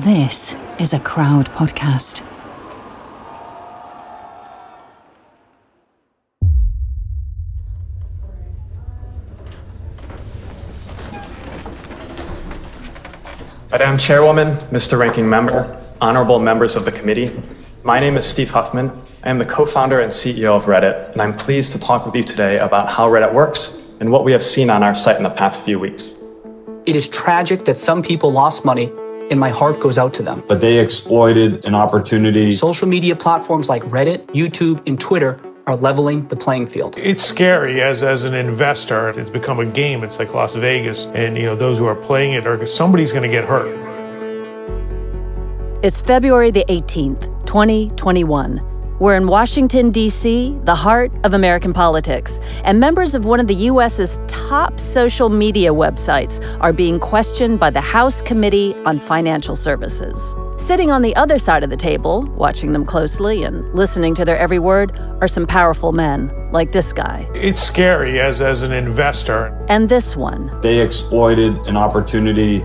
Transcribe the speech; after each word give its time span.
This 0.00 0.54
is 0.78 0.92
a 0.92 1.00
crowd 1.00 1.46
podcast. 1.52 2.20
Madam 13.70 13.96
Chairwoman, 13.96 14.58
Mr. 14.68 14.98
Ranking 14.98 15.30
Member, 15.30 15.82
honorable 16.02 16.40
members 16.40 16.76
of 16.76 16.84
the 16.84 16.92
committee, 16.92 17.34
my 17.82 17.98
name 17.98 18.18
is 18.18 18.26
Steve 18.26 18.50
Huffman. 18.50 18.90
I 19.22 19.30
am 19.30 19.38
the 19.38 19.46
co-founder 19.46 20.00
and 20.00 20.12
CEO 20.12 20.54
of 20.54 20.66
Reddit, 20.66 21.10
and 21.12 21.22
I'm 21.22 21.32
pleased 21.32 21.72
to 21.72 21.80
talk 21.80 22.04
with 22.04 22.14
you 22.14 22.22
today 22.22 22.58
about 22.58 22.90
how 22.90 23.08
Reddit 23.08 23.32
works 23.32 23.82
and 24.00 24.12
what 24.12 24.24
we 24.24 24.32
have 24.32 24.42
seen 24.42 24.68
on 24.68 24.82
our 24.82 24.94
site 24.94 25.16
in 25.16 25.22
the 25.22 25.30
past 25.30 25.62
few 25.62 25.78
weeks. 25.78 26.10
It 26.84 26.96
is 26.96 27.08
tragic 27.08 27.64
that 27.64 27.78
some 27.78 28.02
people 28.02 28.30
lost 28.30 28.62
money 28.62 28.92
and 29.30 29.40
my 29.40 29.50
heart 29.50 29.80
goes 29.80 29.98
out 29.98 30.14
to 30.14 30.22
them. 30.22 30.42
But 30.46 30.60
they 30.60 30.78
exploited 30.78 31.64
an 31.66 31.74
opportunity. 31.74 32.50
Social 32.50 32.88
media 32.88 33.16
platforms 33.16 33.68
like 33.68 33.82
Reddit, 33.84 34.26
YouTube, 34.26 34.82
and 34.86 34.98
Twitter 35.00 35.40
are 35.66 35.76
leveling 35.76 36.28
the 36.28 36.36
playing 36.36 36.68
field. 36.68 36.96
It's 36.96 37.24
scary 37.24 37.82
as 37.82 38.02
as 38.02 38.24
an 38.24 38.34
investor. 38.34 39.08
It's 39.08 39.30
become 39.30 39.58
a 39.58 39.66
game. 39.66 40.04
It's 40.04 40.18
like 40.18 40.32
Las 40.32 40.54
Vegas, 40.54 41.06
and 41.06 41.36
you 41.36 41.44
know 41.44 41.56
those 41.56 41.78
who 41.78 41.86
are 41.86 41.96
playing 41.96 42.34
it 42.34 42.46
are 42.46 42.64
somebody's 42.66 43.10
going 43.10 43.24
to 43.24 43.28
get 43.28 43.44
hurt. 43.44 43.84
It's 45.82 46.00
February 46.00 46.50
the 46.50 46.64
18th, 46.68 47.46
2021. 47.46 48.75
We're 48.98 49.16
in 49.16 49.26
Washington, 49.26 49.90
D.C., 49.90 50.58
the 50.64 50.74
heart 50.74 51.12
of 51.22 51.34
American 51.34 51.74
politics, 51.74 52.40
and 52.64 52.80
members 52.80 53.14
of 53.14 53.26
one 53.26 53.40
of 53.40 53.46
the 53.46 53.54
U.S.'s 53.54 54.18
top 54.26 54.80
social 54.80 55.28
media 55.28 55.70
websites 55.70 56.42
are 56.62 56.72
being 56.72 56.98
questioned 56.98 57.60
by 57.60 57.68
the 57.68 57.80
House 57.80 58.22
Committee 58.22 58.74
on 58.86 58.98
Financial 58.98 59.54
Services. 59.54 60.34
Sitting 60.56 60.90
on 60.90 61.02
the 61.02 61.14
other 61.14 61.38
side 61.38 61.62
of 61.62 61.68
the 61.68 61.76
table, 61.76 62.22
watching 62.36 62.72
them 62.72 62.86
closely 62.86 63.42
and 63.42 63.68
listening 63.74 64.14
to 64.14 64.24
their 64.24 64.38
every 64.38 64.58
word, 64.58 64.98
are 65.20 65.28
some 65.28 65.46
powerful 65.46 65.92
men, 65.92 66.32
like 66.50 66.72
this 66.72 66.94
guy. 66.94 67.28
It's 67.34 67.62
scary 67.62 68.18
as, 68.18 68.40
as 68.40 68.62
an 68.62 68.72
investor. 68.72 69.48
And 69.68 69.90
this 69.90 70.16
one. 70.16 70.58
They 70.62 70.80
exploited 70.80 71.68
an 71.68 71.76
opportunity. 71.76 72.62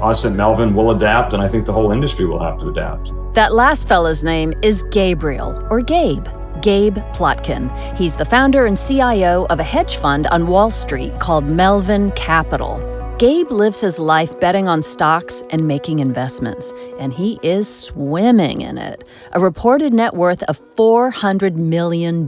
Us 0.00 0.24
at 0.24 0.32
Melvin 0.32 0.74
will 0.74 0.90
adapt, 0.90 1.34
and 1.34 1.42
I 1.42 1.46
think 1.46 1.66
the 1.66 1.72
whole 1.72 1.92
industry 1.92 2.24
will 2.24 2.42
have 2.42 2.58
to 2.58 2.68
adapt. 2.68 3.12
That 3.38 3.54
last 3.54 3.86
fella's 3.86 4.24
name 4.24 4.52
is 4.62 4.82
Gabriel, 4.90 5.64
or 5.70 5.80
Gabe. 5.80 6.26
Gabe 6.60 6.98
Plotkin. 7.14 7.70
He's 7.96 8.16
the 8.16 8.24
founder 8.24 8.66
and 8.66 8.76
CIO 8.76 9.46
of 9.48 9.60
a 9.60 9.62
hedge 9.62 9.94
fund 9.94 10.26
on 10.26 10.48
Wall 10.48 10.70
Street 10.70 11.20
called 11.20 11.44
Melvin 11.44 12.10
Capital. 12.16 12.82
Gabe 13.16 13.52
lives 13.52 13.80
his 13.80 14.00
life 14.00 14.40
betting 14.40 14.66
on 14.66 14.82
stocks 14.82 15.44
and 15.50 15.68
making 15.68 16.00
investments, 16.00 16.72
and 16.98 17.14
he 17.14 17.38
is 17.44 17.72
swimming 17.72 18.62
in 18.62 18.76
it. 18.76 19.06
A 19.30 19.38
reported 19.38 19.94
net 19.94 20.14
worth 20.14 20.42
of 20.48 20.58
$400 20.74 21.54
million. 21.54 22.26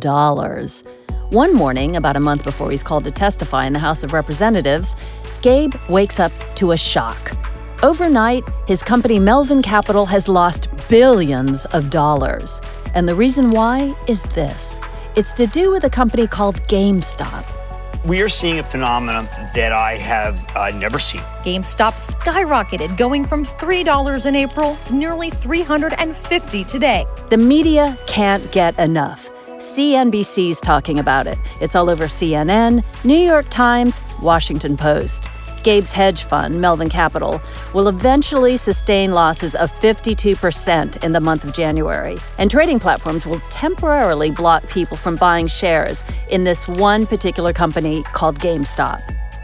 One 1.31 1.55
morning, 1.55 1.97
about 1.97 2.15
a 2.15 2.21
month 2.21 2.45
before 2.45 2.71
he's 2.71 2.85
called 2.85 3.03
to 3.03 3.11
testify 3.11 3.67
in 3.67 3.73
the 3.73 3.81
House 3.81 4.05
of 4.05 4.13
Representatives, 4.13 4.95
Gabe 5.43 5.75
wakes 5.89 6.21
up 6.21 6.31
to 6.55 6.71
a 6.71 6.77
shock. 6.77 7.37
Overnight, 7.83 8.45
his 8.67 8.83
company 8.83 9.19
Melvin 9.19 9.63
Capital 9.63 10.05
has 10.05 10.29
lost 10.29 10.70
billions 10.91 11.65
of 11.67 11.89
dollars. 11.89 12.61
And 12.95 13.09
the 13.09 13.15
reason 13.15 13.53
why 13.53 13.95
is 14.09 14.25
this 14.25 14.81
it's 15.17 15.33
to 15.35 15.47
do 15.47 15.71
with 15.71 15.85
a 15.85 15.91
company 15.91 16.27
called 16.27 16.57
GameStop. 16.63 17.57
We 18.05 18.23
are 18.23 18.29
seeing 18.29 18.59
a 18.59 18.63
phenomenon 18.63 19.29
that 19.55 19.73
I 19.73 19.97
have 19.99 20.39
uh, 20.57 20.71
never 20.71 20.99
seen. 20.99 21.21
GameStop 21.45 21.95
skyrocketed, 21.99 22.97
going 22.97 23.25
from 23.25 23.45
$3 23.45 24.27
in 24.27 24.37
April 24.37 24.77
to 24.77 24.95
nearly 24.95 25.31
350 25.31 26.65
today. 26.65 27.07
The 27.29 27.37
media 27.37 27.99
can't 28.07 28.51
get 28.51 28.79
enough. 28.79 29.31
CNBC's 29.59 30.61
talking 30.61 30.99
about 30.99 31.27
it. 31.27 31.39
It's 31.61 31.75
all 31.77 31.91
over 31.91 32.05
CNN, 32.05 32.83
New 33.05 33.19
York 33.19 33.47
Times, 33.51 34.01
Washington 34.23 34.77
Post. 34.77 35.29
Gabe's 35.63 35.93
hedge 35.93 36.25
fund, 36.25 36.61
Melvin 36.61 36.89
Capital, 36.89 37.41
will 37.75 37.89
eventually 37.89 38.57
sustain 38.57 39.13
losses 39.13 39.55
of 39.55 39.73
52% 39.75 41.05
in 41.05 41.13
the 41.13 41.21
month 41.21 41.45
of 41.45 41.53
January. 41.53 42.17
And 42.39 42.51
trading 42.51 42.81
platforms 42.81 43.27
will 43.27 43.41
temporarily 43.51 44.31
block 44.31 44.67
people 44.69 44.97
from 44.97 45.17
buying 45.17 45.47
shares 45.47 46.05
in 46.29 46.45
this 46.45 46.67
one 46.67 47.07
particular 47.07 47.53
company 47.53 48.03
called 48.13 48.39
GameStop. 48.39 49.03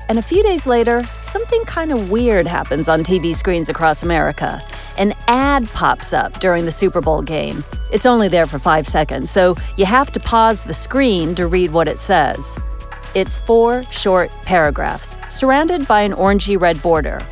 And 0.09 0.19
a 0.19 0.23
few 0.23 0.43
days 0.43 0.67
later, 0.67 1.03
something 1.23 1.65
kind 1.65 1.91
of 1.91 2.11
weird 2.11 2.47
happens 2.47 2.89
on 2.89 3.03
TV 3.03 3.35
screens 3.35 3.69
across 3.69 4.05
America. 4.05 4.63
An 4.99 5.15
ad 5.27 5.69
pops 5.71 6.13
up 6.13 6.39
during 6.39 6.65
the 6.65 6.71
Super 6.71 7.01
Bowl 7.01 7.23
game. 7.23 7.65
It's 7.93 8.07
only 8.07 8.29
there 8.29 8.47
for 8.47 8.59
five 8.59 8.87
seconds, 8.87 9.31
so 9.31 9.57
you 9.77 9.85
have 9.85 10.13
to 10.13 10.21
pause 10.21 10.63
the 10.63 10.75
screen 10.75 11.35
to 11.35 11.49
read 11.49 11.73
what 11.73 11.89
it 11.89 11.99
says. 11.99 12.57
It's 13.17 13.39
four 13.39 13.83
short 13.85 14.31
paragraphs, 14.43 15.17
surrounded 15.31 15.89
by 15.89 16.03
an 16.03 16.13
orangey 16.13 16.61
red 16.61 16.83
border. 16.83 17.23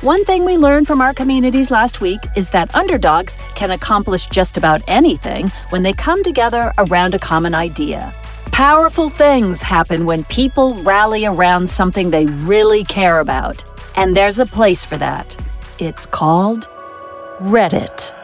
One 0.00 0.24
thing 0.24 0.46
we 0.46 0.56
learned 0.56 0.86
from 0.86 1.02
our 1.02 1.12
communities 1.12 1.70
last 1.70 2.00
week 2.00 2.20
is 2.34 2.48
that 2.48 2.74
underdogs 2.74 3.36
can 3.54 3.72
accomplish 3.72 4.24
just 4.24 4.56
about 4.56 4.80
anything 4.88 5.48
when 5.68 5.82
they 5.82 5.92
come 5.92 6.22
together 6.24 6.72
around 6.78 7.14
a 7.14 7.18
common 7.18 7.54
idea. 7.54 8.10
Powerful 8.52 9.10
things 9.10 9.60
happen 9.60 10.06
when 10.06 10.24
people 10.24 10.76
rally 10.76 11.26
around 11.26 11.68
something 11.68 12.10
they 12.10 12.24
really 12.24 12.82
care 12.82 13.20
about. 13.20 13.62
And 13.96 14.16
there's 14.16 14.38
a 14.38 14.46
place 14.46 14.82
for 14.82 14.96
that. 14.96 15.36
It's 15.78 16.06
called 16.06 16.68
Reddit. 17.42 18.14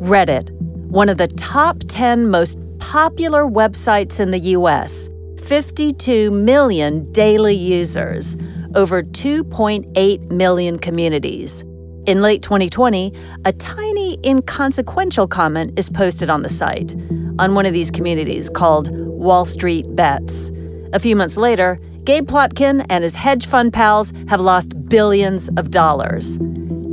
Reddit, 0.00 0.50
one 0.96 1.10
of 1.10 1.18
the 1.18 1.28
top 1.28 1.76
10 1.88 2.30
most 2.30 2.58
popular 2.78 3.44
websites 3.44 4.18
in 4.18 4.30
the 4.30 4.38
US, 4.56 5.10
52 5.44 6.30
million 6.30 7.02
daily 7.12 7.54
users, 7.54 8.34
over 8.74 9.02
2.8 9.02 10.30
million 10.30 10.78
communities. 10.78 11.66
In 12.06 12.22
late 12.22 12.40
2020, 12.40 13.12
a 13.44 13.52
tiny, 13.52 14.18
inconsequential 14.24 15.28
comment 15.28 15.78
is 15.78 15.90
posted 15.90 16.30
on 16.30 16.40
the 16.40 16.48
site, 16.48 16.94
on 17.38 17.54
one 17.54 17.66
of 17.66 17.74
these 17.74 17.90
communities 17.90 18.48
called 18.48 18.88
Wall 18.90 19.44
Street 19.44 19.84
Bets. 19.94 20.50
A 20.94 20.98
few 20.98 21.14
months 21.14 21.36
later, 21.36 21.78
Gabe 22.04 22.26
Plotkin 22.26 22.86
and 22.88 23.04
his 23.04 23.16
hedge 23.16 23.44
fund 23.44 23.74
pals 23.74 24.14
have 24.28 24.40
lost 24.40 24.88
billions 24.88 25.50
of 25.58 25.70
dollars. 25.70 26.38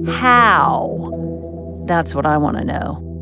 How? 0.10 1.10
That's 1.86 2.14
what 2.14 2.26
I 2.26 2.36
want 2.36 2.58
to 2.58 2.66
know. 2.66 3.13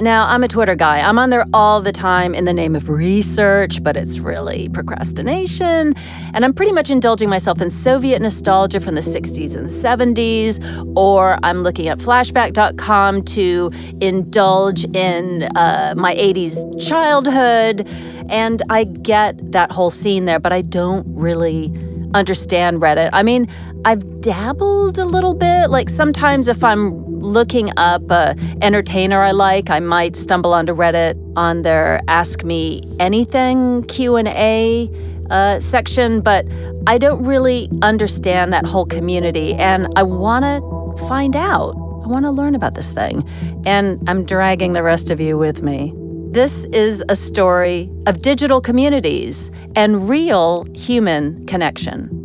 Now, 0.00 0.26
I'm 0.26 0.42
a 0.42 0.48
Twitter 0.48 0.74
guy. 0.74 1.00
I'm 1.00 1.18
on 1.18 1.30
there 1.30 1.44
all 1.52 1.80
the 1.80 1.92
time 1.92 2.34
in 2.34 2.44
the 2.44 2.52
name 2.52 2.74
of 2.74 2.88
research, 2.88 3.82
but 3.82 3.96
it's 3.96 4.18
really 4.18 4.68
procrastination. 4.70 5.94
And 6.34 6.44
I'm 6.44 6.52
pretty 6.54 6.72
much 6.72 6.90
indulging 6.90 7.28
myself 7.28 7.60
in 7.60 7.70
Soviet 7.70 8.20
nostalgia 8.20 8.80
from 8.80 8.94
the 8.94 9.00
60s 9.00 9.54
and 9.54 9.66
70s, 9.66 10.58
or 10.96 11.38
I'm 11.42 11.62
looking 11.62 11.88
at 11.88 11.98
flashback.com 11.98 13.22
to 13.22 13.70
indulge 14.00 14.84
in 14.96 15.44
uh, 15.56 15.94
my 15.96 16.14
80s 16.16 16.88
childhood. 16.88 17.86
And 18.28 18.62
I 18.70 18.84
get 18.84 19.52
that 19.52 19.70
whole 19.70 19.90
scene 19.90 20.24
there, 20.24 20.40
but 20.40 20.52
I 20.52 20.62
don't 20.62 21.06
really 21.06 21.68
understand 22.14 22.80
Reddit. 22.80 23.10
I 23.12 23.22
mean, 23.22 23.48
I've 23.84 24.20
dabbled 24.20 24.98
a 24.98 25.04
little 25.04 25.34
bit. 25.34 25.70
Like 25.70 25.88
sometimes 25.90 26.48
if 26.48 26.62
I'm 26.62 27.04
looking 27.20 27.70
up 27.76 28.10
a 28.10 28.36
entertainer 28.60 29.22
I 29.22 29.30
like, 29.32 29.70
I 29.70 29.80
might 29.80 30.16
stumble 30.16 30.52
onto 30.52 30.74
Reddit 30.74 31.16
on 31.36 31.62
their 31.62 32.00
Ask 32.08 32.44
Me 32.44 32.82
Anything 32.98 33.84
Q&A 33.84 34.90
uh, 35.30 35.60
section, 35.60 36.20
but 36.20 36.46
I 36.86 36.98
don't 36.98 37.22
really 37.22 37.68
understand 37.80 38.52
that 38.52 38.66
whole 38.66 38.86
community 38.86 39.54
and 39.54 39.86
I 39.96 40.02
want 40.02 40.44
to 40.44 41.06
find 41.06 41.36
out. 41.36 41.74
I 42.04 42.06
want 42.06 42.24
to 42.24 42.30
learn 42.30 42.54
about 42.54 42.74
this 42.74 42.92
thing. 42.92 43.28
And 43.64 44.02
I'm 44.08 44.24
dragging 44.24 44.72
the 44.72 44.82
rest 44.82 45.10
of 45.10 45.20
you 45.20 45.38
with 45.38 45.62
me. 45.62 45.94
This 46.32 46.64
is 46.72 47.04
a 47.10 47.14
story 47.14 47.90
of 48.06 48.22
digital 48.22 48.62
communities 48.62 49.50
and 49.76 50.08
real 50.08 50.66
human 50.74 51.44
connection 51.44 52.18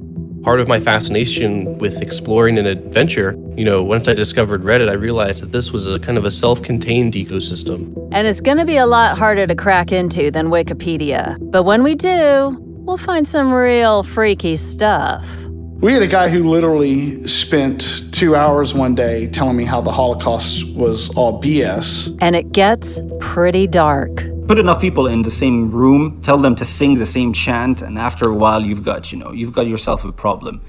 part 0.48 0.62
of 0.62 0.68
my 0.70 0.80
fascination 0.80 1.78
with 1.80 2.02
exploring 2.02 2.58
an 2.58 2.66
adventure, 2.66 3.36
you 3.58 3.66
know, 3.66 3.84
once 3.84 4.08
I 4.08 4.14
discovered 4.14 4.64
Reddit, 4.64 4.88
I 4.90 4.94
realized 4.94 5.44
that 5.44 5.52
this 5.52 5.74
was 5.74 5.86
a 5.88 6.00
kind 6.00 6.18
of 6.18 6.24
a 6.24 6.32
self 6.32 6.64
contained 6.64 7.16
ecosystem. 7.16 7.94
And 8.14 8.26
it's 8.26 8.40
going 8.40 8.58
to 8.58 8.64
be 8.64 8.78
a 8.78 8.86
lot 8.86 9.18
harder 9.18 9.46
to 9.46 9.56
crack 9.56 9.92
into 9.92 10.32
than 10.32 10.48
Wikipedia. 10.48 11.38
But 11.52 11.64
when 11.64 11.84
we 11.84 11.96
do, 11.96 12.58
we'll 12.62 12.96
find 12.96 13.28
some 13.28 13.52
real 13.52 14.04
freaky 14.04 14.56
stuff. 14.56 15.47
We 15.80 15.94
had 15.94 16.02
a 16.02 16.08
guy 16.08 16.28
who 16.28 16.50
literally 16.50 17.28
spent 17.28 18.12
two 18.12 18.36
hours 18.36 18.74
one 18.74 18.96
day 18.96 19.28
telling 19.28 19.56
me 19.56 19.64
how 19.64 19.80
the 19.80 19.92
Holocaust 19.92 20.68
was 20.74 21.10
all 21.16 21.40
BS. 21.42 22.18
And 22.20 22.36
it 22.36 22.52
gets 22.52 23.02
pretty 23.20 23.68
dark 23.68 24.24
put 24.48 24.58
enough 24.60 24.80
people 24.80 25.08
in 25.08 25.24
the 25.24 25.32
same 25.32 25.70
room, 25.70 26.22
tell 26.22 26.38
them 26.38 26.56
to 26.56 26.64
sing 26.64 26.98
the 26.98 27.06
same 27.06 27.34
chant, 27.34 27.82
and 27.82 28.00
after 28.00 28.30
a 28.30 28.34
while, 28.34 28.64
you've 28.64 28.84
got, 28.84 29.12
you 29.12 29.18
know, 29.18 29.32
you've 29.34 29.52
got 29.52 29.68
yourself 29.68 30.06
a 30.06 30.12
problem. 30.12 30.62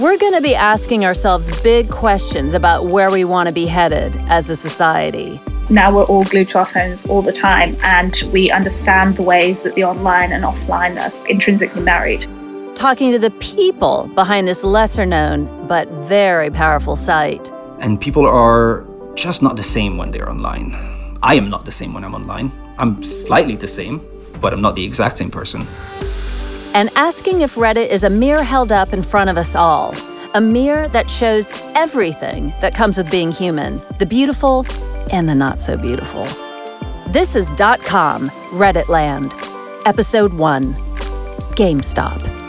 We're 0.00 0.18
going 0.18 0.32
to 0.32 0.40
be 0.40 0.54
asking 0.54 1.04
ourselves 1.04 1.60
big 1.62 1.90
questions 1.90 2.54
about 2.54 2.86
where 2.86 3.10
we 3.10 3.24
want 3.24 3.48
to 3.48 3.54
be 3.54 3.66
headed 3.66 4.14
as 4.28 4.50
a 4.50 4.56
society. 4.56 5.40
Now 5.68 5.94
we're 5.94 6.04
all 6.04 6.24
glued 6.24 6.48
to 6.50 6.58
our 6.58 6.64
phones 6.64 7.06
all 7.06 7.22
the 7.22 7.32
time, 7.32 7.76
and 7.82 8.22
we 8.32 8.52
understand 8.52 9.16
the 9.16 9.22
ways 9.22 9.62
that 9.62 9.74
the 9.74 9.82
online 9.82 10.32
and 10.32 10.44
offline 10.44 10.98
are 11.00 11.28
intrinsically 11.28 11.82
married. 11.82 12.28
Talking 12.82 13.12
to 13.12 13.18
the 13.20 13.30
people 13.38 14.10
behind 14.16 14.48
this 14.48 14.64
lesser 14.64 15.06
known 15.06 15.68
but 15.68 15.86
very 16.08 16.50
powerful 16.50 16.96
site. 16.96 17.48
And 17.78 18.00
people 18.00 18.26
are 18.26 18.84
just 19.14 19.40
not 19.40 19.54
the 19.54 19.62
same 19.62 19.96
when 19.96 20.10
they're 20.10 20.28
online. 20.28 20.74
I 21.22 21.36
am 21.36 21.48
not 21.48 21.64
the 21.64 21.70
same 21.70 21.94
when 21.94 22.02
I'm 22.02 22.12
online. 22.12 22.50
I'm 22.78 23.00
slightly 23.04 23.54
the 23.54 23.68
same, 23.68 24.00
but 24.40 24.52
I'm 24.52 24.60
not 24.60 24.74
the 24.74 24.84
exact 24.84 25.18
same 25.18 25.30
person. 25.30 25.64
And 26.74 26.90
asking 26.96 27.42
if 27.42 27.54
Reddit 27.54 27.86
is 27.86 28.02
a 28.02 28.10
mirror 28.10 28.42
held 28.42 28.72
up 28.72 28.92
in 28.92 29.04
front 29.04 29.30
of 29.30 29.36
us 29.36 29.54
all, 29.54 29.94
a 30.34 30.40
mirror 30.40 30.88
that 30.88 31.08
shows 31.08 31.52
everything 31.76 32.52
that 32.60 32.74
comes 32.74 32.96
with 32.96 33.08
being 33.12 33.30
human 33.30 33.80
the 34.00 34.06
beautiful 34.06 34.66
and 35.12 35.28
the 35.28 35.36
not 35.36 35.60
so 35.60 35.76
beautiful. 35.76 36.24
This 37.12 37.36
is 37.36 37.48
dot 37.52 37.78
.com 37.82 38.28
Redditland, 38.50 39.34
Episode 39.86 40.32
1 40.32 40.74
GameStop. 41.54 42.41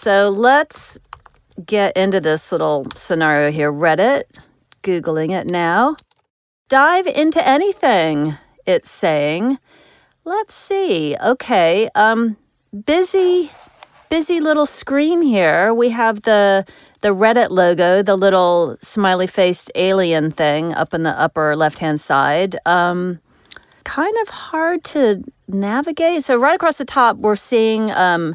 So 0.00 0.30
let's 0.30 0.98
get 1.62 1.94
into 1.94 2.20
this 2.20 2.52
little 2.52 2.86
scenario 2.94 3.50
here. 3.50 3.70
Reddit, 3.70 4.22
Googling 4.82 5.38
it 5.38 5.46
now. 5.46 5.96
Dive 6.70 7.06
into 7.06 7.46
anything, 7.46 8.38
it's 8.64 8.90
saying. 8.90 9.58
Let's 10.24 10.54
see. 10.54 11.18
Okay. 11.22 11.90
Um, 11.94 12.38
busy, 12.86 13.50
busy 14.08 14.40
little 14.40 14.64
screen 14.64 15.20
here. 15.20 15.74
We 15.74 15.90
have 15.90 16.22
the 16.22 16.64
the 17.02 17.14
Reddit 17.14 17.50
logo, 17.50 18.02
the 18.02 18.16
little 18.16 18.78
smiley 18.80 19.26
faced 19.26 19.70
alien 19.74 20.30
thing 20.30 20.72
up 20.72 20.94
in 20.94 21.02
the 21.02 21.10
upper 21.10 21.54
left 21.54 21.80
hand 21.80 22.00
side. 22.00 22.56
Um, 22.64 23.20
kind 23.84 24.16
of 24.22 24.30
hard 24.30 24.82
to 24.84 25.22
navigate. 25.46 26.24
So 26.24 26.38
right 26.38 26.54
across 26.54 26.78
the 26.78 26.86
top, 26.86 27.18
we're 27.18 27.36
seeing 27.36 27.90
um, 27.90 28.34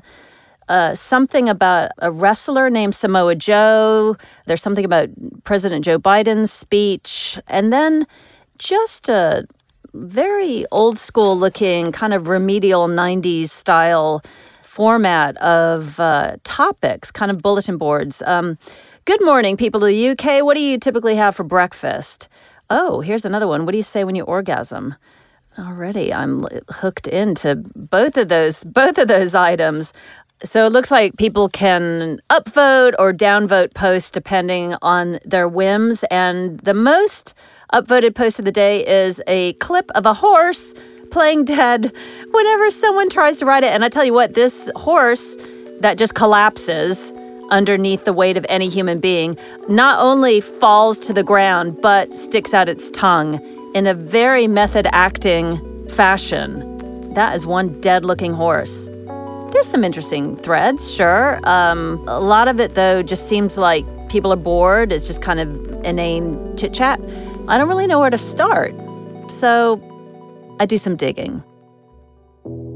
uh, 0.68 0.96
something 0.96 1.48
about 1.48 1.92
a 2.00 2.12
wrestler 2.12 2.70
named 2.70 2.96
Samoa 2.96 3.36
Joe. 3.36 4.18
There's 4.46 4.62
something 4.62 4.86
about 4.86 5.10
President 5.44 5.86
Joe 5.86 6.00
Biden's 6.00 6.52
speech. 6.52 7.40
And 7.48 7.72
then 7.72 8.08
just 8.58 9.10
a 9.10 9.48
very 9.94 10.66
old 10.72 10.98
school 10.98 11.38
looking, 11.38 11.92
kind 11.92 12.14
of 12.14 12.28
remedial 12.28 12.88
90s 12.88 13.50
style 13.50 14.22
format 14.64 15.38
of 15.38 16.00
uh, 16.00 16.36
topics, 16.44 17.12
kind 17.12 17.32
of 17.32 17.42
bulletin 17.42 17.78
boards. 17.78 18.22
Um, 18.26 18.58
good 19.06 19.24
morning, 19.24 19.56
people 19.56 19.84
of 19.84 19.90
the 19.90 20.10
UK. 20.10 20.44
What 20.44 20.56
do 20.56 20.62
you 20.62 20.78
typically 20.78 21.16
have 21.16 21.36
for 21.36 21.44
breakfast? 21.44 22.28
Oh, 22.70 23.02
here's 23.02 23.26
another 23.26 23.48
one. 23.48 23.66
What 23.66 23.72
do 23.72 23.78
you 23.78 23.84
say 23.84 24.04
when 24.04 24.16
you 24.16 24.24
orgasm? 24.24 24.96
Already, 25.58 26.14
I'm 26.14 26.46
hooked 26.70 27.08
into 27.08 27.56
both 27.56 28.18
of 28.18 28.28
those 28.28 28.66
both 28.66 28.98
of 28.98 29.08
those 29.08 29.34
items. 29.34 29.94
So 30.44 30.66
it 30.66 30.74
looks 30.74 30.92
like 30.92 31.16
people 31.18 31.48
can 31.48 32.20
upvote 32.30 32.94
or 33.00 33.14
downvote 33.14 33.74
posts 33.74 34.12
depending 34.12 34.76
on 34.82 35.20
their 35.24 35.48
whims. 35.48 36.04
And 36.12 36.60
the 36.60 36.74
most 36.74 37.34
upvoted 37.74 38.16
post 38.16 38.40
of 38.40 38.46
the 38.46 38.52
day 38.52 38.86
is 38.86 39.22
a 39.28 39.54
clip 39.54 39.90
of 39.96 40.06
a 40.06 40.14
horse 40.14 40.74
playing 41.10 41.46
dead 41.46 41.92
whenever 42.32 42.70
someone 42.70 43.10
tries 43.10 43.40
to 43.40 43.46
ride 43.46 43.64
it. 43.64 43.72
And 43.72 43.86
I 43.86 43.90
tell 43.90 44.04
you 44.04 44.14
what, 44.14 44.34
this 44.34 44.70
horse 44.76 45.38
that 45.80 45.98
just 45.98 46.16
collapses 46.16 47.14
underneath 47.50 48.04
the 48.04 48.14
weight 48.14 48.36
of 48.36 48.46
any 48.50 48.68
human 48.68 49.00
being 49.00 49.38
not 49.70 50.02
only 50.02 50.42
falls 50.42 51.00
to 51.00 51.14
the 51.14 51.24
ground, 51.24 51.80
but 51.82 52.14
sticks 52.14 52.54
out 52.54 52.68
its 52.68 52.90
tongue 52.92 53.40
in 53.74 53.88
a 53.88 53.94
very 53.94 54.48
method 54.48 54.88
acting 54.92 55.88
fashion. 55.90 57.14
That 57.14 57.36
is 57.36 57.46
one 57.46 57.80
dead 57.80 58.04
looking 58.04 58.34
horse. 58.34 58.90
There's 59.56 59.70
some 59.70 59.86
interesting 59.86 60.36
threads, 60.36 60.94
sure. 60.94 61.40
Um, 61.46 62.06
a 62.10 62.20
lot 62.20 62.50
of 62.50 62.60
it, 62.60 62.76
though, 62.76 63.02
just 63.02 63.30
seems 63.30 63.58
like 63.58 63.86
people 64.10 64.34
are 64.34 64.36
bored. 64.36 64.92
It's 64.92 65.08
just 65.08 65.22
kind 65.22 65.40
of 65.40 65.72
inane 65.86 66.58
chit 66.58 66.74
chat. 66.74 67.00
I 67.48 67.58
don't 67.58 67.70
really 67.70 67.88
know 67.88 67.98
where 67.98 68.10
to 68.10 68.18
start. 68.18 68.76
So 69.32 69.80
I 70.60 70.66
do 70.66 70.78
some 70.78 70.98
digging. 70.98 71.42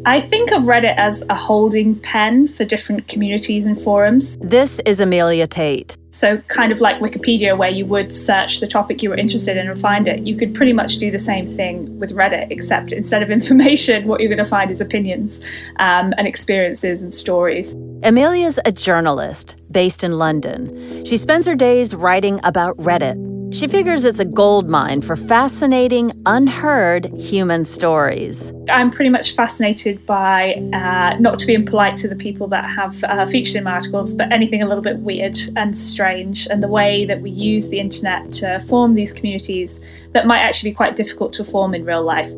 I 0.05 0.21
think 0.21 0.51
of 0.51 0.63
Reddit 0.63 0.95
as 0.97 1.21
a 1.29 1.35
holding 1.35 1.99
pen 1.99 2.47
for 2.47 2.63
different 2.63 3.07
communities 3.09 3.65
and 3.65 3.79
forums. 3.81 4.37
This 4.37 4.79
is 4.85 5.01
Amelia 5.01 5.45
Tate. 5.45 5.97
So, 6.11 6.37
kind 6.47 6.71
of 6.71 6.79
like 6.79 6.99
Wikipedia, 6.99 7.57
where 7.57 7.69
you 7.69 7.85
would 7.85 8.15
search 8.15 8.61
the 8.61 8.67
topic 8.67 9.03
you 9.03 9.09
were 9.09 9.17
interested 9.17 9.57
in 9.57 9.69
and 9.69 9.79
find 9.79 10.07
it, 10.07 10.25
you 10.25 10.37
could 10.37 10.55
pretty 10.55 10.73
much 10.73 10.95
do 10.97 11.11
the 11.11 11.19
same 11.19 11.55
thing 11.55 11.99
with 11.99 12.11
Reddit, 12.11 12.47
except 12.49 12.93
instead 12.93 13.21
of 13.21 13.29
information, 13.39 14.07
what 14.07 14.21
you're 14.21 14.33
going 14.33 14.43
to 14.43 14.49
find 14.49 14.71
is 14.71 14.81
opinions 14.81 15.39
um, 15.79 16.13
and 16.17 16.27
experiences 16.27 17.01
and 17.01 17.13
stories. 17.13 17.73
Amelia's 18.03 18.59
a 18.65 18.71
journalist 18.71 19.61
based 19.69 20.03
in 20.03 20.13
London. 20.13 21.05
She 21.05 21.17
spends 21.17 21.45
her 21.45 21.55
days 21.55 21.93
writing 21.93 22.39
about 22.43 22.77
Reddit 22.77 23.28
she 23.51 23.67
figures 23.67 24.05
it's 24.05 24.19
a 24.19 24.25
gold 24.25 24.69
mine 24.69 25.01
for 25.01 25.15
fascinating, 25.15 26.11
unheard 26.25 27.05
human 27.15 27.65
stories. 27.65 28.53
I'm 28.69 28.91
pretty 28.91 29.09
much 29.09 29.35
fascinated 29.35 30.05
by, 30.05 30.53
uh, 30.73 31.17
not 31.19 31.39
to 31.39 31.47
be 31.47 31.55
impolite 31.55 31.97
to 31.97 32.07
the 32.07 32.15
people 32.15 32.47
that 32.49 32.63
have 32.65 33.03
uh, 33.03 33.25
featured 33.25 33.55
in 33.55 33.63
my 33.63 33.71
articles, 33.71 34.13
but 34.13 34.31
anything 34.31 34.61
a 34.61 34.67
little 34.67 34.83
bit 34.83 34.99
weird 34.99 35.37
and 35.55 35.77
strange, 35.77 36.47
and 36.51 36.61
the 36.61 36.67
way 36.67 37.05
that 37.05 37.21
we 37.21 37.31
use 37.31 37.67
the 37.69 37.79
internet 37.79 38.31
to 38.33 38.63
form 38.67 38.93
these 38.93 39.13
communities 39.13 39.79
that 40.13 40.27
might 40.27 40.39
actually 40.39 40.69
be 40.69 40.75
quite 40.75 40.95
difficult 40.95 41.33
to 41.33 41.43
form 41.43 41.73
in 41.73 41.85
real 41.85 42.03
life. 42.03 42.31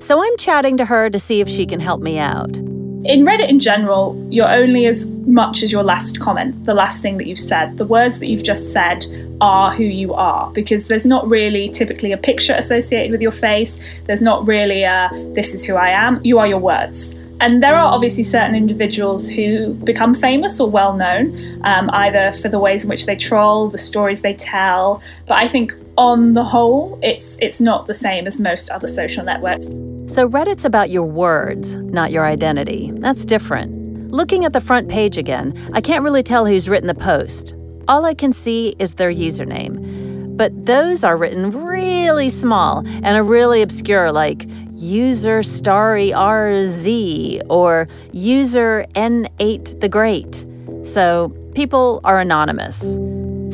So 0.00 0.22
I'm 0.22 0.36
chatting 0.36 0.76
to 0.78 0.84
her 0.84 1.10
to 1.10 1.18
see 1.18 1.40
if 1.40 1.48
she 1.48 1.66
can 1.66 1.80
help 1.80 2.00
me 2.00 2.18
out. 2.18 2.56
In 3.04 3.24
Reddit 3.24 3.48
in 3.48 3.58
general, 3.58 4.16
you're 4.30 4.48
only 4.48 4.86
as 4.86 5.08
much 5.26 5.64
as 5.64 5.72
your 5.72 5.82
last 5.82 6.20
comment, 6.20 6.66
the 6.66 6.74
last 6.74 7.02
thing 7.02 7.16
that 7.16 7.26
you've 7.26 7.40
said. 7.40 7.76
The 7.76 7.84
words 7.84 8.20
that 8.20 8.26
you've 8.26 8.44
just 8.44 8.72
said 8.72 9.04
are 9.40 9.74
who 9.74 9.82
you 9.82 10.14
are 10.14 10.52
because 10.52 10.84
there's 10.84 11.04
not 11.04 11.28
really 11.28 11.68
typically 11.70 12.12
a 12.12 12.16
picture 12.16 12.54
associated 12.54 13.10
with 13.10 13.20
your 13.20 13.32
face. 13.32 13.76
There's 14.06 14.22
not 14.22 14.46
really 14.46 14.84
a 14.84 15.10
this 15.34 15.52
is 15.52 15.64
who 15.64 15.74
I 15.74 15.88
am. 15.88 16.24
You 16.24 16.38
are 16.38 16.46
your 16.46 16.60
words. 16.60 17.12
And 17.40 17.60
there 17.60 17.74
are 17.74 17.92
obviously 17.92 18.22
certain 18.22 18.54
individuals 18.54 19.28
who 19.28 19.74
become 19.82 20.14
famous 20.14 20.60
or 20.60 20.70
well 20.70 20.94
known, 20.94 21.60
um, 21.64 21.90
either 21.90 22.32
for 22.40 22.48
the 22.48 22.60
ways 22.60 22.84
in 22.84 22.88
which 22.88 23.06
they 23.06 23.16
troll, 23.16 23.68
the 23.68 23.78
stories 23.78 24.20
they 24.20 24.34
tell. 24.34 25.02
But 25.26 25.38
I 25.38 25.48
think 25.48 25.72
on 25.98 26.34
the 26.34 26.44
whole, 26.44 27.00
it's 27.02 27.36
it's 27.40 27.60
not 27.60 27.88
the 27.88 27.94
same 27.94 28.28
as 28.28 28.38
most 28.38 28.70
other 28.70 28.86
social 28.86 29.24
networks. 29.24 29.72
So 30.06 30.28
Reddit's 30.28 30.64
about 30.64 30.90
your 30.90 31.04
words, 31.04 31.76
not 31.76 32.10
your 32.10 32.24
identity. 32.24 32.90
That's 32.96 33.24
different. 33.24 34.10
Looking 34.10 34.44
at 34.44 34.52
the 34.52 34.60
front 34.60 34.88
page 34.88 35.16
again, 35.16 35.54
I 35.72 35.80
can't 35.80 36.04
really 36.04 36.22
tell 36.22 36.44
who's 36.44 36.68
written 36.68 36.88
the 36.88 36.94
post. 36.94 37.54
All 37.88 38.04
I 38.04 38.12
can 38.12 38.32
see 38.32 38.74
is 38.78 38.96
their 38.96 39.12
username. 39.12 40.36
But 40.36 40.66
those 40.66 41.04
are 41.04 41.16
written 41.16 41.50
really 41.50 42.28
small 42.28 42.84
and 42.86 43.16
are 43.16 43.22
really 43.22 43.62
obscure, 43.62 44.12
like 44.12 44.46
user 44.74 45.42
starry 45.42 46.10
RZ 46.10 47.42
or 47.48 47.88
user 48.12 48.84
N8 48.94 49.80
the 49.80 49.88
Great. 49.88 50.44
So 50.82 51.28
people 51.54 52.00
are 52.04 52.18
anonymous. 52.18 52.98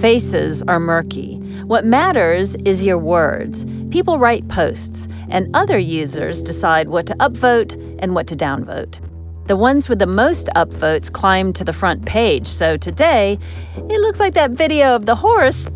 Faces 0.00 0.62
are 0.68 0.78
murky. 0.78 1.38
What 1.64 1.84
matters 1.84 2.54
is 2.64 2.86
your 2.86 2.98
words. 2.98 3.66
People 3.90 4.16
write 4.16 4.46
posts, 4.46 5.08
and 5.28 5.50
other 5.56 5.76
users 5.76 6.40
decide 6.40 6.88
what 6.88 7.04
to 7.06 7.14
upvote 7.16 7.74
and 7.98 8.14
what 8.14 8.28
to 8.28 8.36
downvote. 8.36 9.00
The 9.48 9.56
ones 9.56 9.88
with 9.88 9.98
the 9.98 10.06
most 10.06 10.50
upvotes 10.54 11.12
climb 11.12 11.52
to 11.54 11.64
the 11.64 11.72
front 11.72 12.06
page, 12.06 12.46
so 12.46 12.76
today, 12.76 13.38
it 13.76 14.00
looks 14.00 14.20
like 14.20 14.34
that 14.34 14.52
video 14.52 14.94
of 14.94 15.04
the 15.04 15.16
horse 15.16 15.66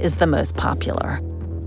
is 0.00 0.16
the 0.16 0.26
most 0.26 0.56
popular. 0.56 1.20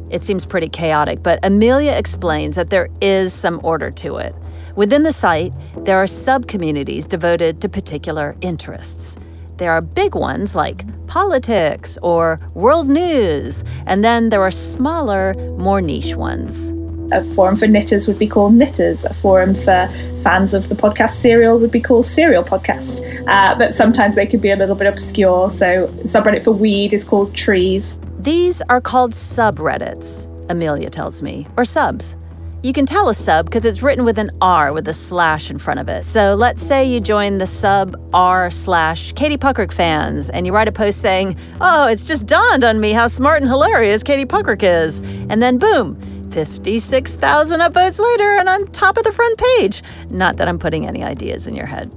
It 0.10 0.24
seems 0.24 0.48
pretty 0.48 0.70
chaotic, 0.70 1.22
but 1.22 1.38
Amelia 1.44 1.92
explains 1.92 2.56
that 2.56 2.72
there 2.72 2.90
is 3.00 3.32
some 3.32 3.62
order 3.64 3.92
to 3.92 4.18
it. 4.18 4.34
Within 4.76 5.04
the 5.04 5.12
site, 5.12 5.54
there 5.78 5.98
are 5.98 6.08
sub 6.08 6.48
communities 6.48 7.06
devoted 7.06 7.62
to 7.62 7.70
particular 7.70 8.36
interests. 8.42 9.20
There 9.60 9.74
are 9.74 9.82
big 9.82 10.16
ones 10.16 10.56
like 10.56 10.86
politics 11.08 11.98
or 12.02 12.40
world 12.54 12.88
news, 12.88 13.66
and 13.86 14.06
then 14.06 14.30
there 14.30 14.42
are 14.42 14.52
smaller, 14.52 15.34
more 15.58 15.82
niche 15.82 16.16
ones. 16.16 16.74
A 17.12 17.26
forum 17.36 17.58
for 17.58 17.68
knitters 17.68 18.08
would 18.08 18.18
be 18.18 18.26
called 18.26 18.54
Knitters. 18.54 19.04
A 19.04 19.14
forum 19.16 19.56
for 19.56 19.90
fans 20.24 20.54
of 20.54 20.70
the 20.70 20.76
podcast 20.76 21.12
Serial 21.12 21.60
would 21.60 21.72
be 21.72 21.82
called 21.82 22.06
Serial 22.06 22.42
Podcast. 22.42 23.02
Uh, 23.28 23.54
but 23.58 23.76
sometimes 23.76 24.16
they 24.16 24.26
could 24.26 24.40
be 24.40 24.52
a 24.52 24.56
little 24.56 24.76
bit 24.76 24.88
obscure. 24.88 25.50
So, 25.50 25.88
subreddit 26.06 26.46
for 26.46 26.52
weed 26.52 26.94
is 26.94 27.04
called 27.04 27.36
Trees. 27.36 27.98
These 28.18 28.62
are 28.70 28.80
called 28.80 29.12
subreddits, 29.12 30.30
Amelia 30.50 30.90
tells 30.90 31.22
me, 31.22 31.48
or 31.58 31.66
subs. 31.66 32.16
You 32.62 32.74
can 32.74 32.86
tell 32.86 33.08
a 33.08 33.14
sub 33.14 33.46
because 33.46 33.64
it's 33.64 33.82
written 33.82 34.04
with 34.04 34.18
an 34.20 34.32
R 34.42 34.74
with 34.74 34.90
a 34.90 34.94
slash 34.94 35.50
in 35.50 35.58
front 35.58 35.80
of 35.80 35.88
it. 35.88 36.04
So 36.04 36.36
let's 36.36 36.62
say 36.62 36.84
you 36.84 37.00
join 37.00 37.38
the 37.38 37.48
sub 37.48 37.96
R 38.14 38.52
slash 38.52 39.14
Katie 39.14 39.38
Puckrick 39.38 39.72
fans 39.72 40.30
and 40.30 40.46
you 40.46 40.52
write 40.52 40.68
a 40.68 40.74
post 40.74 41.00
saying, 41.00 41.38
Oh, 41.62 41.88
it's 41.88 42.06
just 42.06 42.28
dawned 42.28 42.66
on 42.66 42.82
me 42.82 42.92
how 42.92 43.08
smart 43.08 43.42
and 43.42 43.50
hilarious 43.50 44.04
Katie 44.04 44.26
Puckrick 44.26 44.62
is. 44.62 45.00
And 45.30 45.42
then 45.42 45.58
boom, 45.58 45.98
56,000 46.32 47.62
upvotes 47.62 47.98
later 47.98 48.36
and 48.36 48.50
I'm 48.50 48.68
top 48.68 48.98
of 48.98 49.06
the 49.06 49.14
front 49.14 49.40
page. 49.40 49.82
Not 50.10 50.36
that 50.36 50.50
I'm 50.50 50.60
putting 50.60 50.86
any 50.86 51.02
ideas 51.02 51.48
in 51.48 51.56
your 51.56 51.66
head. 51.66 51.90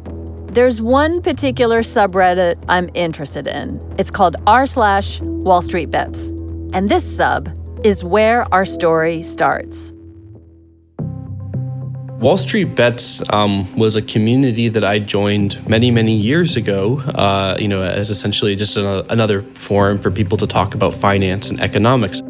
There's 0.54 0.80
one 0.80 1.22
particular 1.22 1.80
subreddit 1.80 2.64
I'm 2.68 2.88
interested 2.94 3.48
in. 3.48 3.84
It's 3.98 4.12
called 4.12 4.36
r 4.46 4.66
slash 4.66 5.20
Wall 5.22 5.60
Street 5.60 5.90
Bets. 5.90 6.28
And 6.72 6.88
this 6.88 7.02
sub 7.16 7.48
is 7.84 8.04
where 8.04 8.46
our 8.54 8.64
story 8.64 9.24
starts. 9.24 9.92
Wall 12.22 12.36
Street 12.36 12.76
Bets 12.76 13.20
um, 13.30 13.66
was 13.76 13.96
a 13.96 14.00
community 14.00 14.68
that 14.68 14.84
I 14.84 15.00
joined 15.00 15.58
many, 15.68 15.90
many 15.90 16.14
years 16.14 16.54
ago. 16.54 17.00
Uh, 17.00 17.56
you 17.58 17.66
know, 17.66 17.82
as 17.82 18.10
essentially 18.10 18.54
just 18.54 18.76
a, 18.76 19.04
another 19.12 19.42
forum 19.54 19.98
for 19.98 20.08
people 20.08 20.38
to 20.38 20.46
talk 20.46 20.72
about 20.72 20.94
finance 20.94 21.50
and 21.50 21.60
economics. 21.60 22.22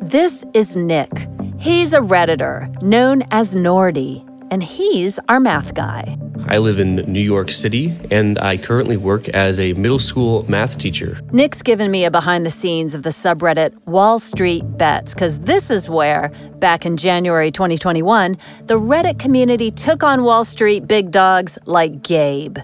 This 0.00 0.44
is 0.52 0.76
Nick. 0.76 1.28
He's 1.60 1.92
a 1.92 2.00
redditor 2.00 2.68
known 2.82 3.22
as 3.30 3.54
Nordy, 3.54 4.26
and 4.50 4.62
he's 4.62 5.18
our 5.28 5.40
math 5.40 5.74
guy. 5.74 6.18
I 6.46 6.58
live 6.58 6.78
in 6.78 6.96
New 7.10 7.20
York 7.20 7.50
City, 7.50 7.96
and 8.10 8.38
I 8.38 8.56
currently 8.58 8.96
work 8.96 9.28
as 9.30 9.58
a 9.58 9.72
middle 9.74 9.98
school 9.98 10.44
math 10.48 10.78
teacher. 10.78 11.20
Nick's 11.32 11.62
given 11.62 11.90
me 11.90 12.04
a 12.04 12.10
behind 12.10 12.44
the 12.44 12.50
scenes 12.50 12.94
of 12.94 13.02
the 13.02 13.10
subreddit 13.10 13.74
Wall 13.86 14.18
Street 14.18 14.62
Bets, 14.76 15.14
because 15.14 15.38
this 15.40 15.70
is 15.70 15.88
where, 15.88 16.30
back 16.58 16.84
in 16.84 16.96
January 16.96 17.50
2021, 17.50 18.36
the 18.64 18.78
Reddit 18.78 19.18
community 19.18 19.70
took 19.70 20.02
on 20.02 20.22
Wall 20.22 20.44
Street 20.44 20.86
big 20.86 21.10
dogs 21.10 21.58
like 21.64 22.02
Gabe. 22.02 22.58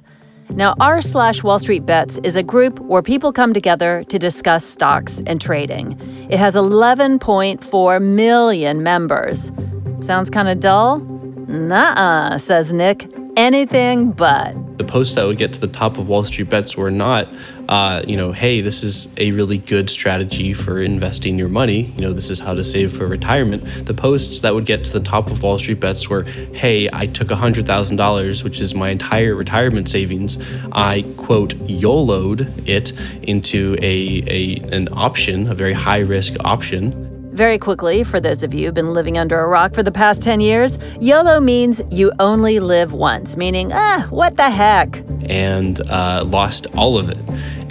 Now, 0.51 0.75
r 0.81 1.01
slash 1.01 1.43
Wall 1.43 1.59
Street 1.59 1.87
Bets 1.87 2.19
is 2.25 2.37
a 2.37 2.43
group 2.43 2.81
where 2.81 3.03
people 3.03 3.33
come 3.33 3.55
together 3.55 4.05
to 4.09 4.19
discuss 4.19 4.65
stocks 4.65 5.23
and 5.27 5.41
trading. 5.41 5.97
It 6.29 6.39
has 6.39 6.55
11.4 6.55 8.03
million 8.03 8.83
members. 8.83 9.53
Sounds 10.01 10.29
kind 10.29 10.49
of 10.49 10.61
dull? 10.61 11.20
Nuh 11.51 11.75
uh, 11.75 12.39
says 12.39 12.73
Nick 12.73 13.11
anything 13.37 14.13
but. 14.13 14.55
The 14.79 14.85
posts 14.85 15.15
that 15.17 15.25
would 15.25 15.37
get 15.37 15.53
to 15.55 15.61
the 15.61 15.69
top 15.69 15.99
of 15.99 16.09
Wall 16.09 16.25
Street 16.25 16.49
bets 16.49 16.77
were 16.77 16.91
not, 16.91 17.29
uh, 17.69 18.03
you 18.07 18.17
know, 18.17 18.31
hey, 18.31 18.61
this 18.61 18.83
is 18.85 19.09
a 19.17 19.33
really 19.33 19.59
good 19.59 19.91
strategy 19.91 20.53
for 20.53 20.81
investing 20.81 21.39
your 21.39 21.49
money. 21.49 21.93
You 21.97 22.03
know, 22.03 22.13
this 22.13 22.31
is 22.31 22.39
how 22.39 22.55
to 22.55 22.65
save 22.65 22.97
for 22.97 23.07
retirement. 23.07 23.87
The 23.87 23.95
posts 23.95 24.41
that 24.41 24.55
would 24.55 24.65
get 24.65 24.85
to 24.85 24.93
the 24.93 25.01
top 25.01 25.29
of 25.29 25.43
Wall 25.43 25.59
Street 25.59 25.81
bets 25.81 26.09
were, 26.09 26.23
hey, 26.23 26.89
I 26.93 27.07
took 27.07 27.29
$100,000, 27.29 28.45
which 28.45 28.61
is 28.61 28.75
my 28.75 28.91
entire 28.91 29.35
retirement 29.35 29.91
savings. 29.91 30.39
I, 30.73 31.03
quote, 31.17 31.55
YOLO'd 31.69 32.69
it 32.69 32.93
into 33.23 33.77
a, 33.83 34.23
a 34.27 34.61
an 34.73 34.89
option, 34.93 35.49
a 35.51 35.55
very 35.55 35.73
high 35.73 36.01
risk 36.01 36.35
option 36.45 37.10
very 37.31 37.59
quickly, 37.59 38.05
for 38.05 38.21
those 38.21 38.43
of 38.43 38.53
you 38.53 38.67
who've 38.67 38.75
been 38.75 38.93
living 38.93 39.17
under 39.17 39.39
a 39.39 39.49
rock 39.49 39.75
for 39.75 39.83
the 39.83 39.93
past 39.93 40.23
10 40.23 40.41
years, 40.41 40.79
YOLO 41.01 41.41
means 41.41 41.81
you 41.91 42.13
only 42.19 42.59
live 42.59 42.93
once, 42.93 43.37
meaning, 43.37 43.73
ah, 43.73 44.07
what 44.11 44.37
the 44.37 44.51
heck? 44.51 45.03
And 45.29 45.81
uh, 45.89 46.25
lost 46.27 46.67
all 46.75 46.99
of 46.99 47.09
it 47.09 47.19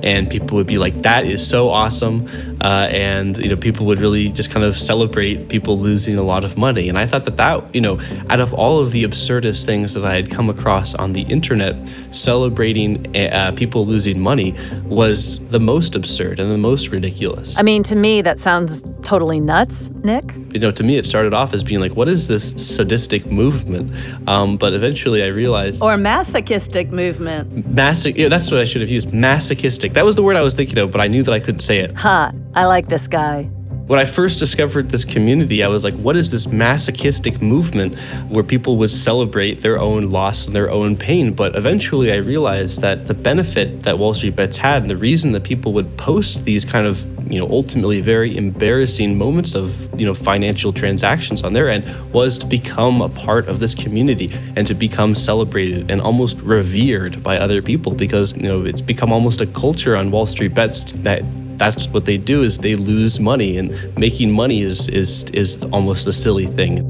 and 0.04 0.30
people 0.30 0.56
would 0.58 0.68
be 0.68 0.78
like, 0.78 1.02
"That 1.02 1.26
is 1.26 1.46
so 1.46 1.70
awesome," 1.70 2.28
uh, 2.62 2.88
and 2.92 3.38
you 3.38 3.50
know, 3.50 3.56
people 3.56 3.86
would 3.86 4.00
really 4.00 4.30
just 4.30 4.52
kind 4.52 4.66
of 4.66 4.78
celebrate 4.78 5.50
people 5.50 5.80
losing 5.80 6.18
a 6.18 6.24
lot 6.24 6.44
of 6.44 6.58
money. 6.58 6.90
And 6.90 6.98
I 6.98 7.06
thought 7.06 7.26
that 7.26 7.38
that 7.38 7.74
you 7.74 7.82
know, 7.82 8.00
out 8.30 8.40
of 8.40 8.54
all 8.54 8.80
of 8.80 8.92
the 8.92 9.04
absurdist 9.04 9.66
things 9.66 9.94
that 9.94 10.04
I 10.04 10.16
had 10.16 10.30
come 10.30 10.50
across 10.50 10.94
on 10.96 11.14
the 11.14 11.22
internet, 11.24 11.76
celebrating 12.12 13.16
uh, 13.16 13.52
people 13.56 13.86
losing 13.86 14.20
money 14.20 14.56
was 14.86 15.40
the 15.50 15.60
most 15.60 15.96
absurd 15.96 16.40
and 16.40 16.52
the 16.52 16.58
most 16.58 16.90
ridiculous. 16.90 17.58
I 17.58 17.64
mean, 17.64 17.84
to 17.84 17.96
me, 17.96 18.22
that 18.22 18.40
sounds 18.40 18.84
totally 19.04 19.40
nuts, 19.40 19.92
Nick. 20.04 20.34
You 20.52 20.60
know, 20.60 20.72
to 20.72 20.84
me, 20.84 20.98
it 20.98 21.06
started 21.06 21.34
off 21.34 21.54
as 21.54 21.64
being 21.64 21.80
like, 21.80 21.96
"What 21.96 22.08
is 22.08 22.28
this 22.28 22.52
sadistic 22.58 23.26
movement?" 23.32 23.94
Um, 24.28 24.58
but 24.58 24.74
eventually, 24.74 25.24
I 25.24 25.28
realized, 25.28 25.82
or 25.82 25.98
masochistic 25.98 26.92
movement. 26.92 27.76
Masoch. 27.76 28.18
Yeah, 28.18 28.30
that's 28.30 28.50
what 28.52 28.60
I 28.60 28.66
should 28.66 28.82
have 28.82 28.90
used. 28.90 29.14
Masochistic 29.14 29.94
that 29.94 30.06
was 30.06 30.16
the 30.16 30.24
word 30.24 30.36
I 30.36 30.42
was 30.42 30.56
thinking 30.56 30.78
of, 30.78 30.92
but 30.92 31.02
I 31.02 31.08
knew 31.08 31.24
that 31.24 31.34
I 31.34 31.40
couldn't 31.40 31.62
say 31.62 31.80
it. 31.80 31.96
Ha, 31.98 32.32
I 32.56 32.66
like 32.66 32.88
this 32.88 33.08
guy. 33.08 33.44
When 33.90 34.00
I 34.00 34.06
first 34.06 34.38
discovered 34.38 34.90
this 34.90 35.04
community, 35.04 35.64
I 35.64 35.68
was 35.68 35.84
like, 35.84 35.96
what 35.96 36.16
is 36.16 36.30
this 36.30 36.46
masochistic 36.46 37.42
movement 37.42 37.98
where 38.30 38.44
people 38.44 38.78
would 38.78 38.92
celebrate 38.92 39.62
their 39.62 39.80
own 39.80 40.12
loss 40.12 40.46
and 40.46 40.56
their 40.56 40.70
own 40.70 40.96
pain? 40.96 41.34
But 41.34 41.56
eventually 41.56 42.12
I 42.12 42.18
realized 42.18 42.82
that 42.82 43.08
the 43.08 43.16
benefit 43.16 43.82
that 43.84 43.98
Wall 43.98 44.14
Street 44.14 44.36
Bets 44.36 44.58
had 44.58 44.84
and 44.84 44.92
the 44.92 44.98
reason 44.98 45.32
that 45.32 45.44
people 45.44 45.74
would 45.74 45.98
post 45.98 46.46
these 46.46 46.66
kind 46.66 46.86
of 46.86 47.04
you 47.32 47.40
know 47.40 47.48
ultimately 47.50 48.02
very 48.02 48.36
embarrassing 48.38 49.18
moments 49.18 49.56
of 49.56 49.90
you 50.00 50.06
know 50.06 50.14
financial 50.14 50.74
transactions 50.74 51.44
on 51.44 51.54
their 51.54 51.70
end 51.70 51.84
was 52.12 52.38
to 52.40 52.46
become 52.46 53.02
a 53.02 53.10
part 53.10 53.48
of 53.48 53.60
this 53.60 53.76
community 53.76 54.32
and 54.56 54.66
to 54.68 54.74
become 54.74 55.16
celebrated 55.16 55.90
and 55.92 56.02
almost 56.02 56.40
revered 56.42 57.22
by 57.22 57.38
other 57.38 57.62
people 57.62 57.94
because 57.94 58.36
you 58.36 58.44
know 58.44 58.66
it's 58.66 58.82
become 58.82 59.12
almost 59.12 59.42
a 59.42 59.48
culture 59.48 59.96
on 59.96 60.12
Wall 60.12 60.26
Street 60.26 60.54
bets 60.54 60.92
that 60.98 61.24
that's 61.60 61.88
what 61.90 62.06
they 62.06 62.18
do 62.18 62.42
is 62.42 62.58
they 62.58 62.76
lose 62.76 63.20
money 63.20 63.58
and 63.58 63.70
making 63.98 64.32
money 64.32 64.62
is 64.62 64.88
is 64.90 65.26
is 65.34 65.62
almost 65.72 66.08
a 66.08 66.14
silly 66.14 66.48
thing. 66.48 66.86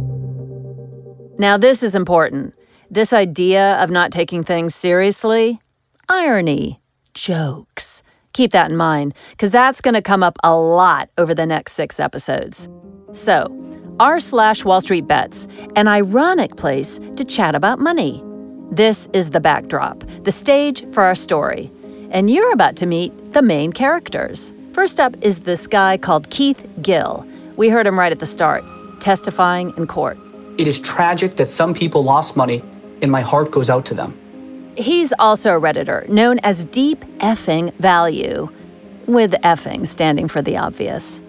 Now 1.38 1.58
this 1.58 1.84
is 1.84 1.96
important. 1.96 2.54
This 2.92 3.14
idea 3.14 3.76
of 3.84 3.90
not 3.90 4.12
taking 4.12 4.44
things 4.44 4.74
seriously, 4.74 5.60
irony, 6.08 6.80
jokes. 7.14 8.04
Keep 8.34 8.52
that 8.52 8.72
in 8.72 8.78
mind, 8.78 9.14
because 9.32 9.52
that's 9.52 9.82
going 9.82 9.96
to 9.96 10.02
come 10.02 10.24
up 10.24 10.38
a 10.44 10.56
lot 10.56 11.10
over 11.18 11.34
the 11.34 11.46
next 11.46 11.74
six 11.74 12.00
episodes. 12.00 12.70
So, 13.12 13.48
r 14.00 14.20
slash 14.20 14.64
Wall 14.64 14.82
Street 14.82 15.08
Bets, 15.08 15.48
an 15.76 15.88
ironic 15.88 16.56
place 16.56 17.00
to 17.16 17.24
chat 17.24 17.56
about 17.56 17.80
money. 17.80 18.24
This 18.72 19.10
is 19.14 19.32
the 19.32 19.40
backdrop, 19.40 20.04
the 20.24 20.32
stage 20.32 20.86
for 20.94 21.04
our 21.04 21.16
story. 21.16 21.72
And 22.12 22.30
you're 22.30 22.54
about 22.54 22.76
to 22.78 22.86
meet 22.86 23.34
the 23.34 23.42
main 23.42 23.72
characters. 23.72 24.54
First 24.74 25.00
up 25.00 25.16
is 25.22 25.42
this 25.42 25.66
guy 25.66 25.98
called 25.98 26.30
Keith 26.30 26.68
Gill. 26.82 27.26
We 27.58 27.70
heard 27.70 27.88
him 27.88 27.98
right 27.98 28.12
at 28.12 28.20
the 28.20 28.26
start, 28.26 28.64
testifying 29.00 29.74
in 29.78 29.88
court. 29.88 30.18
It 30.58 30.68
is 30.68 30.80
tragic 30.80 31.38
that 31.38 31.50
some 31.50 31.74
people 31.74 32.04
lost 32.04 32.36
money 32.36 32.64
and 33.02 33.12
my 33.12 33.22
heart 33.22 33.52
goes 33.52 33.70
out 33.70 33.86
to 33.88 33.96
them. 33.96 34.18
He's 34.76 35.12
also 35.20 35.58
a 35.58 35.60
Redditor, 35.60 36.08
known 36.08 36.40
as 36.40 36.64
Deep 36.66 37.04
Effing 37.18 37.74
Value, 37.76 38.50
with 39.08 39.32
effing 39.44 39.88
standing 39.88 40.28
for 40.28 40.42
the 40.42 40.58
obvious. 40.58 41.22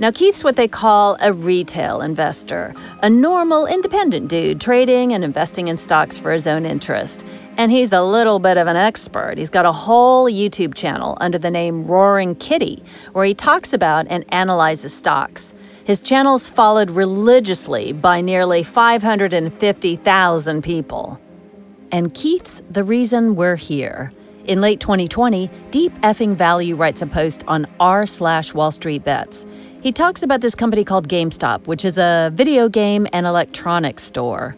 Now, 0.00 0.12
Keith's 0.12 0.44
what 0.44 0.54
they 0.54 0.68
call 0.68 1.16
a 1.20 1.32
retail 1.32 2.02
investor, 2.02 2.72
a 3.02 3.10
normal, 3.10 3.66
independent 3.66 4.28
dude 4.28 4.60
trading 4.60 5.12
and 5.12 5.24
investing 5.24 5.66
in 5.66 5.76
stocks 5.76 6.16
for 6.16 6.30
his 6.30 6.46
own 6.46 6.64
interest. 6.64 7.26
And 7.56 7.72
he's 7.72 7.92
a 7.92 8.02
little 8.02 8.38
bit 8.38 8.56
of 8.56 8.68
an 8.68 8.76
expert. 8.76 9.38
He's 9.38 9.50
got 9.50 9.66
a 9.66 9.72
whole 9.72 10.30
YouTube 10.30 10.74
channel 10.74 11.18
under 11.20 11.36
the 11.36 11.50
name 11.50 11.84
Roaring 11.84 12.36
Kitty, 12.36 12.84
where 13.12 13.24
he 13.24 13.34
talks 13.34 13.72
about 13.72 14.06
and 14.08 14.24
analyzes 14.32 14.94
stocks. 14.94 15.52
His 15.84 16.00
channel's 16.00 16.48
followed 16.48 16.92
religiously 16.92 17.92
by 17.92 18.20
nearly 18.20 18.62
550,000 18.62 20.62
people. 20.62 21.20
And 21.90 22.14
Keith's 22.14 22.62
the 22.70 22.84
reason 22.84 23.34
we're 23.34 23.56
here. 23.56 24.12
In 24.48 24.62
late 24.62 24.80
2020, 24.80 25.50
Deep 25.70 25.92
Effing 26.00 26.34
Value 26.34 26.74
writes 26.74 27.02
a 27.02 27.06
post 27.06 27.44
on 27.46 27.66
r 27.78 28.06
slash 28.06 28.54
Wall 28.54 28.70
Street 28.70 29.04
Bets. 29.04 29.44
He 29.80 29.92
talks 29.92 30.24
about 30.24 30.40
this 30.40 30.56
company 30.56 30.82
called 30.82 31.08
GameStop, 31.08 31.68
which 31.68 31.84
is 31.84 31.98
a 31.98 32.32
video 32.34 32.68
game 32.68 33.06
and 33.12 33.26
electronics 33.26 34.02
store. 34.02 34.56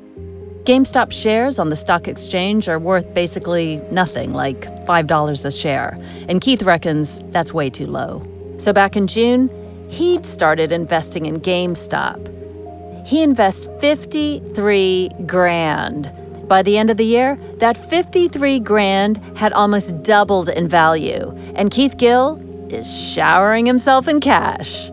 GameStop 0.65 1.12
shares 1.12 1.59
on 1.59 1.69
the 1.69 1.77
stock 1.77 2.09
exchange 2.09 2.71
are 2.71 2.79
worth 2.79 3.12
basically 3.12 3.83
nothing, 3.91 4.33
like 4.33 4.62
$5 4.87 5.45
a 5.45 5.50
share. 5.50 5.99
And 6.27 6.41
Keith 6.41 6.62
reckons 6.62 7.21
that's 7.33 7.53
way 7.53 7.69
too 7.69 7.87
low. 7.87 8.27
So 8.57 8.73
back 8.73 8.97
in 8.97 9.07
June, 9.07 9.50
he'd 9.91 10.25
started 10.25 10.73
investing 10.73 11.27
in 11.27 11.37
GameStop. 11.37 13.07
He 13.07 13.23
invests 13.23 13.69
53 13.81 15.11
grand. 15.27 16.11
By 16.49 16.62
the 16.62 16.79
end 16.79 16.89
of 16.89 16.97
the 16.97 17.05
year, 17.05 17.39
that 17.59 17.77
53 17.77 18.59
grand 18.61 19.19
had 19.37 19.53
almost 19.53 20.03
doubled 20.03 20.49
in 20.49 20.67
value, 20.67 21.31
and 21.55 21.71
Keith 21.71 21.99
Gill 21.99 22.41
is 22.71 22.91
showering 22.91 23.67
himself 23.67 24.09
in 24.09 24.21
cash. 24.21 24.91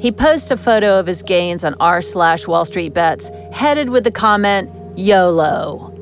He 0.00 0.10
posts 0.10 0.50
a 0.50 0.56
photo 0.56 0.98
of 0.98 1.06
his 1.06 1.22
gains 1.22 1.62
on 1.62 1.74
r 1.78 2.00
slash 2.00 2.46
Wall 2.46 2.64
Street 2.64 2.94
Bets, 2.94 3.30
headed 3.52 3.90
with 3.90 4.04
the 4.04 4.10
comment, 4.10 4.70
YOLO. 4.98 5.92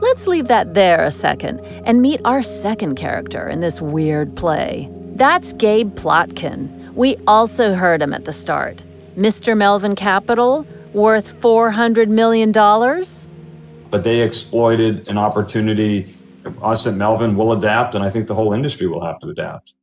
Let's 0.00 0.28
leave 0.28 0.46
that 0.46 0.74
there 0.74 1.02
a 1.02 1.10
second 1.10 1.58
and 1.84 2.00
meet 2.00 2.20
our 2.24 2.40
second 2.40 2.94
character 2.94 3.48
in 3.48 3.58
this 3.58 3.80
weird 3.80 4.36
play. 4.36 4.88
That's 5.16 5.52
Gabe 5.54 5.92
Plotkin. 5.96 6.94
We 6.94 7.16
also 7.26 7.74
heard 7.74 8.00
him 8.00 8.14
at 8.14 8.26
the 8.26 8.32
start. 8.32 8.84
Mr. 9.16 9.56
Melvin 9.56 9.96
Capital, 9.96 10.64
worth 10.92 11.40
$400 11.40 12.06
million? 12.06 12.52
But 12.52 14.04
they 14.04 14.20
exploited 14.20 15.08
an 15.08 15.18
opportunity. 15.18 16.16
Us 16.62 16.86
at 16.86 16.94
Melvin 16.94 17.34
will 17.34 17.52
adapt, 17.52 17.96
and 17.96 18.04
I 18.04 18.10
think 18.10 18.28
the 18.28 18.36
whole 18.36 18.52
industry 18.52 18.86
will 18.86 19.04
have 19.04 19.18
to 19.18 19.30
adapt. 19.30 19.74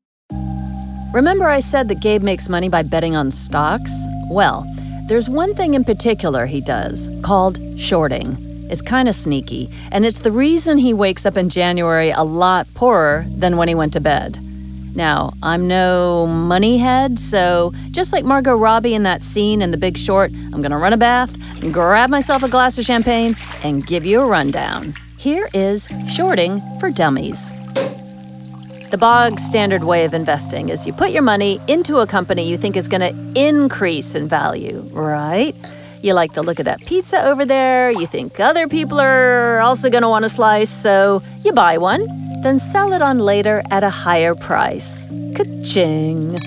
Remember, 1.14 1.46
I 1.48 1.60
said 1.60 1.90
that 1.90 2.02
Gabe 2.02 2.24
makes 2.24 2.50
money 2.50 2.70
by 2.70 2.82
betting 2.82 3.16
on 3.16 3.30
stocks? 3.30 3.92
Well, 4.32 4.66
there's 5.08 5.30
one 5.30 5.54
thing 5.54 5.76
in 5.76 5.84
particular 5.84 6.48
he 6.48 6.60
does 6.60 7.08
called 7.22 7.60
shorting. 7.80 8.36
It's 8.72 8.82
kind 8.82 9.08
of 9.08 9.14
sneaky, 9.14 9.70
and 9.92 10.08
it's 10.08 10.18
the 10.18 10.32
reason 10.32 10.80
he 10.80 10.92
wakes 10.92 11.28
up 11.28 11.38
in 11.38 11.50
January 11.50 12.10
a 12.10 12.24
lot 12.24 12.68
poorer 12.74 13.28
than 13.30 13.58
when 13.58 13.68
he 13.68 13.76
went 13.76 13.94
to 13.94 14.00
bed. 14.00 14.40
Now, 14.96 15.34
I'm 15.44 15.68
no 15.68 16.26
money 16.26 16.80
head, 16.80 17.20
so 17.20 17.74
just 17.92 18.12
like 18.12 18.26
Margot 18.26 18.56
Robbie 18.56 18.96
in 18.96 19.04
that 19.04 19.24
scene 19.24 19.62
in 19.62 19.70
The 19.70 19.78
Big 19.78 20.00
Short, 20.00 20.32
I'm 20.32 20.64
gonna 20.64 20.80
run 20.80 20.94
a 20.94 20.98
bath, 20.98 21.32
grab 21.72 22.10
myself 22.10 22.42
a 22.42 22.50
glass 22.50 22.80
of 22.80 22.86
champagne, 22.86 23.36
and 23.64 23.86
give 23.86 24.04
you 24.04 24.22
a 24.22 24.26
rundown. 24.26 24.96
Here 25.20 25.48
is 25.54 25.88
Shorting 26.12 26.60
for 26.80 26.90
Dummies. 26.90 27.52
The 28.94 29.00
bog 29.00 29.40
standard 29.40 29.86
way 29.86 30.06
of 30.06 30.14
investing 30.14 30.70
is 30.70 30.86
you 30.86 30.94
put 30.94 31.10
your 31.10 31.24
money 31.24 31.60
into 31.68 31.98
a 31.98 32.06
company 32.06 32.48
you 32.48 32.60
think 32.60 32.78
is 32.78 32.88
going 32.88 33.02
to 33.02 33.12
increase 33.36 34.14
in 34.14 34.28
value, 34.28 34.88
right? 34.92 35.56
You 36.04 36.14
like 36.14 36.34
the 36.34 36.44
look 36.44 36.60
of 36.60 36.66
that 36.66 36.80
pizza 36.82 37.26
over 37.26 37.44
there, 37.44 37.90
you 37.90 38.06
think 38.06 38.40
other 38.40 38.68
people 38.68 39.00
are 39.00 39.60
also 39.62 39.90
going 39.90 40.04
to 40.04 40.10
want 40.10 40.26
a 40.26 40.30
slice, 40.30 40.70
so 40.70 41.24
you 41.44 41.54
buy 41.54 41.80
one, 41.80 42.06
then 42.44 42.60
sell 42.60 42.94
it 42.94 43.02
on 43.02 43.18
later 43.18 43.64
at 43.72 43.84
a 43.84 43.90
higher 43.90 44.36
price. 44.36 45.08
Ka-ching. 45.36 46.38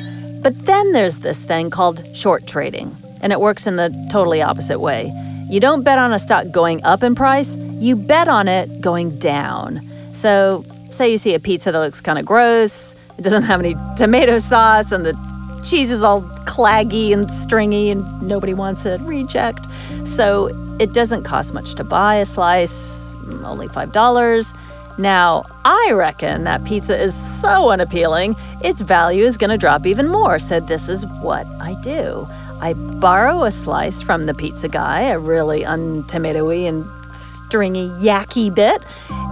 But 0.40 0.66
then 0.66 0.92
there's 0.92 1.18
this 1.18 1.44
thing 1.44 1.70
called 1.70 2.04
short 2.16 2.46
trading, 2.46 2.96
and 3.22 3.32
it 3.32 3.40
works 3.40 3.66
in 3.66 3.74
the 3.74 3.90
totally 4.08 4.40
opposite 4.40 4.78
way. 4.78 5.12
You 5.50 5.58
don't 5.58 5.82
bet 5.82 5.98
on 5.98 6.12
a 6.12 6.18
stock 6.20 6.52
going 6.52 6.80
up 6.84 7.02
in 7.02 7.16
price, 7.16 7.56
you 7.56 7.96
bet 7.96 8.28
on 8.28 8.46
it 8.46 8.80
going 8.80 9.18
down. 9.18 9.82
So 10.12 10.64
Say 10.90 11.10
you 11.10 11.18
see 11.18 11.34
a 11.34 11.40
pizza 11.40 11.72
that 11.72 11.78
looks 11.78 12.00
kind 12.00 12.18
of 12.18 12.25
gross, 12.25 12.94
it 13.18 13.22
doesn't 13.22 13.42
have 13.42 13.60
any 13.60 13.75
tomato 13.96 14.38
sauce, 14.38 14.92
and 14.92 15.04
the 15.04 15.14
cheese 15.62 15.90
is 15.90 16.04
all 16.04 16.22
claggy 16.46 17.12
and 17.12 17.30
stringy, 17.30 17.90
and 17.90 18.22
nobody 18.22 18.54
wants 18.54 18.86
it, 18.86 19.00
reject. 19.02 19.66
So 20.04 20.49
it 20.78 20.92
doesn't 20.92 21.25
cost 21.25 21.54
much 21.54 21.75
to 21.75 21.84
buy 21.84 22.16
a 22.16 22.25
slice, 22.25 23.12
mm, 23.14 23.44
only 23.44 23.68
$5. 23.68 24.54
Now, 24.99 25.44
I 25.64 25.92
reckon 25.92 26.44
that 26.44 26.64
pizza 26.64 26.99
is 26.99 27.14
so 27.14 27.70
unappealing, 27.70 28.34
its 28.62 28.80
value 28.80 29.25
is 29.25 29.36
going 29.36 29.50
to 29.50 29.58
drop 29.58 29.86
even 29.86 30.08
more. 30.08 30.38
So, 30.38 30.58
this 30.58 30.88
is 30.88 31.04
what 31.20 31.46
I 31.60 31.75
do 31.82 32.26
I 32.60 32.72
borrow 32.72 33.44
a 33.44 33.50
slice 33.50 34.00
from 34.00 34.22
the 34.22 34.32
pizza 34.32 34.68
guy, 34.68 35.02
a 35.02 35.18
really 35.18 35.60
untomatoey 35.62 36.66
and 36.66 36.86
stringy, 37.14 37.88
yacky 37.90 38.54
bit, 38.54 38.82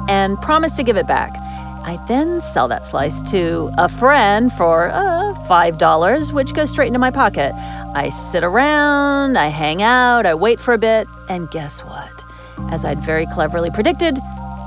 and 0.08 0.40
promise 0.40 0.74
to 0.74 0.82
give 0.82 0.96
it 0.96 1.06
back. 1.06 1.36
I 1.86 2.02
then 2.08 2.40
sell 2.40 2.66
that 2.68 2.84
slice 2.84 3.20
to 3.30 3.70
a 3.76 3.90
friend 3.90 4.50
for 4.52 4.88
uh, 4.88 5.34
$5, 5.46 6.32
which 6.32 6.54
goes 6.54 6.70
straight 6.70 6.86
into 6.86 6.98
my 6.98 7.10
pocket. 7.10 7.52
I 7.94 8.08
sit 8.08 8.42
around, 8.42 9.36
I 9.36 9.48
hang 9.48 9.82
out, 9.82 10.24
I 10.24 10.34
wait 10.34 10.60
for 10.60 10.72
a 10.72 10.78
bit, 10.78 11.06
and 11.28 11.50
guess 11.50 11.80
what? 11.80 12.24
As 12.70 12.86
I'd 12.86 13.00
very 13.00 13.26
cleverly 13.26 13.70
predicted, 13.70 14.18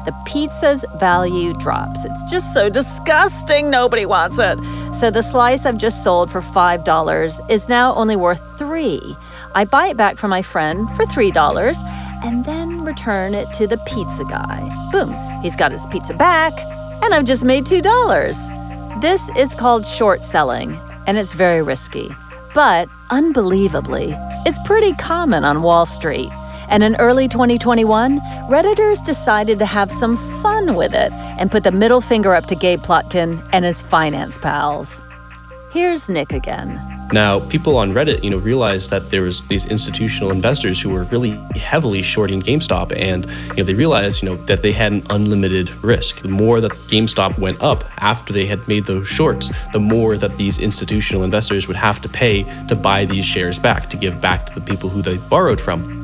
the 0.08 0.16
pizza's 0.26 0.86
value 0.96 1.54
drops. 1.54 2.06
It's 2.06 2.24
just 2.32 2.54
so 2.54 2.70
disgusting, 2.70 3.70
nobody 3.70 4.06
wants 4.06 4.40
it. 4.40 4.58
So 4.94 5.12
the 5.12 5.22
slice 5.22 5.66
I've 5.66 5.78
just 5.78 6.02
sold 6.02 6.32
for 6.32 6.40
$5 6.40 7.52
is 7.52 7.68
now 7.68 7.94
only 7.94 8.16
worth 8.16 8.58
3. 8.58 9.18
I 9.54 9.66
buy 9.66 9.88
it 9.88 9.98
back 9.98 10.18
from 10.18 10.30
my 10.30 10.42
friend 10.42 10.90
for 10.96 11.04
$3 11.04 11.84
and 12.24 12.46
then 12.46 12.86
return 12.86 13.36
it 13.36 13.52
to 13.54 13.68
the 13.68 13.78
pizza 13.80 14.24
guy. 14.24 14.90
Boom, 14.94 15.14
he's 15.42 15.58
got 15.58 15.74
his 15.74 15.86
pizza 15.88 16.14
back 16.14 16.54
and 17.04 17.14
I've 17.14 17.26
just 17.26 17.44
made 17.44 17.66
$2. 17.66 19.02
This 19.02 19.30
is 19.36 19.54
called 19.54 19.86
short 19.86 20.24
selling, 20.24 20.80
and 21.06 21.18
it's 21.18 21.34
very 21.34 21.62
risky. 21.62 22.16
But 22.56 22.88
unbelievably, 23.12 24.16
it's 24.46 24.60
pretty 24.66 24.94
common 24.94 25.44
on 25.44 25.62
Wall 25.62 25.86
Street. 25.86 26.32
And 26.70 26.84
in 26.84 26.96
early 26.98 27.28
2021, 27.28 28.20
Redditors 28.50 29.04
decided 29.04 29.60
to 29.60 29.66
have 29.66 29.92
some 29.92 30.18
fun 30.42 30.76
with 30.76 30.94
it 30.94 31.12
and 31.14 31.52
put 31.52 31.64
the 31.64 31.72
middle 31.72 32.02
finger 32.02 32.34
up 32.34 32.46
to 32.48 32.56
Gabe 32.56 32.82
Plotkin 32.82 33.48
and 33.52 33.66
his 33.66 33.84
finance 33.84 34.38
pals. 34.38 35.04
Here's 35.72 36.10
Nick 36.10 36.32
again. 36.32 36.98
Now, 37.14 37.40
people 37.40 37.78
on 37.78 37.94
Reddit, 37.94 38.22
you 38.22 38.30
know, 38.30 38.38
realized 38.38 38.90
that 38.90 39.12
there 39.12 39.22
was 39.22 39.42
these 39.48 39.66
institutional 39.66 40.30
investors 40.30 40.82
who 40.82 40.90
were 40.90 41.06
really 41.06 41.32
heavily 41.56 42.02
shorting 42.02 42.42
GameStop, 42.42 42.94
and 42.98 43.26
you 43.52 43.58
know, 43.58 43.64
they 43.64 43.74
realized, 43.74 44.22
you 44.22 44.30
know, 44.30 44.36
that 44.46 44.62
they 44.62 44.74
had 44.74 44.92
an 44.92 45.08
unlimited 45.10 45.70
risk. 45.84 46.22
The 46.22 46.28
more 46.28 46.60
that 46.60 46.72
GameStop 46.90 47.40
went 47.40 47.62
up 47.62 47.86
after 47.98 48.34
they 48.34 48.46
had 48.46 48.68
made 48.68 48.88
those 48.88 49.08
shorts, 49.08 49.50
the 49.72 49.80
more 49.80 50.18
that 50.18 50.36
these 50.38 50.58
institutional 50.58 51.24
investors 51.24 51.66
would 51.68 51.78
have 51.78 52.02
to 52.02 52.10
pay 52.10 52.44
to 52.68 52.76
buy 52.76 53.06
these 53.06 53.26
shares 53.26 53.58
back 53.58 53.90
to 53.92 53.98
give 53.98 54.20
back 54.20 54.46
to 54.48 54.54
the 54.54 54.62
people 54.62 54.90
who 54.90 55.02
they 55.02 55.16
borrowed 55.16 55.62
from. 55.62 55.97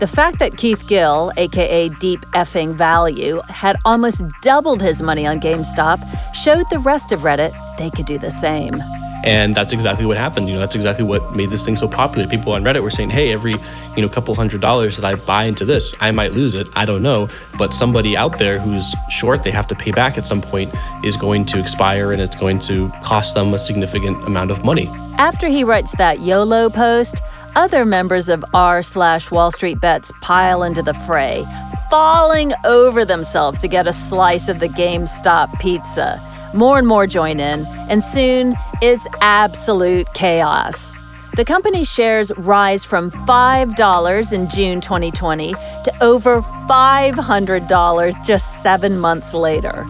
The 0.00 0.06
fact 0.06 0.38
that 0.38 0.56
Keith 0.56 0.86
Gill, 0.86 1.30
aka 1.36 1.90
Deep 1.90 2.20
Effing 2.32 2.72
Value, 2.72 3.42
had 3.50 3.76
almost 3.84 4.24
doubled 4.40 4.80
his 4.80 5.02
money 5.02 5.26
on 5.26 5.40
GameStop 5.40 6.00
showed 6.34 6.64
the 6.70 6.78
rest 6.78 7.12
of 7.12 7.20
Reddit 7.20 7.52
they 7.76 7.90
could 7.90 8.06
do 8.06 8.16
the 8.16 8.30
same. 8.30 8.82
And 9.24 9.54
that's 9.54 9.74
exactly 9.74 10.06
what 10.06 10.16
happened. 10.16 10.48
You 10.48 10.54
know, 10.54 10.60
that's 10.60 10.74
exactly 10.74 11.04
what 11.04 11.36
made 11.36 11.50
this 11.50 11.66
thing 11.66 11.76
so 11.76 11.86
popular. 11.86 12.26
People 12.26 12.54
on 12.54 12.64
Reddit 12.64 12.82
were 12.82 12.88
saying, 12.88 13.10
"Hey, 13.10 13.30
every 13.30 13.52
you 13.94 14.00
know 14.02 14.08
couple 14.08 14.34
hundred 14.34 14.62
dollars 14.62 14.96
that 14.96 15.04
I 15.04 15.16
buy 15.16 15.44
into 15.44 15.66
this, 15.66 15.92
I 16.00 16.12
might 16.12 16.32
lose 16.32 16.54
it. 16.54 16.66
I 16.74 16.86
don't 16.86 17.02
know, 17.02 17.28
but 17.58 17.74
somebody 17.74 18.16
out 18.16 18.38
there 18.38 18.58
who's 18.58 18.94
short, 19.10 19.44
they 19.44 19.50
have 19.50 19.66
to 19.66 19.74
pay 19.74 19.90
back 19.90 20.16
at 20.16 20.26
some 20.26 20.40
point, 20.40 20.74
is 21.04 21.18
going 21.18 21.44
to 21.44 21.58
expire, 21.60 22.10
and 22.10 22.22
it's 22.22 22.36
going 22.36 22.60
to 22.60 22.90
cost 23.02 23.34
them 23.34 23.52
a 23.52 23.58
significant 23.58 24.26
amount 24.26 24.50
of 24.50 24.64
money." 24.64 24.88
After 25.20 25.48
he 25.48 25.64
writes 25.64 25.94
that 25.96 26.20
YOLO 26.20 26.70
post, 26.70 27.20
other 27.54 27.84
members 27.84 28.30
of 28.30 28.42
r 28.54 28.82
slash 28.82 29.30
Wall 29.30 29.50
Street 29.50 29.78
Bets 29.78 30.10
pile 30.22 30.62
into 30.62 30.80
the 30.80 30.94
fray, 30.94 31.44
falling 31.90 32.52
over 32.64 33.04
themselves 33.04 33.60
to 33.60 33.68
get 33.68 33.86
a 33.86 33.92
slice 33.92 34.48
of 34.48 34.60
the 34.60 34.68
GameStop 34.70 35.60
pizza. 35.60 36.22
More 36.54 36.78
and 36.78 36.88
more 36.88 37.06
join 37.06 37.38
in, 37.38 37.66
and 37.66 38.02
soon 38.02 38.56
it's 38.80 39.06
absolute 39.20 40.06
chaos. 40.14 40.96
The 41.36 41.44
company's 41.44 41.92
shares 41.92 42.32
rise 42.38 42.86
from 42.86 43.10
$5 43.10 44.32
in 44.32 44.48
June 44.48 44.80
2020 44.80 45.52
to 45.52 45.92
over 46.00 46.40
$500 46.40 48.24
just 48.24 48.62
seven 48.62 48.98
months 48.98 49.34
later. 49.34 49.84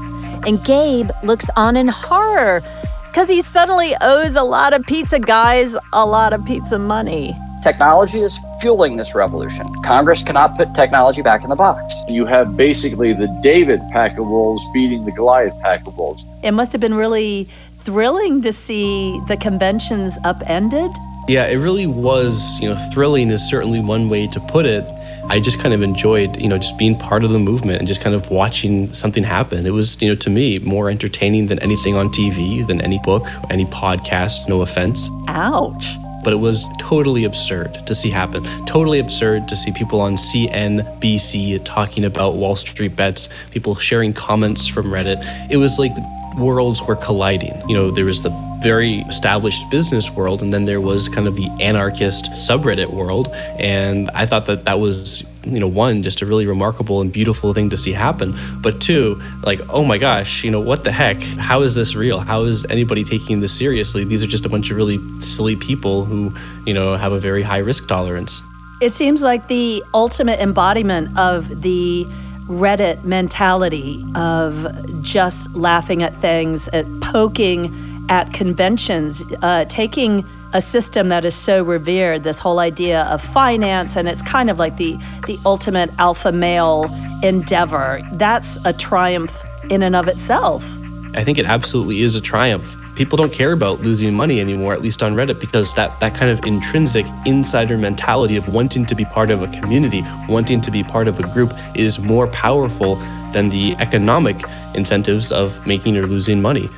And 0.45 0.65
Gabe 0.65 1.11
looks 1.23 1.49
on 1.55 1.77
in 1.77 1.87
horror 1.87 2.63
because 3.11 3.29
he 3.29 3.41
suddenly 3.43 3.95
owes 4.01 4.37
a 4.37 4.43
lot 4.43 4.73
of 4.73 4.87
pizza 4.87 5.19
guys 5.19 5.77
a 5.93 6.07
lot 6.07 6.33
of 6.33 6.45
pizza 6.45 6.79
money. 6.79 7.37
Technology 7.61 8.21
is 8.21 8.39
fueling 8.61 8.97
this 8.97 9.15
revolution. 9.15 9.67
Congress 9.83 10.23
cannot 10.23 10.57
put 10.57 10.75
technology 10.75 11.21
back 11.21 11.43
in 11.43 11.51
the 11.51 11.57
box. 11.57 11.95
You 12.09 12.25
have 12.27 12.57
basically 12.57 13.13
the 13.13 13.27
David 13.43 13.81
pack 13.91 14.17
of 14.17 14.27
wolves 14.27 14.65
beating 14.73 15.05
the 15.05 15.13
Goliath 15.13 15.59
pack 15.61 15.87
of 15.87 15.97
wolves. 15.99 16.25
It 16.45 16.53
must 16.53 16.71
have 16.73 16.81
been 16.81 16.95
really 16.95 17.49
thrilling 17.81 18.43
to 18.43 18.53
see 18.53 19.21
the 19.27 19.37
conventions 19.37 20.17
upended. 20.23 20.93
Yeah, 21.31 21.47
it 21.47 21.59
really 21.59 21.87
was, 21.87 22.59
you 22.59 22.69
know, 22.69 22.77
thrilling 22.93 23.31
is 23.31 23.49
certainly 23.49 23.79
one 23.79 24.09
way 24.09 24.27
to 24.27 24.41
put 24.41 24.67
it. 24.67 24.85
I 25.29 25.39
just 25.39 25.61
kind 25.61 25.73
of 25.73 25.81
enjoyed, 25.81 26.37
you 26.41 26.49
know, 26.49 26.59
just 26.59 26.77
being 26.77 26.99
part 26.99 27.23
of 27.23 27.31
the 27.31 27.39
movement 27.39 27.79
and 27.79 27.87
just 27.87 28.01
kind 28.01 28.17
of 28.17 28.29
watching 28.33 28.93
something 28.93 29.23
happen. 29.23 29.65
It 29.65 29.71
was, 29.71 30.03
you 30.03 30.09
know, 30.09 30.17
to 30.17 30.29
me, 30.29 30.59
more 30.59 30.91
entertaining 30.91 31.47
than 31.47 31.61
anything 31.61 31.95
on 31.95 32.09
TV, 32.09 32.67
than 32.67 32.81
any 32.81 32.99
book, 33.05 33.29
any 33.49 33.65
podcast, 33.65 34.49
no 34.49 34.63
offense. 34.63 35.09
Ouch. 35.29 35.95
But 36.25 36.33
it 36.33 36.41
was 36.41 36.67
totally 36.81 37.23
absurd 37.23 37.87
to 37.87 37.95
see 37.95 38.11
happen. 38.11 38.43
Totally 38.67 38.99
absurd 38.99 39.47
to 39.51 39.57
see 39.57 39.71
people 39.71 40.01
on 40.01 40.17
CNBC 40.17 41.65
talking 41.65 42.05
about 42.05 42.39
Wall 42.39 42.57
Street 42.57 42.97
bets, 42.97 43.29
people 43.53 43.77
sharing 43.77 44.13
comments 44.13 44.67
from 44.67 44.87
Reddit. 44.87 45.25
It 45.49 45.59
was 45.59 45.79
like 45.79 45.93
worlds 46.37 46.83
were 46.83 46.97
colliding. 46.97 47.61
You 47.69 47.75
know, 47.75 47.91
there 47.91 48.05
was 48.05 48.23
the 48.23 48.31
very 48.63 48.99
established 49.09 49.69
business 49.71 50.11
world, 50.11 50.43
and 50.43 50.53
then 50.53 50.67
there 50.67 50.81
was 50.81 51.09
kind 51.09 51.27
of 51.27 51.35
the 51.35 51.49
anarchist 51.61 52.27
subreddit 52.33 52.93
world. 52.93 53.29
And 53.59 54.11
I 54.11 54.27
thought 54.27 54.47
that 54.47 54.65
that 54.65 54.81
was, 54.81 55.25
you 55.45 55.59
know, 55.59 55.67
one, 55.67 56.03
just 56.03 56.21
a 56.23 56.27
really 56.27 56.47
remarkable 56.47 57.01
and 57.01 57.13
beautiful 57.13 57.55
thing 57.55 57.71
to 57.71 57.77
see 57.77 57.93
happen. 57.93 58.39
But 58.61 58.81
two, 58.81 59.21
like, 59.43 59.61
oh 59.71 59.85
my 59.85 59.99
gosh, 59.99 60.45
you 60.45 60.51
know, 60.51 60.61
what 60.61 60.85
the 60.85 60.93
heck? 60.93 61.23
How 61.23 61.63
is 61.63 61.75
this 61.75 61.95
real? 61.95 62.21
How 62.21 62.45
is 62.45 62.67
anybody 62.67 63.03
taking 63.03 63.41
this 63.41 63.57
seriously? 63.57 64.05
These 64.05 64.23
are 64.23 64.29
just 64.29 64.45
a 64.45 64.49
bunch 64.49 64.71
of 64.71 64.77
really 64.77 64.99
silly 65.21 65.57
people 65.57 66.05
who, 66.05 66.35
you 66.67 66.75
know, 66.75 66.97
have 66.97 67.13
a 67.13 67.21
very 67.21 67.43
high 67.43 67.59
risk 67.59 67.89
tolerance. 67.89 68.43
It 68.83 68.93
seems 68.93 69.23
like 69.23 69.49
the 69.49 69.83
ultimate 69.93 70.41
embodiment 70.41 71.19
of 71.19 71.63
the 71.63 72.07
Reddit 72.51 73.05
mentality 73.05 74.05
of 74.17 74.67
just 75.03 75.55
laughing 75.55 76.03
at 76.03 76.15
things, 76.17 76.67
at 76.69 76.85
poking 77.01 78.07
at 78.09 78.33
conventions, 78.33 79.23
uh, 79.41 79.65
taking 79.67 80.27
a 80.53 80.61
system 80.61 81.09
that 81.09 81.25
is 81.25 81.37
so 81.37 81.63
revered, 81.63 82.25
this 82.25 82.41
whole 82.41 82.59
idea 82.59 83.05
of 83.05 83.23
finance, 83.23 83.95
and 83.95 84.09
it's 84.09 84.21
kind 84.23 84.51
of 84.51 84.59
like 84.59 84.79
the 84.79 84.99
the 85.27 85.39
ultimate 85.47 85.91
alpha 85.99 86.33
male 86.33 86.87
endeavor. 87.23 88.03
That's 88.15 88.59
a 88.65 88.73
triumph 88.73 89.41
in 89.71 89.85
and 89.85 89.95
of 89.95 90.09
itself. 90.09 90.69
I 91.15 91.23
think 91.23 91.39
it 91.39 91.47
absolutely 91.47 92.03
is 92.03 92.17
a 92.17 92.21
triumph. 92.21 92.75
People 93.01 93.17
don't 93.17 93.33
care 93.33 93.53
about 93.53 93.81
losing 93.81 94.13
money 94.13 94.41
anymore, 94.41 94.75
at 94.75 94.83
least 94.83 95.03
on 95.03 95.15
Reddit, 95.15 95.41
because 95.41 95.73
that, 95.73 95.99
that 96.01 96.15
kind 96.15 96.31
of 96.31 96.45
intrinsic 96.45 97.07
insider 97.25 97.79
mentality 97.79 98.37
of 98.37 98.47
wanting 98.49 98.85
to 98.85 98.95
be 98.95 99.07
part 99.07 99.31
of 99.31 99.43
a 99.43 99.49
community, 99.59 100.05
wanting 100.29 100.61
to 100.61 100.71
be 100.71 100.85
part 100.85 101.09
of 101.09 101.19
a 101.19 101.27
group, 101.29 101.55
is 101.75 101.99
more 101.99 102.27
powerful 102.27 102.97
than 103.33 103.49
the 103.49 103.75
economic 103.79 104.45
incentives 104.75 105.33
of 105.33 105.67
making 105.67 105.97
or 105.97 106.07
losing 106.07 106.43
money. 106.43 106.69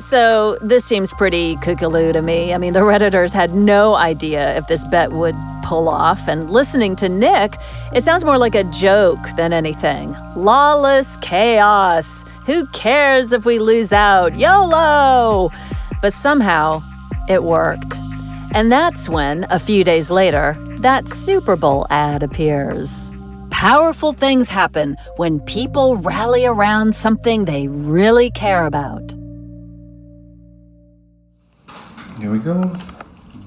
So 0.00 0.56
this 0.60 0.84
seems 0.84 1.12
pretty 1.12 1.56
kookaloo 1.56 2.12
to 2.12 2.22
me. 2.22 2.54
I 2.54 2.58
mean, 2.58 2.72
the 2.72 2.80
Redditors 2.80 3.32
had 3.32 3.54
no 3.54 3.94
idea 3.94 4.56
if 4.56 4.66
this 4.68 4.84
bet 4.84 5.12
would 5.12 5.34
pull 5.64 5.88
off, 5.88 6.28
and 6.28 6.50
listening 6.50 6.96
to 6.96 7.08
Nick, 7.08 7.56
it 7.92 8.04
sounds 8.04 8.24
more 8.24 8.38
like 8.38 8.54
a 8.54 8.64
joke 8.64 9.18
than 9.36 9.52
anything. 9.52 10.16
Lawless 10.34 11.16
chaos. 11.18 12.24
Who 12.46 12.66
cares 12.68 13.32
if 13.32 13.44
we 13.44 13.58
lose 13.58 13.92
out? 13.92 14.36
YOLO! 14.36 15.50
But 16.00 16.14
somehow, 16.14 16.82
it 17.28 17.42
worked. 17.42 17.96
And 18.52 18.72
that's 18.72 19.08
when, 19.08 19.46
a 19.50 19.58
few 19.58 19.84
days 19.84 20.10
later, 20.10 20.56
that 20.78 21.08
Super 21.08 21.56
Bowl 21.56 21.86
ad 21.90 22.22
appears. 22.22 23.12
Powerful 23.50 24.12
things 24.12 24.48
happen 24.48 24.96
when 25.16 25.40
people 25.40 25.96
rally 25.96 26.46
around 26.46 26.94
something 26.94 27.44
they 27.44 27.66
really 27.68 28.30
care 28.30 28.64
about. 28.64 29.17
Here 32.20 32.32
we 32.32 32.38
go. 32.38 32.74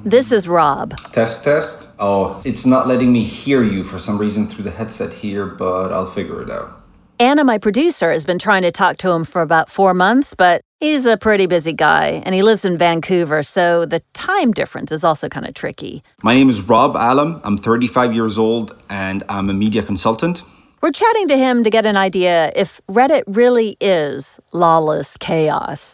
This 0.06 0.32
is 0.32 0.48
Rob. 0.48 0.96
Test, 1.12 1.44
test. 1.44 1.86
Oh, 2.00 2.42
it's 2.46 2.66
not 2.66 2.88
letting 2.88 3.12
me 3.12 3.24
hear 3.24 3.64
you 3.64 3.84
for 3.84 4.00
some 4.00 4.18
reason 4.18 4.48
through 4.48 4.64
the 4.64 4.72
headset 4.72 5.12
here, 5.12 5.46
but 5.46 5.92
I'll 5.92 6.06
figure 6.06 6.42
it 6.42 6.50
out. 6.50 6.82
Anna, 7.20 7.44
my 7.44 7.58
producer, 7.58 8.12
has 8.12 8.24
been 8.24 8.40
trying 8.40 8.64
to 8.64 8.72
talk 8.72 8.98
to 8.98 9.12
him 9.12 9.26
for 9.26 9.42
about 9.42 9.70
four 9.70 9.94
months, 9.94 10.34
but 10.34 10.62
he's 10.80 11.06
a 11.06 11.18
pretty 11.18 11.46
busy 11.46 11.74
guy 11.74 12.24
and 12.26 12.34
he 12.34 12.42
lives 12.42 12.66
in 12.66 12.78
Vancouver, 12.78 13.44
so 13.44 13.86
the 13.86 14.00
time 14.14 14.54
difference 14.54 14.92
is 14.92 15.04
also 15.04 15.30
kind 15.30 15.46
of 15.46 15.54
tricky. 15.54 16.02
My 16.24 16.34
name 16.34 16.50
is 16.50 16.62
Rob 16.62 16.96
Allam. 16.96 17.42
I'm 17.44 17.58
35 17.58 18.16
years 18.16 18.40
old 18.40 18.76
and 18.90 19.24
I'm 19.30 19.50
a 19.50 19.54
media 19.54 19.84
consultant. 19.84 20.44
We're 20.82 20.92
chatting 20.92 21.28
to 21.28 21.38
him 21.38 21.64
to 21.64 21.70
get 21.70 21.86
an 21.86 21.98
idea 21.98 22.52
if 22.56 22.82
Reddit 22.90 23.24
really 23.28 23.78
is 23.80 24.40
lawless 24.52 25.16
chaos. 25.18 25.94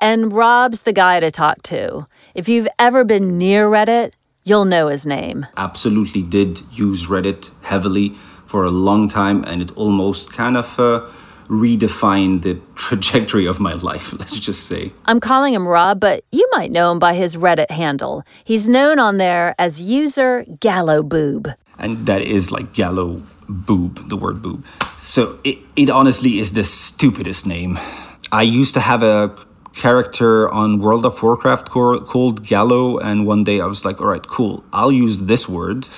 And 0.00 0.32
Rob's 0.32 0.82
the 0.82 0.94
guy 0.94 1.20
to 1.20 1.30
talk 1.30 1.60
to. 1.64 2.06
If 2.34 2.48
you've 2.48 2.68
ever 2.78 3.04
been 3.04 3.36
near 3.36 3.68
Reddit, 3.68 4.12
you'll 4.44 4.64
know 4.64 4.88
his 4.88 5.04
name. 5.04 5.46
Absolutely 5.58 6.22
did 6.22 6.62
use 6.72 7.06
Reddit 7.06 7.50
heavily 7.62 8.10
for 8.46 8.64
a 8.64 8.70
long 8.70 9.08
time, 9.08 9.44
and 9.44 9.60
it 9.60 9.70
almost 9.76 10.32
kind 10.32 10.56
of 10.56 10.80
uh, 10.80 11.06
redefined 11.48 12.42
the 12.42 12.54
trajectory 12.76 13.44
of 13.44 13.60
my 13.60 13.74
life, 13.74 14.12
let's 14.18 14.40
just 14.40 14.66
say. 14.66 14.90
I'm 15.04 15.20
calling 15.20 15.52
him 15.52 15.68
Rob, 15.68 16.00
but 16.00 16.24
you 16.32 16.48
might 16.52 16.70
know 16.70 16.90
him 16.92 16.98
by 16.98 17.12
his 17.12 17.36
Reddit 17.36 17.70
handle. 17.70 18.24
He's 18.42 18.68
known 18.68 18.98
on 18.98 19.18
there 19.18 19.54
as 19.58 19.82
user 19.82 20.44
GallowBoob. 20.48 21.54
And 21.78 22.06
that 22.06 22.22
is 22.22 22.50
like 22.50 22.72
Gallo 22.72 23.22
Boob, 23.48 24.08
the 24.08 24.16
word 24.16 24.40
boob. 24.42 24.64
So 24.96 25.38
it, 25.44 25.58
it 25.76 25.90
honestly 25.90 26.38
is 26.38 26.52
the 26.52 26.64
stupidest 26.64 27.46
name. 27.46 27.78
I 28.32 28.42
used 28.42 28.74
to 28.74 28.80
have 28.80 29.02
a 29.02 29.34
character 29.74 30.48
on 30.48 30.80
World 30.80 31.04
of 31.04 31.22
Warcraft 31.22 31.70
called 31.70 32.44
Gallow, 32.44 32.98
and 32.98 33.26
one 33.26 33.44
day 33.44 33.60
I 33.60 33.66
was 33.66 33.84
like, 33.84 34.00
all 34.00 34.08
right, 34.08 34.26
cool, 34.26 34.64
I'll 34.72 34.92
use 34.92 35.18
this 35.18 35.48
word. 35.48 35.88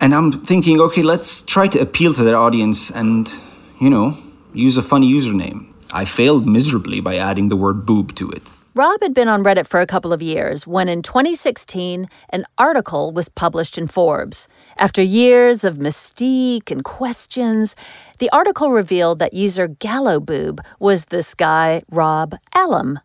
And 0.00 0.14
I'm 0.14 0.30
thinking, 0.30 0.80
okay, 0.80 1.02
let's 1.02 1.42
try 1.42 1.68
to 1.68 1.78
appeal 1.80 2.12
to 2.14 2.22
that 2.22 2.34
audience 2.34 2.90
and, 2.90 3.30
you 3.80 3.90
know, 3.90 4.16
use 4.52 4.76
a 4.76 4.82
funny 4.82 5.10
username. 5.12 5.66
I 5.92 6.04
failed 6.04 6.46
miserably 6.46 7.00
by 7.00 7.16
adding 7.16 7.48
the 7.48 7.56
word 7.56 7.86
boob 7.86 8.14
to 8.16 8.30
it. 8.30 8.42
Rob 8.74 9.00
had 9.00 9.14
been 9.14 9.26
on 9.26 9.42
Reddit 9.42 9.66
for 9.66 9.80
a 9.80 9.86
couple 9.86 10.12
of 10.12 10.20
years 10.20 10.66
when 10.66 10.86
in 10.86 11.00
2016, 11.00 12.10
an 12.28 12.44
article 12.58 13.10
was 13.10 13.30
published 13.30 13.78
in 13.78 13.86
Forbes. 13.86 14.48
After 14.76 15.00
years 15.00 15.64
of 15.64 15.78
mystique 15.78 16.70
and 16.70 16.84
questions, 16.84 17.74
the 18.18 18.30
article 18.30 18.70
revealed 18.70 19.18
that 19.18 19.34
user 19.34 19.68
GallowBoob 19.68 20.60
was 20.78 21.06
this 21.06 21.34
guy, 21.34 21.82
Rob 21.90 22.34
Allam, 22.54 23.00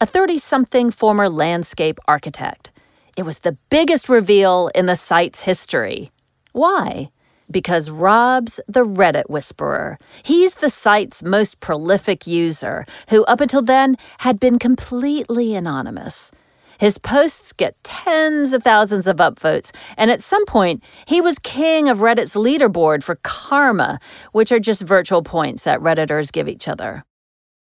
a 0.00 0.06
30 0.06 0.38
something 0.38 0.90
former 0.90 1.28
landscape 1.28 1.98
architect. 2.06 2.70
It 3.16 3.24
was 3.24 3.40
the 3.40 3.56
biggest 3.70 4.08
reveal 4.08 4.70
in 4.74 4.86
the 4.86 4.96
site's 4.96 5.42
history. 5.42 6.10
Why? 6.52 7.10
because 7.50 7.90
Rob's 7.90 8.60
the 8.66 8.84
Reddit 8.84 9.28
whisperer. 9.28 9.98
He's 10.22 10.54
the 10.54 10.70
site's 10.70 11.22
most 11.22 11.60
prolific 11.60 12.26
user, 12.26 12.86
who 13.10 13.24
up 13.24 13.40
until 13.40 13.62
then 13.62 13.96
had 14.18 14.40
been 14.40 14.58
completely 14.58 15.54
anonymous. 15.54 16.32
His 16.78 16.98
posts 16.98 17.52
get 17.52 17.82
tens 17.84 18.52
of 18.52 18.62
thousands 18.62 19.06
of 19.06 19.16
upvotes, 19.16 19.74
and 19.96 20.10
at 20.10 20.22
some 20.22 20.44
point, 20.46 20.82
he 21.06 21.20
was 21.20 21.38
king 21.38 21.88
of 21.88 21.98
Reddit's 21.98 22.34
leaderboard 22.34 23.02
for 23.02 23.16
karma, 23.22 23.98
which 24.32 24.52
are 24.52 24.60
just 24.60 24.82
virtual 24.82 25.22
points 25.22 25.64
that 25.64 25.80
Redditors 25.80 26.32
give 26.32 26.48
each 26.48 26.68
other. 26.68 27.04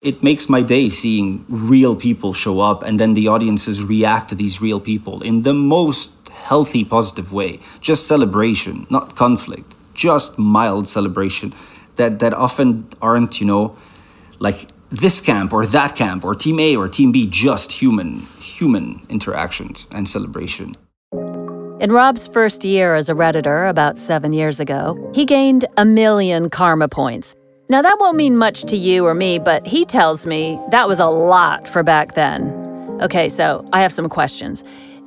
It 0.03 0.23
makes 0.23 0.49
my 0.49 0.63
day 0.63 0.89
seeing 0.89 1.45
real 1.49 1.95
people 1.95 2.35
show 2.35 2.59
up 2.59 2.83
and 2.83 2.99
then 2.99 3.15
the 3.15 3.29
audiences 3.29 3.85
react 3.85 4.31
to 4.31 4.35
these 4.35 4.61
real 4.61 4.81
people 4.81 5.23
in 5.23 5.43
the 5.43 5.55
most 5.55 6.11
healthy, 6.31 6.85
positive 6.85 7.33
way. 7.33 7.61
Just 7.81 8.09
celebration, 8.09 8.87
not 8.91 9.15
conflict. 9.15 9.75
Just 9.95 10.39
mild 10.39 10.89
celebration 10.89 11.55
that, 11.97 12.19
that 12.19 12.35
often 12.35 12.89
aren't, 13.01 13.41
you 13.41 13.47
know, 13.47 13.77
like 14.41 14.69
this 14.91 15.21
camp 15.21 15.53
or 15.53 15.65
that 15.67 15.95
camp 15.95 16.25
or 16.25 16.35
team 16.35 16.59
A 16.59 16.75
or 16.77 16.89
team 16.89 17.13
B, 17.13 17.27
just 17.27 17.73
human, 17.73 18.27
human 18.63 19.05
interactions 19.09 19.89
and 19.91 20.09
celebration. 20.09 20.77
In 21.81 21.91
Rob's 21.91 22.29
first 22.29 22.63
year 22.63 22.95
as 22.95 23.09
a 23.09 23.13
Redditor, 23.13 23.69
about 23.69 23.99
seven 23.99 24.33
years 24.33 24.61
ago, 24.61 25.11
he 25.13 25.25
gained 25.25 25.65
a 25.77 25.85
million 25.85 26.49
karma 26.49 26.87
points. 26.87 27.35
Now, 27.69 27.83
that 27.83 27.97
won't 27.99 28.17
mean 28.17 28.37
much 28.37 28.63
to 28.65 28.77
you 28.77 29.05
or 29.05 29.15
me, 29.15 29.41
but 29.41 29.67
he 29.67 29.85
tells 29.85 30.27
me 30.27 30.61
that 30.71 30.87
was 30.87 31.01
a 31.01 31.07
lot 31.07 31.67
for 31.67 31.83
back 31.83 32.15
then. 32.15 32.53
Okay, 33.01 33.29
so 33.29 33.69
I 33.73 33.83
have 33.83 33.93
some 33.93 34.09
questions. 34.09 34.63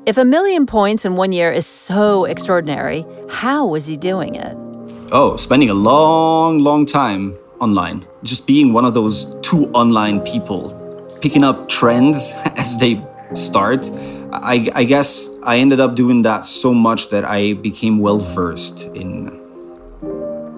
If 0.06 0.18
a 0.18 0.26
million 0.26 0.66
points 0.66 1.06
in 1.06 1.16
one 1.16 1.32
year 1.32 1.50
is 1.50 1.66
so 1.66 2.26
extraordinary, 2.26 3.06
how 3.30 3.66
was 3.66 3.86
he 3.88 3.96
doing 3.96 4.36
it? 4.36 4.58
Oh, 5.14 5.38
spending 5.38 5.70
a 5.70 5.74
long, 5.74 6.58
long 6.58 6.86
time 6.86 7.38
online. 7.62 8.06
Just 8.22 8.48
being 8.48 8.74
one 8.74 8.84
of 8.84 8.94
those 8.94 9.34
two 9.40 9.68
online 9.72 10.20
people, 10.20 10.74
picking 11.22 11.46
up 11.46 11.70
trends 11.70 12.34
as 12.58 12.78
they 12.78 12.96
start. 13.36 13.90
I, 14.32 14.70
I 14.76 14.84
guess 14.84 15.30
I 15.44 15.58
ended 15.58 15.80
up 15.80 15.96
doing 15.96 16.24
that 16.24 16.46
so 16.46 16.74
much 16.74 17.10
that 17.10 17.24
I 17.24 17.54
became 17.54 18.00
well 18.00 18.18
versed 18.18 18.86
in, 18.96 19.30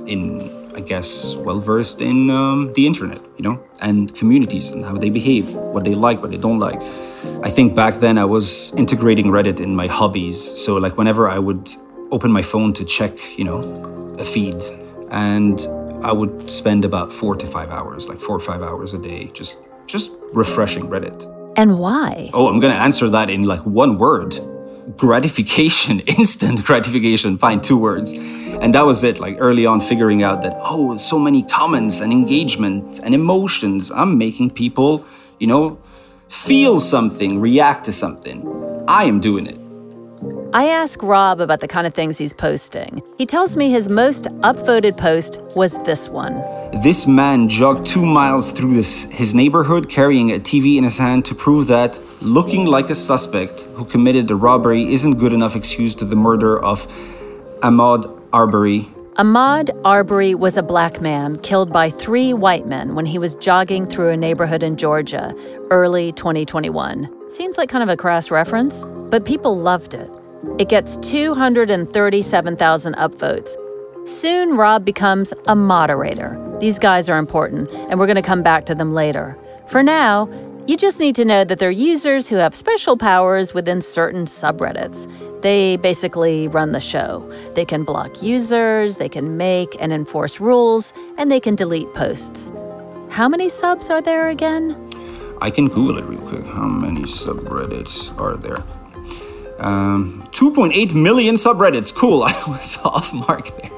in 0.08 0.58
I 0.76 0.82
guess 0.82 1.36
well 1.38 1.60
versed 1.60 2.02
in 2.02 2.30
um, 2.30 2.72
the 2.74 2.86
internet, 2.86 3.20
you 3.38 3.44
know, 3.44 3.64
and 3.82 4.14
communities 4.16 4.72
and 4.72 4.86
how 4.86 4.98
they 4.98 5.10
behave, 5.10 5.54
what 5.54 5.84
they 5.84 5.96
like, 5.96 6.22
what 6.22 6.32
they 6.32 6.38
don't 6.38 6.60
like. 6.60 6.82
I 7.44 7.50
think 7.50 7.76
back 7.76 7.96
then 7.96 8.18
I 8.18 8.26
was 8.26 8.74
integrating 8.74 9.28
Reddit 9.28 9.60
in 9.60 9.76
my 9.76 9.88
hobbies. 9.88 10.40
So 10.40 10.78
like 10.78 10.98
whenever 10.98 11.30
I 11.30 11.40
would 11.40 11.70
open 12.12 12.32
my 12.32 12.44
phone 12.44 12.74
to 12.74 12.86
check, 12.86 13.18
you 13.38 13.44
know, 13.44 13.60
a 14.20 14.26
feed, 14.26 14.62
and 15.10 15.60
I 16.04 16.12
would 16.12 16.50
spend 16.50 16.86
about 16.86 17.12
four 17.12 17.36
to 17.36 17.48
five 17.48 17.70
hours, 17.70 18.08
like 18.08 18.20
four 18.20 18.36
or 18.36 18.40
five 18.40 18.62
hours 18.62 18.94
a 18.94 19.00
day, 19.00 19.32
just 19.34 19.58
just 19.88 20.12
refreshing 20.34 20.88
Reddit. 20.88 21.37
And 21.58 21.80
why? 21.80 22.30
Oh, 22.36 22.48
I'm 22.48 22.60
gonna 22.60 22.76
answer 22.76 23.10
that 23.10 23.32
in 23.32 23.44
like 23.44 23.62
one 23.66 23.98
word. 23.98 24.40
Gratification, 24.96 26.00
instant 26.18 26.64
gratification. 26.64 27.38
Fine, 27.38 27.62
two 27.62 27.78
words. 27.78 28.14
And 28.14 28.74
that 28.76 28.86
was 28.86 29.04
it, 29.04 29.20
like 29.20 29.38
early 29.40 29.66
on 29.66 29.82
figuring 29.82 30.22
out 30.22 30.44
that, 30.44 30.54
oh, 30.58 30.98
so 30.98 31.18
many 31.18 31.42
comments 31.44 32.00
and 32.00 32.12
engagement 32.12 33.00
and 33.04 33.16
emotions. 33.16 33.92
I'm 33.92 34.18
making 34.20 34.52
people, 34.52 35.04
you 35.40 35.48
know, 35.48 35.80
feel 36.30 36.80
something, 36.80 37.42
react 37.42 37.86
to 37.86 37.92
something. 37.92 38.86
I 38.88 39.06
am 39.06 39.20
doing 39.20 39.48
it. 39.48 39.67
I 40.54 40.70
ask 40.70 41.04
Rob 41.04 41.42
about 41.42 41.60
the 41.60 41.68
kind 41.68 41.86
of 41.86 41.94
things 41.94 42.18
he's 42.18 42.32
posting. 42.32 43.04
He 43.18 43.26
tells 43.26 43.58
me 43.58 43.70
his 43.70 43.90
most 43.90 44.26
upvoted 44.42 44.96
post 44.98 45.42
was 45.56 45.78
this 45.84 46.08
one. 46.08 46.36
This 46.82 47.06
man 47.06 47.50
jogged 47.50 47.86
two 47.86 48.06
miles 48.06 48.54
through 48.54 48.76
this, 48.76 49.04
his 49.12 49.36
neighborhood 49.36 49.90
carrying 49.90 50.32
a 50.32 50.36
TV 50.36 50.78
in 50.78 50.86
his 50.86 50.98
hand 50.98 51.26
to 51.26 51.36
prove 51.36 51.68
that 51.68 52.00
looking 52.22 52.66
like 52.66 52.90
a 52.90 52.96
suspect 52.96 53.62
who 53.76 53.84
committed 53.84 54.30
the 54.30 54.36
robbery 54.36 54.94
isn't 54.94 55.16
good 55.16 55.34
enough 55.34 55.56
excuse 55.56 55.94
to 55.96 56.06
the 56.06 56.16
murder 56.16 56.64
of 56.64 56.88
Ahmaud 57.62 58.22
Arbery. 58.32 58.88
Ahmaud 59.18 59.70
Arbery 59.84 60.34
was 60.34 60.56
a 60.58 60.64
black 60.64 61.02
man 61.02 61.40
killed 61.40 61.74
by 61.74 61.90
three 61.90 62.34
white 62.34 62.68
men 62.68 62.96
when 62.96 63.06
he 63.06 63.18
was 63.18 63.36
jogging 63.36 63.86
through 63.86 64.10
a 64.10 64.18
neighborhood 64.18 64.64
in 64.64 64.78
Georgia 64.78 65.34
early 65.72 66.12
2021. 66.14 67.30
Seems 67.30 67.58
like 67.58 67.68
kind 67.68 67.84
of 67.84 67.90
a 67.90 67.98
crass 67.98 68.32
reference, 68.32 68.86
but 69.10 69.26
people 69.26 69.58
loved 69.58 69.94
it. 69.94 70.10
It 70.60 70.70
gets 70.70 70.98
237,000 70.98 72.96
upvotes. 72.96 73.56
Soon, 74.08 74.58
Rob 74.58 74.86
becomes 74.86 75.34
a 75.48 75.56
moderator. 75.56 76.44
These 76.60 76.80
guys 76.80 77.10
are 77.10 77.18
important, 77.18 77.70
and 77.70 78.00
we're 78.00 78.08
going 78.08 78.16
to 78.16 78.22
come 78.22 78.42
back 78.42 78.66
to 78.66 78.76
them 78.76 78.94
later. 78.94 79.38
For 79.68 79.84
now, 79.84 80.30
you 80.66 80.76
just 80.76 81.00
need 81.00 81.16
to 81.16 81.26
know 81.26 81.44
that 81.44 81.60
they're 81.60 81.72
users 81.72 82.28
who 82.28 82.36
have 82.38 82.56
special 82.56 82.98
powers 82.98 83.54
within 83.54 83.82
certain 83.82 84.26
subreddits. 84.26 85.08
They 85.42 85.78
basically 85.78 86.48
run 86.48 86.72
the 86.72 86.82
show. 86.82 87.30
They 87.54 87.64
can 87.64 87.84
block 87.84 88.24
users, 88.24 88.98
they 88.98 89.10
can 89.10 89.38
make 89.38 89.76
and 89.80 89.94
enforce 89.94 90.40
rules, 90.40 90.94
and 91.18 91.32
they 91.32 91.40
can 91.40 91.56
delete 91.56 91.94
posts. 91.94 92.52
How 93.10 93.30
many 93.30 93.48
subs 93.48 93.90
are 93.90 94.02
there 94.02 94.30
again? 94.30 94.76
I 95.40 95.52
can 95.52 95.68
Google 95.68 96.00
it 96.00 96.06
real 96.06 96.20
quick. 96.22 96.46
How 96.46 96.68
many 96.68 97.04
subreddits 97.04 98.20
are 98.20 98.36
there? 98.36 98.64
Um, 99.60 100.24
2.8 100.32 100.94
million 100.94 101.36
subreddits. 101.36 101.94
Cool, 101.94 102.24
I 102.28 102.34
was 102.48 102.78
off 102.84 103.14
mark 103.14 103.48
there. 103.60 103.72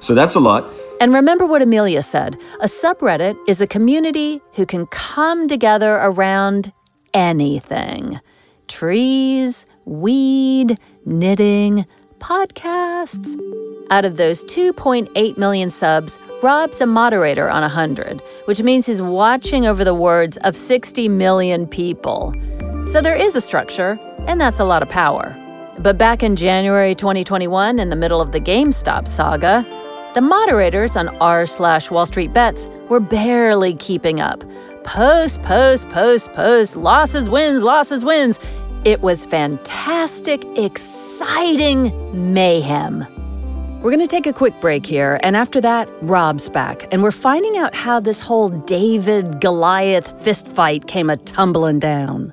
So 0.00 0.14
that's 0.14 0.34
a 0.34 0.40
lot. 0.40 0.64
And 1.00 1.14
remember 1.14 1.46
what 1.46 1.62
Amelia 1.62 2.02
said 2.02 2.36
a 2.60 2.66
subreddit 2.66 3.36
is 3.48 3.60
a 3.60 3.66
community 3.66 4.42
who 4.54 4.66
can 4.66 4.86
come 4.86 5.48
together 5.48 5.94
around 5.94 6.72
anything 7.14 8.20
trees, 8.68 9.66
weed, 9.84 10.78
knitting, 11.04 11.86
podcasts. 12.18 13.34
Out 13.90 14.04
of 14.04 14.16
those 14.16 14.44
2.8 14.44 15.36
million 15.36 15.68
subs, 15.68 16.18
Rob's 16.42 16.80
a 16.80 16.86
moderator 16.86 17.50
on 17.50 17.62
100, 17.62 18.22
which 18.44 18.62
means 18.62 18.86
he's 18.86 19.02
watching 19.02 19.66
over 19.66 19.82
the 19.82 19.94
words 19.94 20.36
of 20.38 20.56
60 20.56 21.08
million 21.08 21.66
people. 21.66 22.32
So 22.86 23.00
there 23.00 23.16
is 23.16 23.34
a 23.34 23.40
structure, 23.40 23.98
and 24.30 24.40
that's 24.40 24.60
a 24.60 24.64
lot 24.64 24.80
of 24.80 24.88
power. 24.88 25.36
But 25.80 25.98
back 25.98 26.22
in 26.22 26.36
January 26.36 26.94
2021, 26.94 27.80
in 27.80 27.90
the 27.90 27.96
middle 27.96 28.20
of 28.20 28.30
the 28.30 28.38
GameStop 28.38 29.08
saga, 29.08 29.66
the 30.14 30.20
moderators 30.20 30.96
on 30.96 31.08
r 31.18 31.46
slash 31.46 31.90
Wall 31.90 32.06
Street 32.06 32.32
Bets 32.32 32.68
were 32.88 33.00
barely 33.00 33.74
keeping 33.74 34.20
up. 34.20 34.44
Post, 34.84 35.42
post, 35.42 35.88
post, 35.88 36.32
post, 36.32 36.76
losses, 36.76 37.28
wins, 37.28 37.64
losses, 37.64 38.04
wins. 38.04 38.38
It 38.84 39.00
was 39.00 39.26
fantastic, 39.26 40.44
exciting 40.56 41.92
mayhem. 42.32 43.04
We're 43.82 43.90
going 43.90 43.98
to 43.98 44.06
take 44.06 44.26
a 44.26 44.32
quick 44.32 44.60
break 44.60 44.86
here, 44.86 45.18
and 45.24 45.36
after 45.36 45.60
that, 45.62 45.90
Rob's 46.02 46.48
back, 46.48 46.86
and 46.92 47.02
we're 47.02 47.10
finding 47.10 47.56
out 47.56 47.74
how 47.74 47.98
this 47.98 48.20
whole 48.20 48.48
David 48.48 49.40
Goliath 49.40 50.16
fistfight 50.22 50.86
came 50.86 51.10
a 51.10 51.16
tumbling 51.16 51.80
down. 51.80 52.32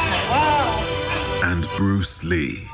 and 1.51 1.67
Bruce 1.75 2.23
Lee. 2.23 2.65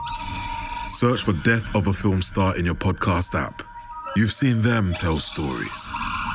Search 0.92 1.24
for 1.24 1.34
Death 1.44 1.76
of 1.76 1.88
a 1.88 1.94
Film 1.94 2.22
Star 2.22 2.56
in 2.56 2.64
your 2.64 2.76
podcast 2.76 3.34
app. 3.34 3.64
You've 4.16 4.32
seen 4.32 4.62
them 4.62 4.94
tell 4.94 5.18
stories. 5.18 5.92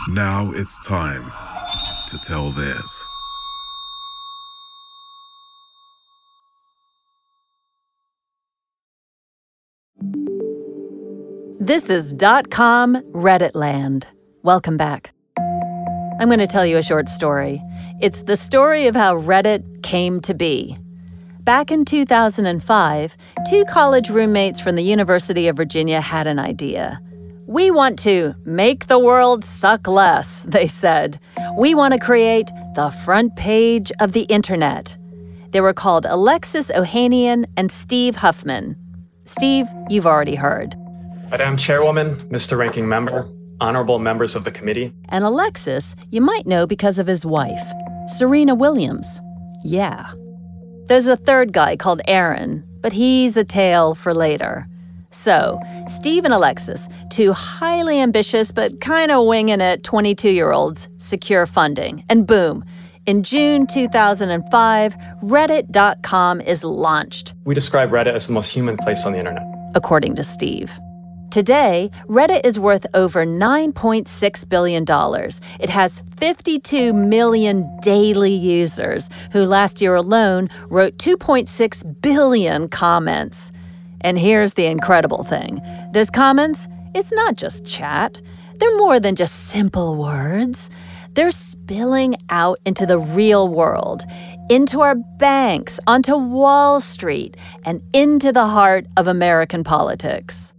Now 0.09 0.51
it's 0.51 0.85
time 0.85 1.31
to 2.09 2.19
tell 2.19 2.51
theirs. 2.51 3.07
This 11.61 11.91
is 11.91 12.13
.dot 12.13 12.51
.com 12.51 12.97
Redditland. 13.13 14.07
Welcome 14.43 14.77
back. 14.77 15.13
I'm 16.19 16.27
going 16.29 16.41
to 16.41 16.49
tell 16.49 16.67
you 16.67 16.77
a 16.77 16.83
short 16.83 17.09
story. 17.09 17.63
It's 18.01 18.23
the 18.25 18.37
story 18.37 18.89
of 18.89 18.97
how 18.97 19.17
Reddit 19.17 19.85
came 19.85 20.21
to 20.23 20.35
be. 20.35 20.77
Back 21.45 21.73
in 21.73 21.85
2005, 21.85 23.17
two 23.49 23.65
college 23.65 24.11
roommates 24.11 24.61
from 24.61 24.77
the 24.77 24.85
University 24.85 25.49
of 25.49 25.57
Virginia 25.57 26.01
had 26.01 26.29
an 26.29 26.39
idea. 26.39 27.01
We 27.47 27.73
want 27.73 27.99
to 28.01 28.37
make 28.45 28.87
the 28.87 29.01
world 29.01 29.45
suck 29.45 29.89
less, 29.89 30.45
they 30.49 30.69
said. 30.69 31.19
We 31.59 31.75
want 31.75 31.95
to 31.95 31.99
create 31.99 32.49
the 32.77 32.91
front 33.05 33.35
page 33.35 33.91
of 33.99 34.13
the 34.13 34.23
internet. 34.23 34.97
They 35.51 35.61
were 35.61 35.75
called 35.75 36.07
Alexis 36.07 36.71
Ohanian 36.71 37.47
and 37.57 37.73
Steve 37.73 38.15
Huffman. 38.15 38.77
Steve, 39.25 39.67
you've 39.91 40.07
already 40.07 40.37
heard. 40.37 40.77
Madam 41.29 41.57
Chairwoman, 41.57 42.21
Mr. 42.29 42.57
Ranking 42.57 42.89
Member, 42.89 43.29
honorable 43.61 43.99
members 43.99 44.37
of 44.37 44.45
the 44.45 44.53
committee. 44.53 44.93
And 45.09 45.25
Alexis, 45.25 45.97
you 46.13 46.21
might 46.21 46.47
know 46.47 46.69
because 46.69 47.01
of 47.01 47.09
his 47.09 47.27
wife, 47.27 47.63
Serena 48.07 48.55
Williams. 48.55 49.21
Yeah. 49.65 50.13
There's 50.87 51.07
a 51.07 51.17
third 51.17 51.53
guy 51.53 51.77
called 51.77 52.03
Aaron, 52.07 52.65
but 52.81 52.93
he's 52.93 53.37
a 53.37 53.45
tale 53.45 53.95
for 53.95 54.15
later. 54.15 54.67
So, 55.11 55.61
Steve 55.87 56.25
and 56.25 56.35
Alexis, 56.35 56.89
two 57.11 57.33
highly 57.33 58.01
ambitious 58.01 58.51
but 58.51 58.81
kind 58.81 59.13
of 59.13 59.27
winging 59.27 59.61
it 59.61 59.85
22 59.85 60.31
year 60.31 60.53
olds, 60.53 60.89
secure 60.99 61.47
funding. 61.47 62.05
And 62.09 62.27
boom, 62.27 62.65
in 63.07 63.23
June 63.23 63.67
2005, 63.67 64.97
Reddit.com 65.23 66.41
is 66.41 66.65
launched. 66.65 67.35
We 67.45 67.55
describe 67.55 67.91
Reddit 67.91 68.15
as 68.15 68.27
the 68.27 68.33
most 68.33 68.49
human 68.49 68.77
place 68.77 69.05
on 69.05 69.13
the 69.13 69.19
internet. 69.19 69.45
According 69.75 70.17
to 70.17 70.25
Steve. 70.25 70.79
Today, 71.33 71.91
Reddit 72.09 72.45
is 72.45 72.59
worth 72.59 72.85
over 72.93 73.25
$9.6 73.25 74.49
billion. 74.51 74.85
It 75.59 75.71
has 75.71 76.03
52 76.19 76.93
million 76.93 77.79
daily 77.81 78.35
users 78.35 79.09
who 79.33 79.47
last 79.47 79.81
year 79.81 79.95
alone 79.95 80.51
wrote 80.69 80.99
2.6 80.99 82.03
billion 82.03 82.69
comments. 82.69 83.51
And 84.03 84.19
here's 84.19 84.53
the 84.53 84.67
incredible 84.67 85.23
thing 85.25 85.63
those 85.95 86.11
comments, 86.11 86.69
it's 86.95 87.13
not 87.13 87.37
just 87.37 87.65
chat, 87.65 88.21
they're 88.59 88.77
more 88.77 89.01
than 89.01 89.17
just 89.17 89.47
simple 89.47 89.97
words. 89.97 90.69
They're 91.15 91.31
spilling 91.31 92.17
out 92.29 92.59
into 92.67 92.85
the 92.85 92.99
real 92.99 93.49
world, 93.49 94.05
into 94.51 94.83
our 94.83 94.97
banks, 94.97 95.81
onto 95.87 96.15
Wall 96.15 96.79
Street, 96.79 97.39
and 97.65 97.81
into 97.95 98.33
the 98.33 98.49
heart 98.49 98.85
of 98.99 99.07
American 99.07 99.65
politics. 99.65 100.53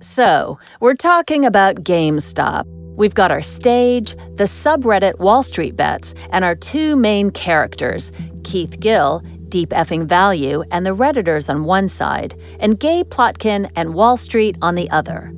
So, 0.00 0.60
we're 0.78 0.94
talking 0.94 1.44
about 1.44 1.82
GameStop. 1.82 2.66
We've 2.96 3.14
got 3.14 3.32
our 3.32 3.42
stage, 3.42 4.14
the 4.34 4.44
subreddit 4.44 5.18
Wall 5.18 5.42
Street 5.42 5.74
Bets, 5.74 6.14
and 6.30 6.44
our 6.44 6.54
two 6.54 6.94
main 6.94 7.32
characters, 7.32 8.12
Keith 8.44 8.78
Gill, 8.78 9.24
Deep 9.48 9.70
Effing 9.70 10.06
Value, 10.06 10.62
and 10.70 10.86
the 10.86 10.94
Redditors 10.94 11.48
on 11.48 11.64
one 11.64 11.88
side, 11.88 12.40
and 12.60 12.78
Gabe 12.78 13.08
Plotkin 13.08 13.72
and 13.74 13.92
Wall 13.92 14.16
Street 14.16 14.56
on 14.62 14.76
the 14.76 14.88
other. 14.90 15.32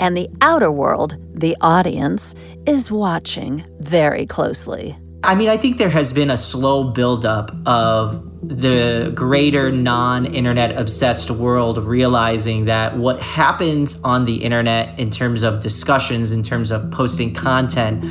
And 0.00 0.16
the 0.16 0.28
outer 0.40 0.72
world, 0.72 1.16
the 1.32 1.56
audience, 1.60 2.34
is 2.66 2.90
watching 2.90 3.64
very 3.78 4.26
closely. 4.26 4.98
I 5.24 5.36
mean, 5.36 5.48
I 5.48 5.56
think 5.56 5.78
there 5.78 5.90
has 5.90 6.12
been 6.12 6.30
a 6.30 6.36
slow 6.36 6.82
buildup 6.84 7.54
of 7.64 8.28
the 8.42 9.12
greater 9.14 9.70
non 9.70 10.26
internet 10.26 10.76
obsessed 10.76 11.30
world 11.30 11.78
realizing 11.78 12.64
that 12.64 12.96
what 12.96 13.20
happens 13.20 14.02
on 14.02 14.24
the 14.24 14.42
internet 14.42 14.98
in 14.98 15.10
terms 15.10 15.44
of 15.44 15.60
discussions, 15.60 16.32
in 16.32 16.42
terms 16.42 16.72
of 16.72 16.90
posting 16.90 17.32
content, 17.34 18.02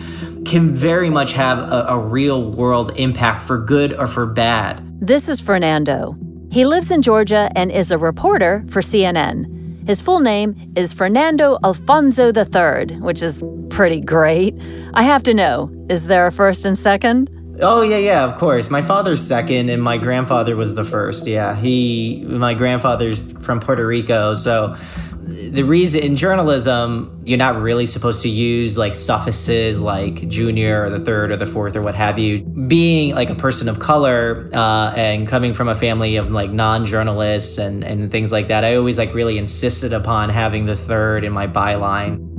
can 0.45 0.73
very 0.73 1.09
much 1.09 1.33
have 1.33 1.59
a, 1.59 1.85
a 1.89 1.99
real 1.99 2.49
world 2.51 2.97
impact 2.97 3.43
for 3.43 3.57
good 3.57 3.93
or 3.93 4.07
for 4.07 4.25
bad. 4.25 4.81
This 5.01 5.27
is 5.27 5.41
Fernando. 5.41 6.15
He 6.49 6.63
lives 6.63 6.91
in 6.91 7.01
Georgia 7.01 7.51
and 7.55 7.71
is 7.71 7.91
a 7.91 7.97
reporter 7.97 8.63
for 8.69 8.81
CNN. 8.81 9.85
His 9.85 9.99
full 9.99 10.21
name 10.21 10.55
is 10.77 10.93
Fernando 10.93 11.57
Alfonso 11.63 12.31
III, 12.31 12.99
which 12.99 13.21
is 13.21 13.41
pretty 13.71 13.99
great. 13.99 14.55
I 14.93 15.03
have 15.03 15.23
to 15.23 15.33
know, 15.33 15.71
is 15.89 16.07
there 16.07 16.27
a 16.27 16.31
first 16.31 16.65
and 16.65 16.77
second? 16.77 17.29
Oh 17.61 17.81
yeah, 17.81 17.97
yeah, 17.97 18.23
of 18.23 18.37
course. 18.37 18.69
My 18.69 18.81
father's 18.81 19.25
second, 19.25 19.69
and 19.69 19.81
my 19.83 19.97
grandfather 19.97 20.55
was 20.55 20.73
the 20.75 20.83
first. 20.83 21.27
Yeah, 21.27 21.55
he, 21.55 22.23
my 22.27 22.53
grandfather's 22.53 23.21
from 23.41 23.59
Puerto 23.59 23.85
Rico, 23.85 24.33
so 24.33 24.75
the 25.23 25.63
reason 25.63 26.01
in 26.01 26.15
journalism 26.15 27.21
you're 27.25 27.37
not 27.37 27.61
really 27.61 27.85
supposed 27.85 28.23
to 28.23 28.29
use 28.29 28.77
like 28.77 28.95
suffixes 28.95 29.81
like 29.81 30.27
junior 30.27 30.85
or 30.85 30.89
the 30.89 30.99
third 30.99 31.31
or 31.31 31.37
the 31.37 31.45
fourth 31.45 31.75
or 31.75 31.81
what 31.81 31.93
have 31.93 32.17
you 32.17 32.41
being 32.41 33.13
like 33.13 33.29
a 33.29 33.35
person 33.35 33.69
of 33.69 33.79
color 33.79 34.49
uh, 34.53 34.93
and 34.95 35.27
coming 35.27 35.53
from 35.53 35.67
a 35.67 35.75
family 35.75 36.15
of 36.15 36.31
like 36.31 36.49
non-journalists 36.49 37.59
and, 37.59 37.83
and 37.83 38.11
things 38.11 38.31
like 38.31 38.47
that 38.47 38.65
i 38.65 38.75
always 38.75 38.97
like 38.97 39.13
really 39.13 39.37
insisted 39.37 39.93
upon 39.93 40.29
having 40.29 40.65
the 40.65 40.75
third 40.75 41.23
in 41.23 41.31
my 41.31 41.47
byline 41.47 42.30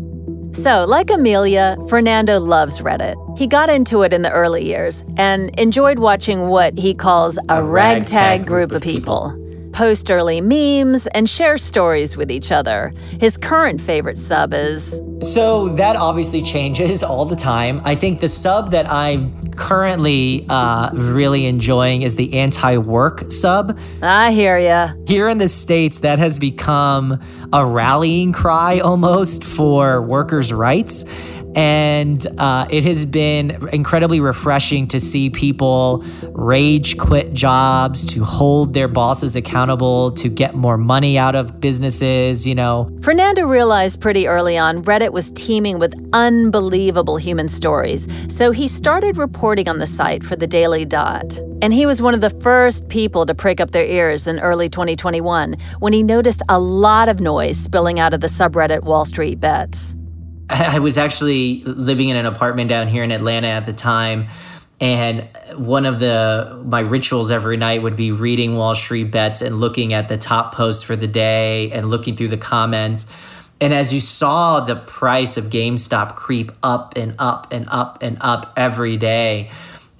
so, 0.53 0.85
like 0.85 1.11
Amelia, 1.11 1.77
Fernando 1.89 2.39
loves 2.39 2.81
Reddit. 2.81 3.17
He 3.39 3.47
got 3.47 3.71
into 3.71 4.03
it 4.03 4.13
in 4.13 4.23
the 4.23 4.31
early 4.31 4.65
years 4.65 5.05
and 5.17 5.59
enjoyed 5.59 5.99
watching 5.99 6.49
what 6.49 6.79
he 6.79 6.95
calls 6.95 7.39
a, 7.49 7.61
a 7.61 7.63
ragtag, 7.63 7.99
ragtag 8.01 8.47
group, 8.47 8.71
group 8.71 8.77
of 8.77 8.83
people. 8.83 9.31
people 9.31 9.42
post 9.73 10.11
early 10.11 10.41
memes, 10.41 11.07
and 11.09 11.29
share 11.29 11.59
stories 11.59 12.17
with 12.17 12.31
each 12.31 12.53
other. 12.53 12.93
His 13.21 13.37
current 13.37 13.81
favorite 13.81 14.19
sub 14.19 14.53
is. 14.53 15.01
So 15.21 15.69
that 15.71 15.97
obviously 15.97 16.43
changes 16.43 17.03
all 17.03 17.25
the 17.25 17.37
time. 17.37 17.81
I 17.85 17.95
think 17.95 18.21
the 18.21 18.29
sub 18.29 18.71
that 18.73 18.91
I'm 18.91 19.51
currently 19.53 20.47
uh, 20.49 20.91
really 20.95 21.47
enjoying 21.47 22.03
is 22.03 22.17
the 22.17 22.39
anti 22.39 22.77
work 22.77 23.31
sub. 23.31 23.79
I 24.03 24.33
hear 24.33 24.59
ya. 24.59 24.93
Here 25.07 25.29
in 25.29 25.39
the 25.39 25.49
States, 25.49 26.01
that 26.01 26.19
has 26.19 26.39
become 26.39 27.21
a 27.53 27.65
rallying 27.65 28.33
cry 28.33 28.81
almost 28.85 29.45
for 29.45 30.03
workers' 30.03 30.53
rights. 30.53 31.05
And 31.55 32.27
uh, 32.39 32.67
it 32.71 32.85
has 32.85 33.05
been 33.05 33.69
incredibly 33.73 34.21
refreshing 34.21 34.87
to 34.89 35.01
see 35.01 35.31
people 35.31 36.05
rage 36.31 36.97
quit 36.99 37.35
jobs, 37.35 38.07
to 38.07 38.25
hold 38.25 38.75
their 38.75 38.89
bosses 38.89 39.37
accountable, 39.37 40.13
to 40.13 40.29
get 40.29 40.55
more 40.55 40.79
money 40.79 41.19
out 41.19 41.35
of 41.35 41.61
businesses, 41.61 42.47
you 42.47 42.55
know. 42.55 42.91
Fernando 43.03 43.47
realized 43.47 44.01
pretty 44.01 44.27
early 44.27 44.57
on 44.57 44.83
Reddit 44.83 45.13
was 45.13 45.31
teeming 45.33 45.79
with 45.79 45.95
unbelievable 46.13 47.17
human 47.17 47.49
stories, 47.49 48.09
so 48.29 48.51
he 48.51 48.69
started 48.69 49.17
reporting 49.17 49.69
on 49.69 49.79
the 49.79 49.87
site 49.87 50.25
for 50.25 50.37
the 50.37 50.47
Daily 50.47 50.85
Dot. 50.85 51.39
And 51.63 51.73
he 51.73 51.87
was 51.87 52.03
one 52.03 52.15
of 52.15 52.21
the 52.21 52.31
first 52.31 52.89
people 52.89 53.25
to 53.27 53.35
prick 53.35 53.61
up 53.61 53.71
their 53.71 53.85
ears 53.85 54.27
in 54.27 54.41
early 54.41 54.69
2021 54.69 55.55
when 55.79 55.93
he 55.93 56.03
noticed 56.03 56.43
a 56.49 56.59
lot 56.59 57.09
of 57.09 57.21
noise 57.21 57.57
spilling 57.57 58.01
out 58.01 58.13
of 58.13 58.21
the 58.21 58.27
subreddit 58.27 58.83
Wall 58.83 59.05
Street 59.05 59.39
Bets. 59.39 59.97
I 60.53 60.79
was 60.81 60.99
actually 60.99 61.63
living 61.65 62.11
in 62.11 62.17
an 62.17 62.27
apartment 62.27 62.69
down 62.69 62.87
here 62.87 63.03
in 63.03 63.11
Atlanta 63.11 63.49
at 63.49 63.65
the 63.65 63.73
time. 63.73 64.29
And 64.81 65.29
one 65.57 65.87
of 65.87 66.01
the 66.01 66.61
my 66.65 66.81
rituals 66.81 67.31
every 67.31 67.57
night 67.57 67.83
would 67.83 67.97
be 67.97 68.13
reading 68.13 68.57
Wall 68.57 68.75
Street 68.75 69.11
bets 69.13 69.41
and 69.41 69.61
looking 69.61 69.93
at 69.93 70.09
the 70.09 70.19
top 70.19 70.55
posts 70.55 70.83
for 70.83 70.97
the 70.97 71.07
day 71.07 71.71
and 71.71 71.89
looking 71.89 72.17
through 72.17 72.29
the 72.29 72.37
comments. 72.37 73.11
And 73.61 73.73
as 73.73 73.95
you 73.95 74.01
saw 74.01 74.61
the 74.61 74.75
price 74.75 75.37
of 75.37 75.45
GameStop 75.45 76.17
creep 76.17 76.51
up 76.65 76.95
and 76.97 77.15
up 77.19 77.53
and 77.53 77.69
up 77.69 78.03
and 78.03 78.19
up 78.21 78.53
every 78.57 78.97
day, 78.97 79.51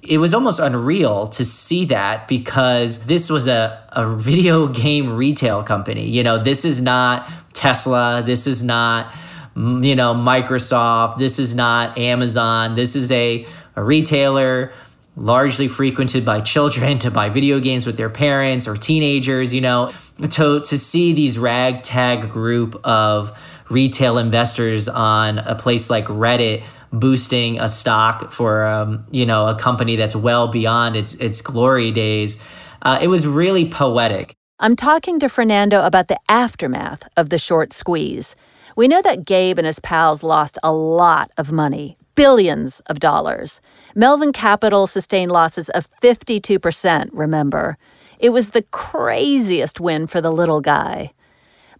it 0.01 0.17
was 0.17 0.33
almost 0.33 0.59
unreal 0.59 1.27
to 1.27 1.45
see 1.45 1.85
that 1.85 2.27
because 2.27 3.05
this 3.05 3.29
was 3.29 3.47
a, 3.47 3.81
a 3.93 4.13
video 4.15 4.67
game 4.83 5.15
retail 5.15 5.63
company. 5.63 6.09
You 6.09 6.23
know, 6.23 6.37
this 6.37 6.65
is 6.65 6.81
not 6.81 7.27
Tesla. 7.53 8.21
This 8.25 8.47
is 8.47 8.61
not 8.63 9.13
you 9.55 9.95
know, 9.95 10.13
Microsoft. 10.13 11.17
This 11.17 11.39
is 11.39 11.55
not 11.55 11.97
Amazon. 11.97 12.75
This 12.75 12.95
is 12.95 13.11
a, 13.11 13.45
a 13.75 13.83
retailer 13.83 14.73
largely 15.15 15.67
frequented 15.67 16.25
by 16.25 16.41
children 16.41 16.97
to 16.99 17.11
buy 17.11 17.29
video 17.29 17.59
games 17.59 17.85
with 17.85 17.97
their 17.97 18.09
parents 18.09 18.67
or 18.67 18.75
teenagers, 18.75 19.53
you 19.53 19.61
know, 19.61 19.91
to, 20.29 20.61
to 20.61 20.77
see 20.77 21.13
these 21.13 21.37
ragtag 21.37 22.29
group 22.29 22.79
of 22.83 23.37
retail 23.69 24.17
investors 24.17 24.89
on 24.89 25.39
a 25.39 25.55
place 25.55 25.89
like 25.89 26.05
Reddit 26.05 26.63
boosting 26.91 27.59
a 27.59 27.67
stock 27.67 28.31
for, 28.31 28.65
um, 28.65 29.05
you 29.09 29.25
know, 29.25 29.47
a 29.47 29.55
company 29.55 29.95
that's 29.95 30.15
well 30.15 30.47
beyond 30.47 30.95
its, 30.95 31.15
its 31.15 31.41
glory 31.41 31.91
days. 31.91 32.41
Uh, 32.83 32.99
it 33.01 33.07
was 33.07 33.25
really 33.25 33.67
poetic. 33.67 34.35
I'm 34.59 34.75
talking 34.75 35.19
to 35.19 35.27
Fernando 35.27 35.83
about 35.85 36.07
the 36.07 36.19
aftermath 36.29 37.07
of 37.17 37.29
the 37.29 37.39
short 37.39 37.73
squeeze. 37.73 38.35
We 38.75 38.87
know 38.87 39.01
that 39.01 39.25
Gabe 39.25 39.59
and 39.59 39.67
his 39.67 39.79
pals 39.79 40.23
lost 40.23 40.57
a 40.63 40.73
lot 40.73 41.31
of 41.37 41.51
money, 41.51 41.97
billions 42.15 42.79
of 42.81 42.99
dollars. 42.99 43.61
Melvin 43.95 44.31
Capital 44.31 44.87
sustained 44.87 45.31
losses 45.31 45.69
of 45.69 45.87
52%, 46.01 47.09
remember. 47.11 47.77
It 48.19 48.29
was 48.29 48.51
the 48.51 48.63
craziest 48.63 49.79
win 49.79 50.07
for 50.07 50.21
the 50.21 50.31
little 50.31 50.61
guy. 50.61 51.11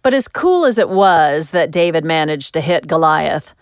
But 0.02 0.14
as 0.14 0.28
cool 0.28 0.66
as 0.66 0.78
it 0.78 0.90
was 0.90 1.50
that 1.50 1.70
David 1.70 2.04
managed 2.04 2.52
to 2.54 2.60
hit 2.60 2.86
Goliath, 2.86 3.54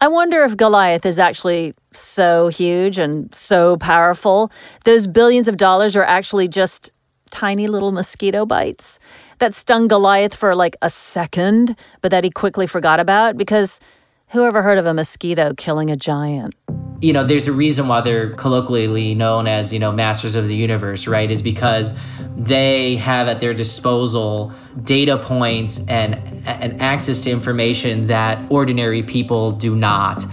I 0.00 0.08
wonder 0.08 0.44
if 0.44 0.56
Goliath 0.56 1.04
is 1.04 1.18
actually 1.18 1.74
so 1.92 2.48
huge 2.48 2.98
and 2.98 3.34
so 3.34 3.76
powerful. 3.76 4.50
Those 4.84 5.06
billions 5.06 5.48
of 5.48 5.56
dollars 5.56 5.96
are 5.96 6.04
actually 6.04 6.48
just 6.48 6.92
tiny 7.30 7.66
little 7.66 7.92
mosquito 7.92 8.44
bites 8.44 8.98
that 9.40 9.54
stung 9.54 9.88
Goliath 9.88 10.34
for 10.34 10.54
like 10.54 10.76
a 10.80 10.88
second, 10.88 11.76
but 12.00 12.10
that 12.10 12.24
he 12.24 12.30
quickly 12.30 12.66
forgot 12.66 13.00
about 13.00 13.36
because 13.36 13.80
who 14.28 14.44
ever 14.44 14.62
heard 14.62 14.78
of 14.78 14.86
a 14.86 14.94
mosquito 14.94 15.52
killing 15.56 15.90
a 15.90 15.96
giant? 15.96 16.54
You 17.00 17.12
know, 17.12 17.24
there's 17.24 17.48
a 17.48 17.52
reason 17.52 17.88
why 17.88 18.02
they're 18.02 18.30
colloquially 18.34 19.14
known 19.14 19.46
as, 19.46 19.72
you 19.72 19.78
know, 19.78 19.90
masters 19.90 20.36
of 20.36 20.46
the 20.46 20.54
universe, 20.54 21.08
right? 21.08 21.30
Is 21.30 21.42
because 21.42 21.98
they 22.36 22.96
have 22.96 23.26
at 23.26 23.40
their 23.40 23.54
disposal 23.54 24.52
data 24.82 25.16
points 25.16 25.84
and 25.88 26.14
and 26.46 26.80
access 26.80 27.22
to 27.22 27.30
information 27.30 28.06
that 28.06 28.38
ordinary 28.50 29.02
people 29.02 29.50
do 29.50 29.74
not. 29.74 30.24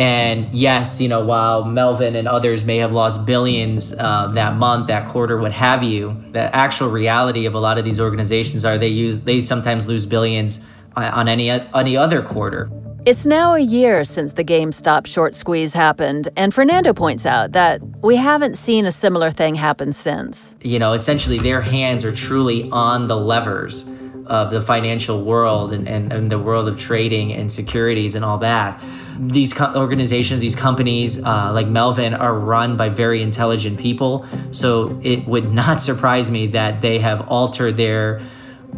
And 0.00 0.50
yes, 0.54 0.98
you 0.98 1.08
know, 1.08 1.22
while 1.22 1.66
Melvin 1.66 2.16
and 2.16 2.26
others 2.26 2.64
may 2.64 2.78
have 2.78 2.90
lost 2.90 3.26
billions 3.26 3.92
uh, 3.92 4.28
that 4.28 4.54
month, 4.56 4.86
that 4.86 5.06
quarter, 5.06 5.38
what 5.38 5.52
have 5.52 5.82
you, 5.82 6.24
the 6.32 6.56
actual 6.56 6.88
reality 6.88 7.44
of 7.44 7.52
a 7.52 7.60
lot 7.60 7.76
of 7.76 7.84
these 7.84 8.00
organizations 8.00 8.64
are 8.64 8.78
they 8.78 8.88
use 8.88 9.20
they 9.20 9.42
sometimes 9.42 9.88
lose 9.88 10.06
billions 10.06 10.64
on 10.96 11.28
any 11.28 11.50
any 11.50 11.98
other 11.98 12.22
quarter. 12.22 12.70
It's 13.04 13.26
now 13.26 13.54
a 13.54 13.60
year 13.60 14.04
since 14.04 14.32
the 14.32 14.44
GameStop 14.44 15.06
short 15.06 15.34
squeeze 15.34 15.74
happened, 15.74 16.30
and 16.34 16.54
Fernando 16.54 16.94
points 16.94 17.26
out 17.26 17.52
that 17.52 17.82
we 18.02 18.16
haven't 18.16 18.56
seen 18.56 18.86
a 18.86 18.92
similar 18.92 19.30
thing 19.30 19.54
happen 19.54 19.92
since. 19.92 20.56
You 20.62 20.78
know, 20.78 20.94
essentially 20.94 21.38
their 21.38 21.60
hands 21.60 22.06
are 22.06 22.12
truly 22.12 22.70
on 22.70 23.06
the 23.06 23.16
levers 23.16 23.86
of 24.26 24.50
the 24.50 24.62
financial 24.62 25.24
world 25.24 25.72
and, 25.72 25.88
and, 25.88 26.12
and 26.12 26.30
the 26.30 26.38
world 26.38 26.68
of 26.68 26.78
trading 26.78 27.32
and 27.32 27.50
securities 27.50 28.14
and 28.14 28.24
all 28.24 28.38
that. 28.38 28.80
These 29.18 29.52
co- 29.52 29.72
organizations, 29.74 30.40
these 30.40 30.56
companies 30.56 31.22
uh, 31.22 31.52
like 31.52 31.66
Melvin 31.66 32.14
are 32.14 32.34
run 32.34 32.76
by 32.76 32.88
very 32.88 33.22
intelligent 33.22 33.78
people. 33.78 34.26
So 34.50 34.98
it 35.02 35.26
would 35.26 35.52
not 35.60 35.80
surprise 35.80 36.30
me 36.30 36.48
that 36.48 36.80
they 36.80 36.98
have 36.98 37.28
altered 37.28 37.76
their 37.76 38.20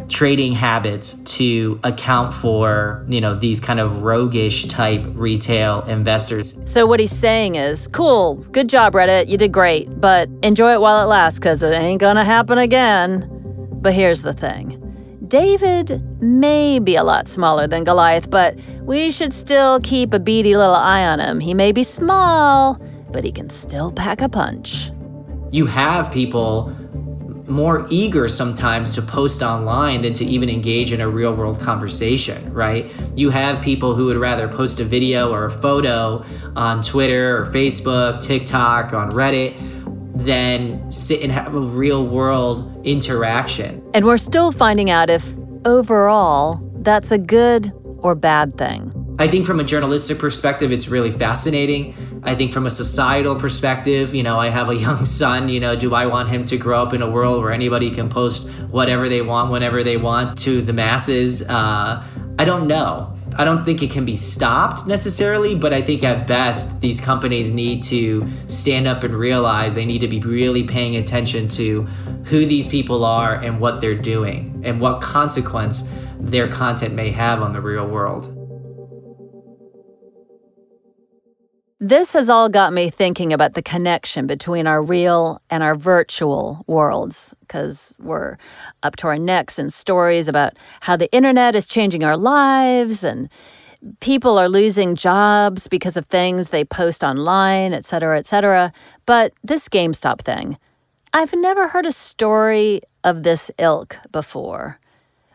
trading 0.09 0.53
habits 0.53 1.13
to 1.23 1.79
account 1.83 2.33
for 2.33 3.05
you 3.07 3.21
know 3.21 3.35
these 3.35 3.59
kind 3.59 3.79
of 3.79 4.01
roguish 4.01 4.65
type 4.65 5.05
retail 5.13 5.81
investors. 5.83 6.59
So 6.65 6.85
what 6.85 6.99
he's 6.99 7.15
saying 7.15 7.55
is 7.55 7.87
cool 7.87 8.35
good 8.35 8.69
job 8.69 8.93
reddit 8.93 9.27
you 9.27 9.37
did 9.37 9.51
great 9.51 10.01
but 10.01 10.29
enjoy 10.41 10.73
it 10.73 10.81
while 10.81 11.03
it 11.03 11.07
lasts 11.07 11.39
because 11.39 11.63
it 11.63 11.73
ain't 11.73 12.01
gonna 12.01 12.25
happen 12.25 12.57
again. 12.57 13.29
But 13.81 13.93
here's 13.93 14.23
the 14.23 14.33
thing 14.33 14.82
david 15.27 16.01
may 16.21 16.79
be 16.79 16.95
a 16.95 17.03
lot 17.03 17.27
smaller 17.27 17.67
than 17.67 17.83
goliath 17.83 18.29
but 18.29 18.57
we 18.83 19.11
should 19.11 19.33
still 19.33 19.79
keep 19.79 20.13
a 20.13 20.19
beady 20.19 20.57
little 20.57 20.75
eye 20.75 21.05
on 21.05 21.19
him. 21.19 21.39
He 21.39 21.53
may 21.53 21.71
be 21.71 21.83
small 21.83 22.79
but 23.11 23.23
he 23.23 23.31
can 23.31 23.49
still 23.49 23.91
pack 23.91 24.21
a 24.21 24.27
punch. 24.27 24.91
You 25.51 25.67
have 25.67 26.11
people 26.11 26.75
more 27.47 27.85
eager 27.89 28.27
sometimes 28.27 28.93
to 28.93 29.01
post 29.01 29.43
online 29.43 30.01
than 30.01 30.13
to 30.13 30.25
even 30.25 30.49
engage 30.49 30.91
in 30.91 30.99
a 30.99 31.07
real 31.07 31.35
world 31.35 31.59
conversation, 31.59 32.51
right? 32.51 32.91
You 33.15 33.29
have 33.29 33.61
people 33.61 33.95
who 33.95 34.05
would 34.07 34.17
rather 34.17 34.47
post 34.47 34.79
a 34.79 34.83
video 34.83 35.31
or 35.31 35.45
a 35.45 35.51
photo 35.51 36.25
on 36.55 36.81
Twitter 36.81 37.37
or 37.37 37.45
Facebook, 37.45 38.21
TikTok, 38.21 38.93
on 38.93 39.11
Reddit 39.11 39.72
than 40.15 40.91
sit 40.91 41.21
and 41.21 41.31
have 41.31 41.55
a 41.55 41.59
real 41.59 42.05
world 42.05 42.85
interaction. 42.85 43.83
And 43.93 44.05
we're 44.05 44.17
still 44.17 44.51
finding 44.51 44.89
out 44.89 45.09
if 45.09 45.33
overall 45.65 46.61
that's 46.77 47.11
a 47.11 47.17
good 47.17 47.71
or 47.97 48.15
bad 48.15 48.57
thing. 48.57 48.91
I 49.19 49.27
think 49.27 49.45
from 49.45 49.59
a 49.59 49.63
journalistic 49.63 50.17
perspective, 50.17 50.71
it's 50.71 50.87
really 50.87 51.11
fascinating. 51.11 51.95
I 52.23 52.35
think 52.35 52.51
from 52.51 52.65
a 52.65 52.69
societal 52.69 53.35
perspective, 53.35 54.13
you 54.15 54.23
know, 54.23 54.39
I 54.39 54.49
have 54.49 54.69
a 54.69 54.75
young 54.87 55.05
son, 55.05 55.49
you 55.49 55.59
know, 55.59 55.75
do 55.75 55.93
I 55.93 56.07
want 56.07 56.29
him 56.29 56.45
to 56.45 56.57
grow 56.57 56.81
up 56.81 56.93
in 56.93 57.01
a 57.01 57.09
world 57.09 57.43
where 57.43 57.51
anybody 57.51 57.91
can 57.91 58.09
post 58.09 58.49
whatever 58.69 59.09
they 59.09 59.21
want, 59.21 59.51
whenever 59.51 59.83
they 59.83 59.97
want 59.97 60.37
to 60.39 60.61
the 60.61 60.73
masses? 60.73 61.47
Uh, 61.47 62.03
I 62.39 62.45
don't 62.45 62.67
know. 62.67 63.12
I 63.35 63.43
don't 63.43 63.65
think 63.65 63.81
it 63.81 63.89
can 63.89 64.05
be 64.05 64.15
stopped 64.15 64.85
necessarily, 64.85 65.55
but 65.55 65.73
I 65.73 65.81
think 65.81 66.03
at 66.03 66.27
best, 66.27 66.81
these 66.81 67.01
companies 67.01 67.51
need 67.51 67.83
to 67.83 68.27
stand 68.47 68.87
up 68.87 69.03
and 69.03 69.15
realize 69.15 69.75
they 69.75 69.85
need 69.85 70.01
to 70.01 70.07
be 70.07 70.19
really 70.19 70.63
paying 70.63 70.95
attention 70.95 71.47
to 71.49 71.83
who 72.25 72.45
these 72.45 72.67
people 72.67 73.03
are 73.03 73.35
and 73.35 73.59
what 73.59 73.81
they're 73.81 73.95
doing 73.95 74.61
and 74.63 74.79
what 74.79 75.01
consequence 75.01 75.89
their 76.19 76.47
content 76.47 76.93
may 76.93 77.09
have 77.09 77.41
on 77.41 77.53
the 77.53 77.61
real 77.61 77.87
world. 77.87 78.32
This 81.85 82.13
has 82.13 82.29
all 82.29 82.47
got 82.47 82.71
me 82.71 82.89
thinking 82.89 83.33
about 83.33 83.55
the 83.55 83.61
connection 83.61 84.25
between 84.25 84.67
our 84.67 84.81
real 84.81 85.41
and 85.49 85.61
our 85.61 85.75
virtual 85.75 86.63
worlds, 86.65 87.35
because 87.41 87.93
we're 87.99 88.37
up 88.83 88.95
to 88.95 89.07
our 89.07 89.19
necks 89.19 89.59
in 89.59 89.69
stories 89.69 90.29
about 90.29 90.53
how 90.79 90.95
the 90.95 91.11
internet 91.11 91.55
is 91.55 91.67
changing 91.67 92.01
our 92.01 92.15
lives 92.15 93.03
and 93.03 93.27
people 93.99 94.37
are 94.37 94.47
losing 94.47 94.95
jobs 94.95 95.67
because 95.67 95.97
of 95.97 96.05
things 96.05 96.51
they 96.51 96.63
post 96.63 97.03
online, 97.03 97.73
et 97.73 97.85
cetera, 97.85 98.17
et 98.17 98.27
cetera. 98.27 98.71
But 99.05 99.33
this 99.43 99.67
GameStop 99.67 100.21
thing, 100.21 100.57
I've 101.11 101.33
never 101.33 101.67
heard 101.67 101.85
a 101.85 101.91
story 101.91 102.79
of 103.03 103.23
this 103.23 103.51
ilk 103.57 103.97
before. 104.09 104.79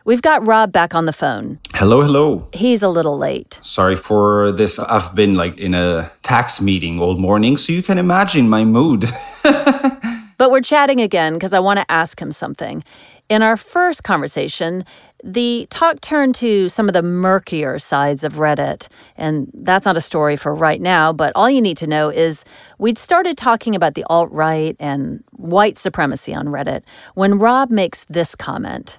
We've 0.09 0.23
got 0.23 0.47
Rob 0.47 0.71
back 0.71 0.95
on 0.95 1.05
the 1.05 1.13
phone. 1.13 1.59
Hello, 1.75 2.01
hello. 2.01 2.47
He's 2.51 2.81
a 2.81 2.89
little 2.89 3.15
late. 3.15 3.59
Sorry 3.61 3.95
for 3.95 4.51
this. 4.51 4.79
I've 4.79 5.13
been 5.13 5.35
like 5.35 5.59
in 5.59 5.75
a 5.75 6.11
tax 6.23 6.59
meeting 6.59 6.99
all 6.99 7.15
morning, 7.15 7.57
so 7.57 7.71
you 7.71 7.83
can 7.83 7.99
imagine 7.99 8.49
my 8.49 8.65
mood. 8.65 9.05
but 9.43 10.49
we're 10.49 10.61
chatting 10.61 10.99
again 10.99 11.35
because 11.35 11.53
I 11.53 11.59
want 11.59 11.77
to 11.77 11.85
ask 11.91 12.19
him 12.19 12.31
something. 12.31 12.83
In 13.29 13.43
our 13.43 13.55
first 13.55 14.03
conversation, 14.03 14.83
the 15.23 15.67
talk 15.69 16.01
turned 16.01 16.33
to 16.35 16.69
some 16.69 16.89
of 16.89 16.93
the 16.93 17.03
murkier 17.03 17.77
sides 17.77 18.23
of 18.23 18.37
Reddit. 18.37 18.87
And 19.15 19.51
that's 19.53 19.85
not 19.85 19.95
a 19.95 20.01
story 20.01 20.37
for 20.37 20.55
right 20.55 20.81
now, 20.81 21.13
but 21.13 21.33
all 21.35 21.51
you 21.51 21.61
need 21.61 21.77
to 21.77 21.87
know 21.87 22.09
is 22.09 22.45
we'd 22.79 22.97
started 22.97 23.37
talking 23.37 23.75
about 23.75 23.93
the 23.93 24.05
alt 24.09 24.31
right 24.31 24.75
and 24.79 25.23
white 25.33 25.77
supremacy 25.77 26.33
on 26.33 26.47
Reddit 26.47 26.81
when 27.13 27.37
Rob 27.37 27.69
makes 27.69 28.05
this 28.05 28.33
comment 28.33 28.97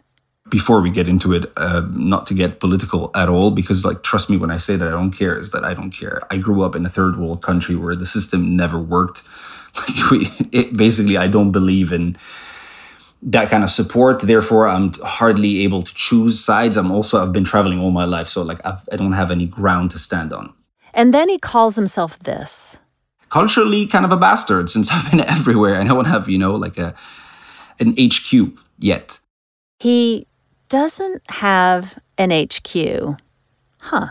before 0.50 0.80
we 0.80 0.90
get 0.90 1.08
into 1.08 1.32
it, 1.32 1.50
uh, 1.56 1.82
not 1.90 2.26
to 2.26 2.34
get 2.34 2.60
political 2.60 3.10
at 3.14 3.28
all, 3.28 3.50
because 3.50 3.84
like 3.84 4.02
trust 4.02 4.28
me 4.28 4.36
when 4.36 4.50
I 4.50 4.56
say 4.56 4.76
that 4.76 4.86
I 4.86 4.90
don't 4.90 5.12
care, 5.12 5.38
is 5.38 5.50
that 5.52 5.64
I 5.64 5.74
don't 5.74 5.90
care. 5.90 6.22
I 6.30 6.36
grew 6.36 6.62
up 6.62 6.74
in 6.74 6.84
a 6.84 6.88
third 6.88 7.16
world 7.16 7.42
country 7.42 7.76
where 7.76 7.94
the 7.94 8.06
system 8.06 8.56
never 8.56 8.78
worked. 8.78 9.22
Like 9.76 10.10
we, 10.10 10.28
it, 10.50 10.76
basically, 10.76 11.16
I 11.16 11.28
don't 11.28 11.52
believe 11.52 11.92
in 11.92 12.18
that 13.22 13.50
kind 13.50 13.62
of 13.62 13.70
support. 13.70 14.20
Therefore, 14.20 14.66
I'm 14.66 14.92
hardly 14.94 15.60
able 15.60 15.84
to 15.84 15.94
choose 15.94 16.42
sides. 16.42 16.76
I'm 16.76 16.90
also 16.90 17.22
I've 17.22 17.32
been 17.32 17.44
traveling 17.44 17.78
all 17.78 17.92
my 17.92 18.04
life, 18.04 18.28
so 18.28 18.42
like 18.42 18.60
I've, 18.66 18.88
I 18.90 18.96
do 18.96 19.04
not 19.04 19.14
have 19.14 19.30
any 19.30 19.46
ground 19.46 19.92
to 19.92 19.98
stand 20.00 20.32
on. 20.32 20.52
And 20.92 21.14
then 21.14 21.28
he 21.28 21.38
calls 21.38 21.76
himself 21.76 22.18
this. 22.18 22.78
Culturally, 23.28 23.86
kind 23.86 24.04
of 24.04 24.10
a 24.10 24.16
bastard 24.16 24.70
since 24.70 24.90
I've 24.90 25.08
been 25.08 25.20
everywhere. 25.36 25.80
I 25.80 25.84
don't 25.84 26.06
have 26.06 26.28
you 26.28 26.38
know 26.38 26.56
like 26.56 26.76
a 26.76 26.94
an 27.78 27.94
HQ 27.96 28.58
yet. 28.78 29.20
He 29.78 30.26
doesn't 30.70 31.20
have 31.28 31.98
an 32.16 32.30
HQ. 32.30 33.18
Huh. 33.80 34.08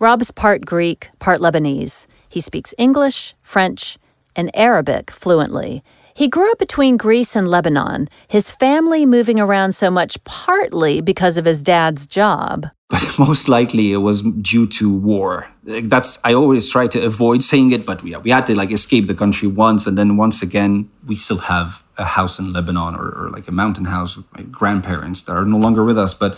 Rob's 0.00 0.30
part 0.30 0.64
Greek, 0.64 1.10
part 1.20 1.38
Lebanese. 1.38 2.06
He 2.28 2.40
speaks 2.40 2.74
English, 2.78 3.34
French, 3.42 3.98
and 4.34 4.50
Arabic 4.54 5.10
fluently. 5.10 5.84
He 6.14 6.28
grew 6.28 6.50
up 6.50 6.58
between 6.58 6.96
Greece 6.96 7.36
and 7.36 7.46
Lebanon, 7.46 8.08
his 8.26 8.50
family 8.50 9.04
moving 9.04 9.38
around 9.38 9.72
so 9.72 9.90
much 9.90 10.22
partly 10.24 11.02
because 11.02 11.36
of 11.36 11.44
his 11.44 11.62
dad's 11.62 12.06
job. 12.06 12.68
But 12.88 13.18
most 13.18 13.48
likely 13.48 13.92
it 13.92 13.98
was 13.98 14.22
due 14.22 14.66
to 14.66 14.92
war. 14.92 15.48
That's 15.62 16.18
I 16.24 16.34
always 16.34 16.70
try 16.70 16.86
to 16.88 17.04
avoid 17.04 17.42
saying 17.42 17.72
it, 17.72 17.86
but 17.86 18.04
yeah, 18.04 18.18
we 18.18 18.30
had 18.30 18.46
to 18.46 18.54
like 18.54 18.70
escape 18.70 19.06
the 19.06 19.14
country 19.14 19.48
once, 19.48 19.86
and 19.86 19.96
then 19.96 20.16
once 20.16 20.42
again 20.42 20.90
we 21.06 21.16
still 21.16 21.38
have 21.38 21.82
a 21.96 22.04
house 22.04 22.38
in 22.38 22.52
Lebanon 22.52 22.94
or, 22.94 23.08
or 23.10 23.30
like 23.30 23.48
a 23.48 23.52
mountain 23.52 23.86
house 23.86 24.16
with 24.16 24.26
my 24.32 24.42
grandparents 24.42 25.22
that 25.22 25.32
are 25.32 25.44
no 25.44 25.58
longer 25.58 25.84
with 25.84 25.98
us. 25.98 26.12
But 26.12 26.36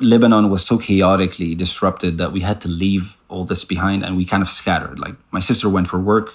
Lebanon 0.00 0.50
was 0.50 0.64
so 0.64 0.78
chaotically 0.78 1.54
disrupted 1.54 2.18
that 2.18 2.32
we 2.32 2.40
had 2.40 2.60
to 2.62 2.68
leave 2.68 3.16
all 3.28 3.44
this 3.44 3.64
behind 3.64 4.04
and 4.04 4.16
we 4.16 4.24
kind 4.24 4.42
of 4.42 4.50
scattered. 4.50 4.98
Like 4.98 5.14
my 5.30 5.40
sister 5.40 5.68
went 5.68 5.88
for 5.88 5.98
work 5.98 6.34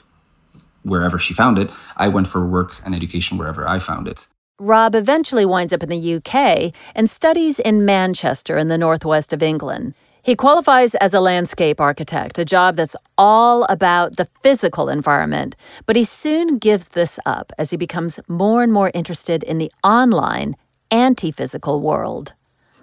wherever 0.84 1.20
she 1.20 1.34
found 1.34 1.60
it. 1.60 1.70
I 1.98 2.08
went 2.08 2.28
for 2.28 2.46
work 2.46 2.78
and 2.84 2.96
education 2.96 3.38
wherever 3.38 3.68
I 3.68 3.80
found 3.80 4.08
it. 4.08 4.28
Rob 4.62 4.94
eventually 4.94 5.44
winds 5.44 5.74
up 5.74 5.82
in 5.82 5.90
the 5.90 6.16
UK 6.16 6.72
and 6.94 7.10
studies 7.10 7.60
in 7.60 7.84
Manchester 7.84 8.60
in 8.60 8.68
the 8.68 8.78
northwest 8.78 9.34
of 9.34 9.42
England. 9.42 9.96
He 10.22 10.36
qualifies 10.36 10.94
as 10.96 11.16
a 11.16 11.20
landscape 11.20 11.82
architect, 11.82 12.38
a 12.38 12.46
job 12.46 12.76
that's 12.76 12.96
all 13.18 13.64
about 13.64 14.18
the 14.18 14.28
physical 14.44 14.88
environment, 14.88 15.56
but 15.88 15.96
he 15.96 16.04
soon 16.04 16.60
gives 16.60 16.90
this 16.90 17.20
up 17.26 17.52
as 17.58 17.72
he 17.72 17.78
becomes 17.78 18.20
more 18.28 18.62
and 18.62 18.72
more 18.72 18.92
interested 18.94 19.42
in 19.42 19.58
the 19.58 19.72
online, 19.84 20.54
anti 20.92 21.32
physical 21.32 21.82
world. 21.82 22.34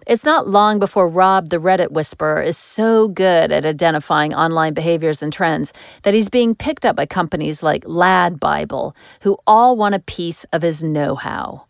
It's 0.05 0.25
not 0.25 0.49
long 0.49 0.81
before 0.81 1.09
Rob 1.09 1.51
the 1.51 1.59
Reddit 1.59 1.93
Whisperer 1.93 2.43
is 2.43 2.59
so 2.59 3.07
good 3.07 3.53
at 3.53 3.65
identifying 3.65 4.35
online 4.35 4.75
behaviors 4.75 5.23
and 5.23 5.33
trends 5.33 5.73
that 6.03 6.15
he's 6.15 6.29
being 6.29 6.57
picked 6.57 6.85
up 6.85 6.97
by 6.97 7.07
companies 7.07 7.63
like 7.63 7.85
Lad 7.87 8.41
Bible, 8.41 8.97
who 9.21 9.39
all 9.47 9.77
want 9.77 9.95
a 9.95 10.01
piece 10.01 10.43
of 10.53 10.63
his 10.63 10.83
know 10.83 11.15
how. 11.15 11.68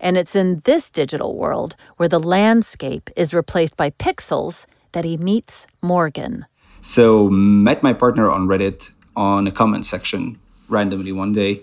And 0.00 0.16
it's 0.16 0.36
in 0.36 0.60
this 0.64 0.90
digital 0.90 1.36
world 1.36 1.76
where 1.96 2.08
the 2.08 2.20
landscape 2.20 3.10
is 3.16 3.34
replaced 3.34 3.76
by 3.76 3.90
pixels 3.90 4.66
that 4.92 5.04
he 5.04 5.16
meets 5.16 5.66
Morgan. 5.82 6.46
So, 6.80 7.28
met 7.30 7.82
my 7.82 7.92
partner 7.92 8.30
on 8.30 8.46
Reddit 8.46 8.90
on 9.16 9.46
a 9.46 9.50
comment 9.50 9.84
section 9.86 10.38
randomly 10.68 11.12
one 11.12 11.32
day. 11.32 11.62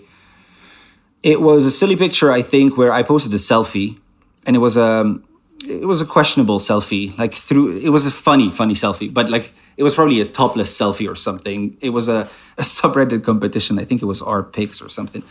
It 1.22 1.40
was 1.40 1.64
a 1.64 1.70
silly 1.70 1.96
picture, 1.96 2.30
I 2.30 2.42
think, 2.42 2.76
where 2.76 2.92
I 2.92 3.02
posted 3.02 3.32
a 3.32 3.38
selfie, 3.38 3.98
and 4.46 4.54
it 4.54 4.58
was 4.58 4.76
a 4.76 5.18
it 5.66 5.86
was 5.86 6.02
a 6.02 6.04
questionable 6.04 6.58
selfie. 6.58 7.16
Like 7.18 7.34
through, 7.34 7.78
it 7.78 7.88
was 7.88 8.06
a 8.06 8.10
funny, 8.10 8.50
funny 8.50 8.74
selfie, 8.74 9.12
but 9.12 9.30
like 9.30 9.52
it 9.76 9.82
was 9.82 9.94
probably 9.94 10.20
a 10.20 10.24
topless 10.24 10.76
selfie 10.76 11.10
or 11.10 11.14
something. 11.14 11.76
It 11.80 11.90
was 11.90 12.08
a, 12.08 12.28
a 12.58 12.62
subreddit 12.62 13.24
competition. 13.24 13.78
I 13.78 13.84
think 13.84 14.02
it 14.02 14.06
was 14.06 14.20
r/pics 14.20 14.82
or 14.82 14.88
something, 14.88 15.22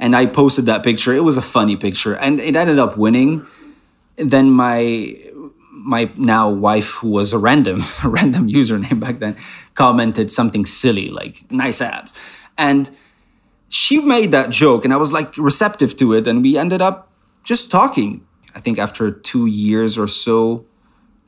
and 0.00 0.16
I 0.16 0.26
posted 0.26 0.66
that 0.66 0.82
picture. 0.82 1.12
It 1.12 1.22
was 1.22 1.36
a 1.36 1.42
funny 1.42 1.76
picture, 1.76 2.16
and 2.16 2.40
it 2.40 2.56
ended 2.56 2.78
up 2.78 2.96
winning. 2.96 3.46
Then 4.16 4.50
my 4.50 5.14
my 5.70 6.10
now 6.16 6.50
wife, 6.50 6.90
who 6.94 7.10
was 7.10 7.32
a 7.32 7.38
random 7.38 7.82
random 8.04 8.48
username 8.48 8.98
back 8.98 9.20
then, 9.20 9.36
commented 9.74 10.32
something 10.32 10.66
silly 10.66 11.10
like 11.10 11.48
"nice 11.52 11.80
abs," 11.80 12.12
and 12.58 12.90
she 13.68 14.00
made 14.00 14.32
that 14.32 14.50
joke, 14.50 14.84
and 14.84 14.92
I 14.92 14.96
was 14.96 15.12
like 15.12 15.36
receptive 15.36 15.96
to 15.98 16.14
it, 16.14 16.26
and 16.26 16.42
we 16.42 16.56
ended 16.56 16.82
up 16.82 17.08
just 17.44 17.70
talking. 17.70 18.26
I 18.52 18.58
think 18.58 18.78
after 18.78 19.12
two 19.12 19.46
years 19.46 19.96
or 19.96 20.08
so, 20.08 20.64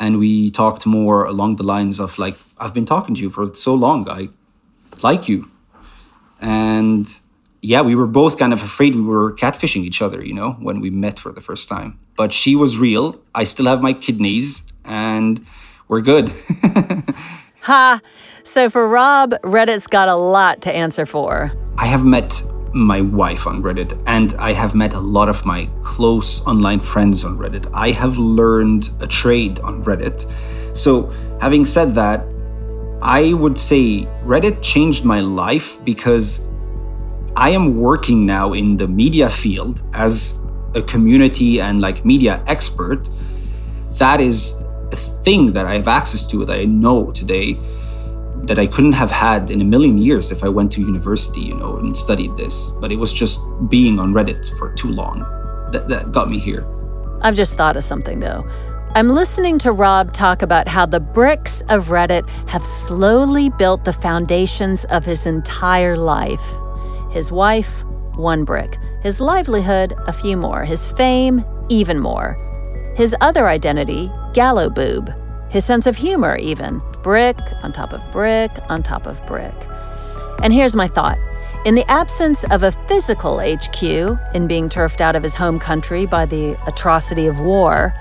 and 0.00 0.18
we 0.18 0.50
talked 0.50 0.84
more 0.86 1.24
along 1.24 1.56
the 1.56 1.62
lines 1.62 2.00
of 2.00 2.18
like, 2.18 2.36
I've 2.58 2.74
been 2.74 2.84
talking 2.84 3.14
to 3.14 3.20
you 3.20 3.30
for 3.30 3.54
so 3.54 3.74
long. 3.74 4.08
I 4.10 4.30
like 5.04 5.28
you. 5.28 5.48
And 6.40 7.06
yeah, 7.62 7.80
we 7.80 7.94
were 7.94 8.08
both 8.08 8.38
kind 8.38 8.52
of 8.52 8.60
afraid 8.62 8.96
we 8.96 9.02
were 9.02 9.32
catfishing 9.32 9.84
each 9.84 10.02
other, 10.02 10.22
you 10.22 10.34
know, 10.34 10.52
when 10.54 10.80
we 10.80 10.90
met 10.90 11.18
for 11.18 11.32
the 11.32 11.40
first 11.40 11.68
time. 11.68 11.98
But 12.16 12.32
she 12.32 12.56
was 12.56 12.76
real. 12.78 13.22
I 13.34 13.44
still 13.44 13.66
have 13.66 13.80
my 13.80 13.92
kidneys 13.92 14.64
and 14.84 15.46
we're 15.86 16.00
good. 16.00 16.32
ha! 17.60 18.00
So 18.42 18.68
for 18.68 18.88
Rob, 18.88 19.30
Reddit's 19.42 19.86
got 19.86 20.08
a 20.08 20.16
lot 20.16 20.60
to 20.62 20.74
answer 20.74 21.06
for. 21.06 21.52
I 21.78 21.86
have 21.86 22.04
met 22.04 22.42
my 22.74 23.00
wife 23.00 23.46
on 23.46 23.62
Reddit, 23.62 24.02
and 24.06 24.34
I 24.38 24.52
have 24.52 24.74
met 24.74 24.94
a 24.94 25.00
lot 25.00 25.28
of 25.28 25.44
my 25.44 25.68
close 25.82 26.44
online 26.46 26.80
friends 26.80 27.22
on 27.22 27.36
Reddit. 27.36 27.70
I 27.74 27.90
have 27.90 28.18
learned 28.18 28.90
a 29.00 29.06
trade 29.06 29.60
on 29.60 29.84
Reddit. 29.84 30.26
So, 30.76 31.10
having 31.40 31.64
said 31.66 31.94
that, 31.94 32.24
I 33.02 33.34
would 33.34 33.58
say 33.58 34.06
Reddit 34.24 34.62
changed 34.62 35.04
my 35.04 35.20
life 35.20 35.82
because 35.84 36.40
I 37.36 37.50
am 37.50 37.80
working 37.80 38.26
now 38.26 38.52
in 38.52 38.76
the 38.76 38.86
media 38.86 39.30
field 39.30 39.82
as 39.94 40.38
a 40.74 40.82
community 40.82 41.60
and 41.60 41.80
like 41.80 42.04
media 42.04 42.42
expert. 42.46 43.08
That 43.98 44.20
is 44.20 44.62
a 44.92 44.96
thing 44.96 45.52
that 45.52 45.66
I 45.66 45.74
have 45.74 45.88
access 45.88 46.26
to 46.28 46.44
that 46.44 46.58
I 46.58 46.64
know 46.66 47.10
today 47.10 47.58
that 48.44 48.58
I 48.58 48.66
couldn't 48.66 48.92
have 48.92 49.10
had 49.10 49.50
in 49.50 49.60
a 49.60 49.64
million 49.64 49.96
years 49.96 50.30
if 50.30 50.42
I 50.42 50.48
went 50.48 50.72
to 50.72 50.80
university, 50.80 51.40
you 51.40 51.54
know, 51.54 51.76
and 51.76 51.96
studied 51.96 52.36
this. 52.36 52.70
But 52.80 52.90
it 52.92 52.96
was 52.96 53.12
just 53.12 53.40
being 53.68 53.98
on 53.98 54.12
Reddit 54.12 54.46
for 54.58 54.74
too 54.74 54.88
long 54.88 55.20
that, 55.72 55.88
that 55.88 56.12
got 56.12 56.28
me 56.28 56.38
here. 56.38 56.66
I've 57.22 57.36
just 57.36 57.56
thought 57.56 57.76
of 57.76 57.84
something 57.84 58.20
though. 58.20 58.44
I'm 58.94 59.08
listening 59.08 59.58
to 59.60 59.72
Rob 59.72 60.12
talk 60.12 60.42
about 60.42 60.68
how 60.68 60.84
the 60.84 61.00
bricks 61.00 61.62
of 61.70 61.86
Reddit 61.86 62.28
have 62.50 62.66
slowly 62.66 63.48
built 63.48 63.84
the 63.84 63.92
foundations 63.92 64.84
of 64.86 65.06
his 65.06 65.24
entire 65.24 65.96
life. 65.96 66.44
His 67.12 67.30
wife, 67.30 67.84
one 68.14 68.44
brick. 68.44 68.78
His 69.02 69.20
livelihood, 69.20 69.94
a 70.06 70.12
few 70.12 70.36
more. 70.36 70.64
His 70.64 70.90
fame, 70.92 71.44
even 71.68 71.98
more. 71.98 72.36
His 72.96 73.14
other 73.20 73.48
identity, 73.48 74.08
GallowBoob. 74.32 75.50
His 75.50 75.64
sense 75.64 75.86
of 75.86 75.96
humor, 75.96 76.36
even 76.36 76.80
brick 77.02 77.36
on 77.62 77.72
top 77.72 77.92
of 77.92 78.00
brick 78.12 78.50
on 78.68 78.82
top 78.82 79.06
of 79.06 79.24
brick. 79.26 79.54
And 80.42 80.52
here's 80.52 80.74
my 80.74 80.86
thought. 80.86 81.18
In 81.64 81.74
the 81.74 81.88
absence 81.90 82.44
of 82.44 82.62
a 82.62 82.72
physical 82.72 83.38
HQ, 83.38 83.82
in 84.34 84.46
being 84.46 84.68
turfed 84.68 85.00
out 85.00 85.14
of 85.14 85.22
his 85.22 85.34
home 85.34 85.58
country 85.58 86.06
by 86.06 86.24
the 86.24 86.58
atrocity 86.66 87.26
of 87.26 87.38
war, 87.38 87.94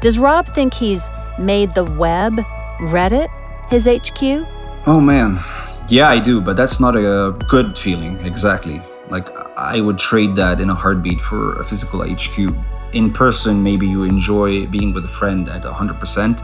does 0.00 0.18
Rob 0.18 0.46
think 0.54 0.74
he's 0.74 1.08
made 1.38 1.74
the 1.74 1.84
web, 1.84 2.36
Reddit, 2.78 3.28
his 3.70 3.88
HQ? 3.88 4.46
Oh 4.86 5.00
man, 5.00 5.40
yeah, 5.88 6.08
I 6.08 6.18
do, 6.18 6.40
but 6.40 6.56
that's 6.56 6.80
not 6.80 6.96
a 6.96 7.36
good 7.48 7.78
feeling, 7.78 8.18
exactly. 8.24 8.82
Like, 9.08 9.28
I 9.56 9.80
would 9.80 9.98
trade 9.98 10.36
that 10.36 10.60
in 10.60 10.70
a 10.70 10.74
heartbeat 10.74 11.20
for 11.20 11.58
a 11.60 11.64
physical 11.64 12.02
HQ. 12.02 12.54
In 12.92 13.12
person, 13.12 13.62
maybe 13.62 13.86
you 13.86 14.02
enjoy 14.02 14.66
being 14.66 14.92
with 14.92 15.04
a 15.04 15.08
friend 15.08 15.48
at 15.48 15.62
100%. 15.62 16.40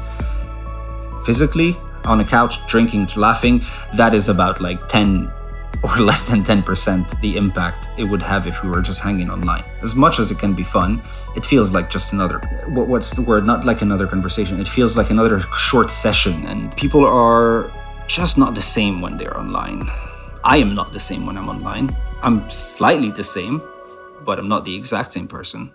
Physically, 1.24 1.76
on 2.04 2.20
a 2.20 2.24
couch 2.24 2.66
drinking 2.66 3.08
laughing 3.16 3.62
that 3.94 4.14
is 4.14 4.28
about 4.28 4.60
like 4.60 4.88
10 4.88 5.30
or 5.82 5.96
less 5.98 6.26
than 6.26 6.42
10% 6.42 7.20
the 7.20 7.36
impact 7.36 7.88
it 7.98 8.04
would 8.04 8.22
have 8.22 8.46
if 8.46 8.62
we 8.62 8.68
were 8.68 8.80
just 8.80 9.00
hanging 9.00 9.30
online 9.30 9.64
as 9.82 9.94
much 9.94 10.18
as 10.18 10.30
it 10.30 10.38
can 10.38 10.54
be 10.54 10.62
fun 10.62 11.02
it 11.36 11.44
feels 11.44 11.72
like 11.72 11.90
just 11.90 12.12
another 12.12 12.38
what's 12.68 13.10
the 13.10 13.22
word 13.22 13.44
not 13.44 13.64
like 13.64 13.82
another 13.82 14.06
conversation 14.06 14.60
it 14.60 14.68
feels 14.68 14.96
like 14.96 15.10
another 15.10 15.40
short 15.56 15.90
session 15.90 16.44
and 16.46 16.76
people 16.76 17.06
are 17.06 17.70
just 18.06 18.36
not 18.38 18.54
the 18.54 18.62
same 18.62 19.00
when 19.00 19.16
they're 19.16 19.36
online. 19.36 19.88
I 20.44 20.58
am 20.58 20.74
not 20.74 20.92
the 20.92 21.00
same 21.00 21.26
when 21.26 21.38
i'm 21.38 21.48
online. 21.48 21.96
I'm 22.22 22.48
slightly 22.50 23.10
the 23.10 23.24
same 23.24 23.62
but 24.24 24.38
i'm 24.38 24.48
not 24.48 24.64
the 24.64 24.74
exact 24.74 25.12
same 25.12 25.28
person. 25.28 25.72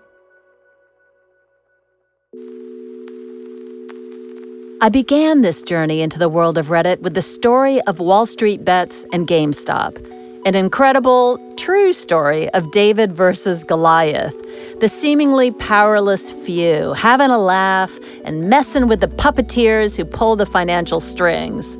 I 4.81 4.87
began 4.87 5.41
this 5.41 5.61
journey 5.61 5.99
into 5.99 6.17
the 6.17 6.29
world 6.29 6.57
of 6.57 6.67
Reddit 6.67 7.01
with 7.01 7.13
the 7.13 7.21
story 7.21 7.81
of 7.81 7.99
Wall 7.99 8.25
Street 8.25 8.63
Bets 8.63 9.05
and 9.11 9.27
GameStop, 9.27 9.97
an 10.45 10.55
incredible, 10.55 11.37
true 11.57 11.91
story 11.91 12.49
of 12.51 12.71
David 12.71 13.11
versus 13.11 13.65
Goliath, 13.65 14.37
the 14.79 14.87
seemingly 14.87 15.51
powerless 15.51 16.31
few 16.31 16.93
having 16.93 17.29
a 17.29 17.37
laugh 17.37 17.99
and 18.23 18.49
messing 18.49 18.87
with 18.87 19.01
the 19.01 19.09
puppeteers 19.09 19.97
who 19.97 20.05
pull 20.05 20.37
the 20.37 20.45
financial 20.45 21.01
strings. 21.01 21.77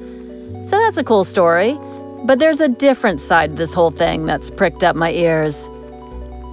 So 0.70 0.78
that's 0.78 0.97
a 0.97 1.03
cool 1.03 1.24
story, 1.24 1.80
but 2.26 2.38
there's 2.38 2.61
a 2.61 2.70
different 2.70 3.20
side 3.20 3.49
to 3.49 3.55
this 3.55 3.74
whole 3.74 3.89
thing 3.89 4.28
that's 4.28 4.51
pricked 4.51 4.84
up 4.84 4.95
my 4.95 5.11
ears. 5.11 5.67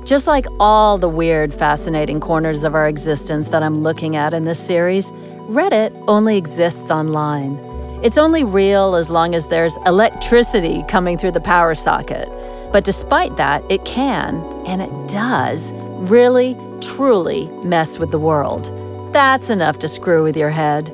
Just 0.07 0.27
like 0.27 0.47
all 0.59 0.97
the 0.97 1.07
weird, 1.07 1.53
fascinating 1.53 2.19
corners 2.19 2.65
of 2.65 2.75
our 2.75 2.89
existence 2.89 3.49
that 3.49 3.63
I'm 3.63 3.83
looking 3.83 4.17
at 4.17 4.33
in 4.33 4.45
this 4.45 4.59
series, 4.59 5.11
Reddit 5.51 5.93
only 6.09 6.39
exists 6.39 6.91
online. 6.91 7.59
It's 8.03 8.17
only 8.17 8.43
real 8.43 8.95
as 8.95 9.11
long 9.11 9.35
as 9.35 9.49
there's 9.49 9.77
electricity 9.85 10.83
coming 10.89 11.19
through 11.19 11.33
the 11.33 11.41
power 11.43 11.75
socket. 11.75 12.27
But 12.73 12.85
despite 12.85 13.37
that, 13.37 13.71
it 13.71 13.85
can, 13.85 14.37
and 14.67 14.81
it 14.81 15.09
does, 15.09 15.75
really, 16.09 16.57
truly 16.81 17.49
mess 17.65 17.99
with 17.99 18.13
the 18.13 18.19
world. 18.19 18.73
That's 19.13 19.51
enough 19.51 19.79
to 19.81 19.89
screw 19.89 20.23
with 20.23 20.39
your 20.39 20.49
head. 20.49 20.89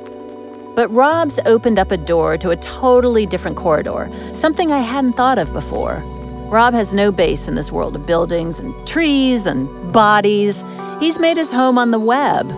But 0.75 0.89
Rob's 0.89 1.39
opened 1.45 1.79
up 1.79 1.91
a 1.91 1.97
door 1.97 2.39
to 2.39 2.51
a 2.51 2.57
totally 2.57 3.27
different 3.27 3.57
corridor, 3.57 4.11
something 4.33 4.73
I 4.73 4.79
hadn't 4.79 5.15
thought 5.15 5.39
of 5.39 5.53
before. 5.53 6.03
Rob 6.49 6.75
has 6.75 6.95
no 6.95 7.13
base 7.13 7.49
in 7.49 7.55
this 7.55 7.71
world 7.71 7.97
of 7.97 8.07
buildings 8.07 8.59
and 8.59 8.75
trees 8.87 9.47
and 9.47 9.93
bodies. 9.93 10.65
He's 11.01 11.19
made 11.19 11.37
his 11.37 11.51
home 11.51 11.79
on 11.79 11.91
the 11.91 11.99
web, 11.99 12.49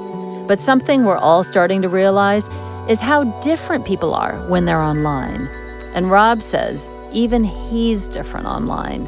but 0.47 0.61
something 0.61 1.05
we're 1.05 1.17
all 1.17 1.43
starting 1.43 1.83
to 1.83 1.89
realize 1.89 2.49
is 2.89 3.01
how 3.01 3.25
different 3.41 3.85
people 3.85 4.15
are 4.15 4.37
when 4.49 4.65
they're 4.65 4.81
online. 4.81 5.47
And 5.95 6.11
Rob 6.11 6.43
says 6.43 6.91
even 7.13 7.45
he's 7.45 8.09
different 8.09 8.47
online. 8.47 9.07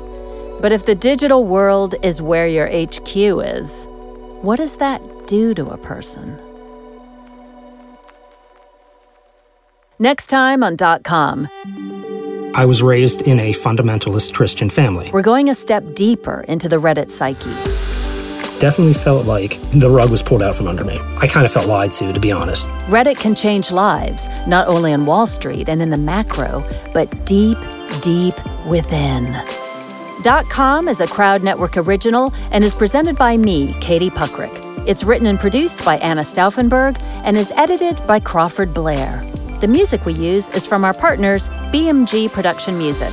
But 0.61 0.73
if 0.73 0.87
the 0.87 0.95
digital 0.95 1.45
world 1.45 1.95
is 2.03 2.23
where 2.23 2.49
your 2.49 2.67
HQ 2.67 3.17
is, 3.17 3.87
what 4.41 4.57
does 4.57 4.79
that 4.79 5.03
do 5.27 5.53
to 5.55 5.67
a 5.67 5.77
person? 5.77 6.41
Next 9.99 10.27
time 10.27 10.63
on 10.63 10.77
Dot 10.77 11.05
Com. 11.05 11.49
I 12.55 12.67
was 12.67 12.83
raised 12.83 13.23
in 13.23 13.41
a 13.41 13.53
fundamentalist 13.53 14.35
Christian 14.35 14.69
family. 14.69 15.11
We're 15.11 15.23
going 15.23 15.49
a 15.49 15.55
step 15.55 15.95
deeper 15.95 16.45
into 16.49 16.69
the 16.69 16.77
Reddit 16.77 17.11
psyche 17.11 17.55
definitely 18.59 18.95
felt 18.95 19.27
like 19.27 19.61
the 19.73 19.89
rug 19.89 20.11
was 20.11 20.23
pulled 20.23 20.43
out 20.43 20.55
from 20.55 20.67
under 20.67 20.85
me. 20.85 20.99
I 21.19 21.27
kind 21.27 21.45
of 21.45 21.53
felt 21.53 21.67
lied 21.67 21.93
to, 21.93 22.13
to 22.13 22.21
be 22.21 22.33
honest. 22.33 22.69
Reddit 22.89 23.19
can 23.19 23.35
change 23.35 23.71
lives, 23.71 24.29
not 24.47 24.67
only 24.67 24.93
on 24.93 25.05
Wall 25.07 25.27
Street 25.27 25.69
and 25.69 25.83
in 25.83 25.91
the 25.91 25.99
macro, 25.99 26.65
but 26.95 27.27
deep, 27.27 27.59
deep 28.01 28.35
within. 28.67 29.37
Dot 30.23 30.49
.com 30.49 30.89
is 30.89 31.01
a 31.01 31.07
Crowd 31.07 31.43
Network 31.43 31.77
original 31.77 32.33
and 32.51 32.65
is 32.65 32.75
presented 32.75 33.17
by 33.17 33.37
me, 33.37 33.75
Katie 33.81 34.11
Puckrick. 34.11 34.63
It's 34.89 35.05
written 35.05 35.27
and 35.27 35.39
produced 35.39 35.85
by 35.85 35.99
Anna 35.99 36.23
Stauffenberg 36.23 36.99
and 37.25 37.37
is 37.37 37.53
edited 37.57 38.05
by 38.07 38.21
Crawford 38.21 38.73
Blair. 38.73 39.23
The 39.61 39.69
music 39.69 40.05
we 40.05 40.13
use 40.13 40.51
is 40.51 40.67
from 40.67 40.85
our 40.85 40.93
partners, 40.93 41.49
BMG 41.73 42.31
Production 42.31 42.77
Music. 42.77 43.11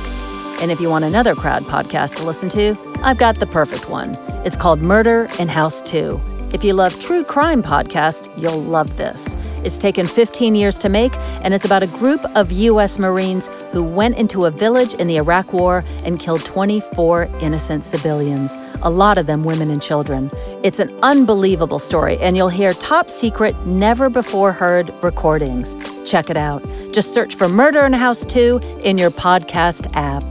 And 0.60 0.70
if 0.70 0.78
you 0.78 0.90
want 0.90 1.06
another 1.06 1.34
crowd 1.34 1.64
podcast 1.64 2.16
to 2.16 2.26
listen 2.26 2.50
to, 2.50 2.76
I've 3.02 3.16
got 3.16 3.40
the 3.40 3.46
perfect 3.46 3.88
one. 3.88 4.14
It's 4.44 4.54
called 4.54 4.82
Murder 4.82 5.26
in 5.38 5.48
House 5.48 5.80
2. 5.80 6.20
If 6.54 6.62
you 6.62 6.72
love 6.72 7.00
true 7.00 7.24
crime 7.24 7.64
podcast, 7.64 8.32
you'll 8.40 8.62
love 8.62 8.96
this. 8.96 9.36
It's 9.64 9.76
taken 9.76 10.06
15 10.06 10.54
years 10.54 10.78
to 10.78 10.88
make, 10.88 11.12
and 11.42 11.52
it's 11.52 11.64
about 11.64 11.82
a 11.82 11.88
group 11.88 12.24
of 12.36 12.52
U.S. 12.52 12.96
Marines 12.96 13.48
who 13.72 13.82
went 13.82 14.16
into 14.16 14.44
a 14.44 14.52
village 14.52 14.94
in 14.94 15.08
the 15.08 15.16
Iraq 15.16 15.52
War 15.52 15.82
and 16.04 16.20
killed 16.20 16.44
24 16.44 17.24
innocent 17.40 17.82
civilians, 17.82 18.56
a 18.82 18.88
lot 18.88 19.18
of 19.18 19.26
them 19.26 19.42
women 19.42 19.68
and 19.68 19.82
children. 19.82 20.30
It's 20.62 20.78
an 20.78 20.96
unbelievable 21.02 21.80
story, 21.80 22.18
and 22.18 22.36
you'll 22.36 22.50
hear 22.50 22.72
top 22.74 23.10
secret, 23.10 23.56
never 23.66 24.08
before 24.08 24.52
heard 24.52 24.94
recordings. 25.02 25.76
Check 26.08 26.30
it 26.30 26.36
out. 26.36 26.64
Just 26.92 27.12
search 27.12 27.34
for 27.34 27.48
Murder 27.48 27.80
in 27.80 27.92
House 27.92 28.24
2 28.26 28.80
in 28.84 28.96
your 28.96 29.10
podcast 29.10 29.90
app. 29.94 30.22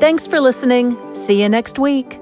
Thanks 0.00 0.28
for 0.28 0.40
listening. 0.40 0.96
See 1.16 1.42
you 1.42 1.48
next 1.48 1.80
week. 1.80 2.21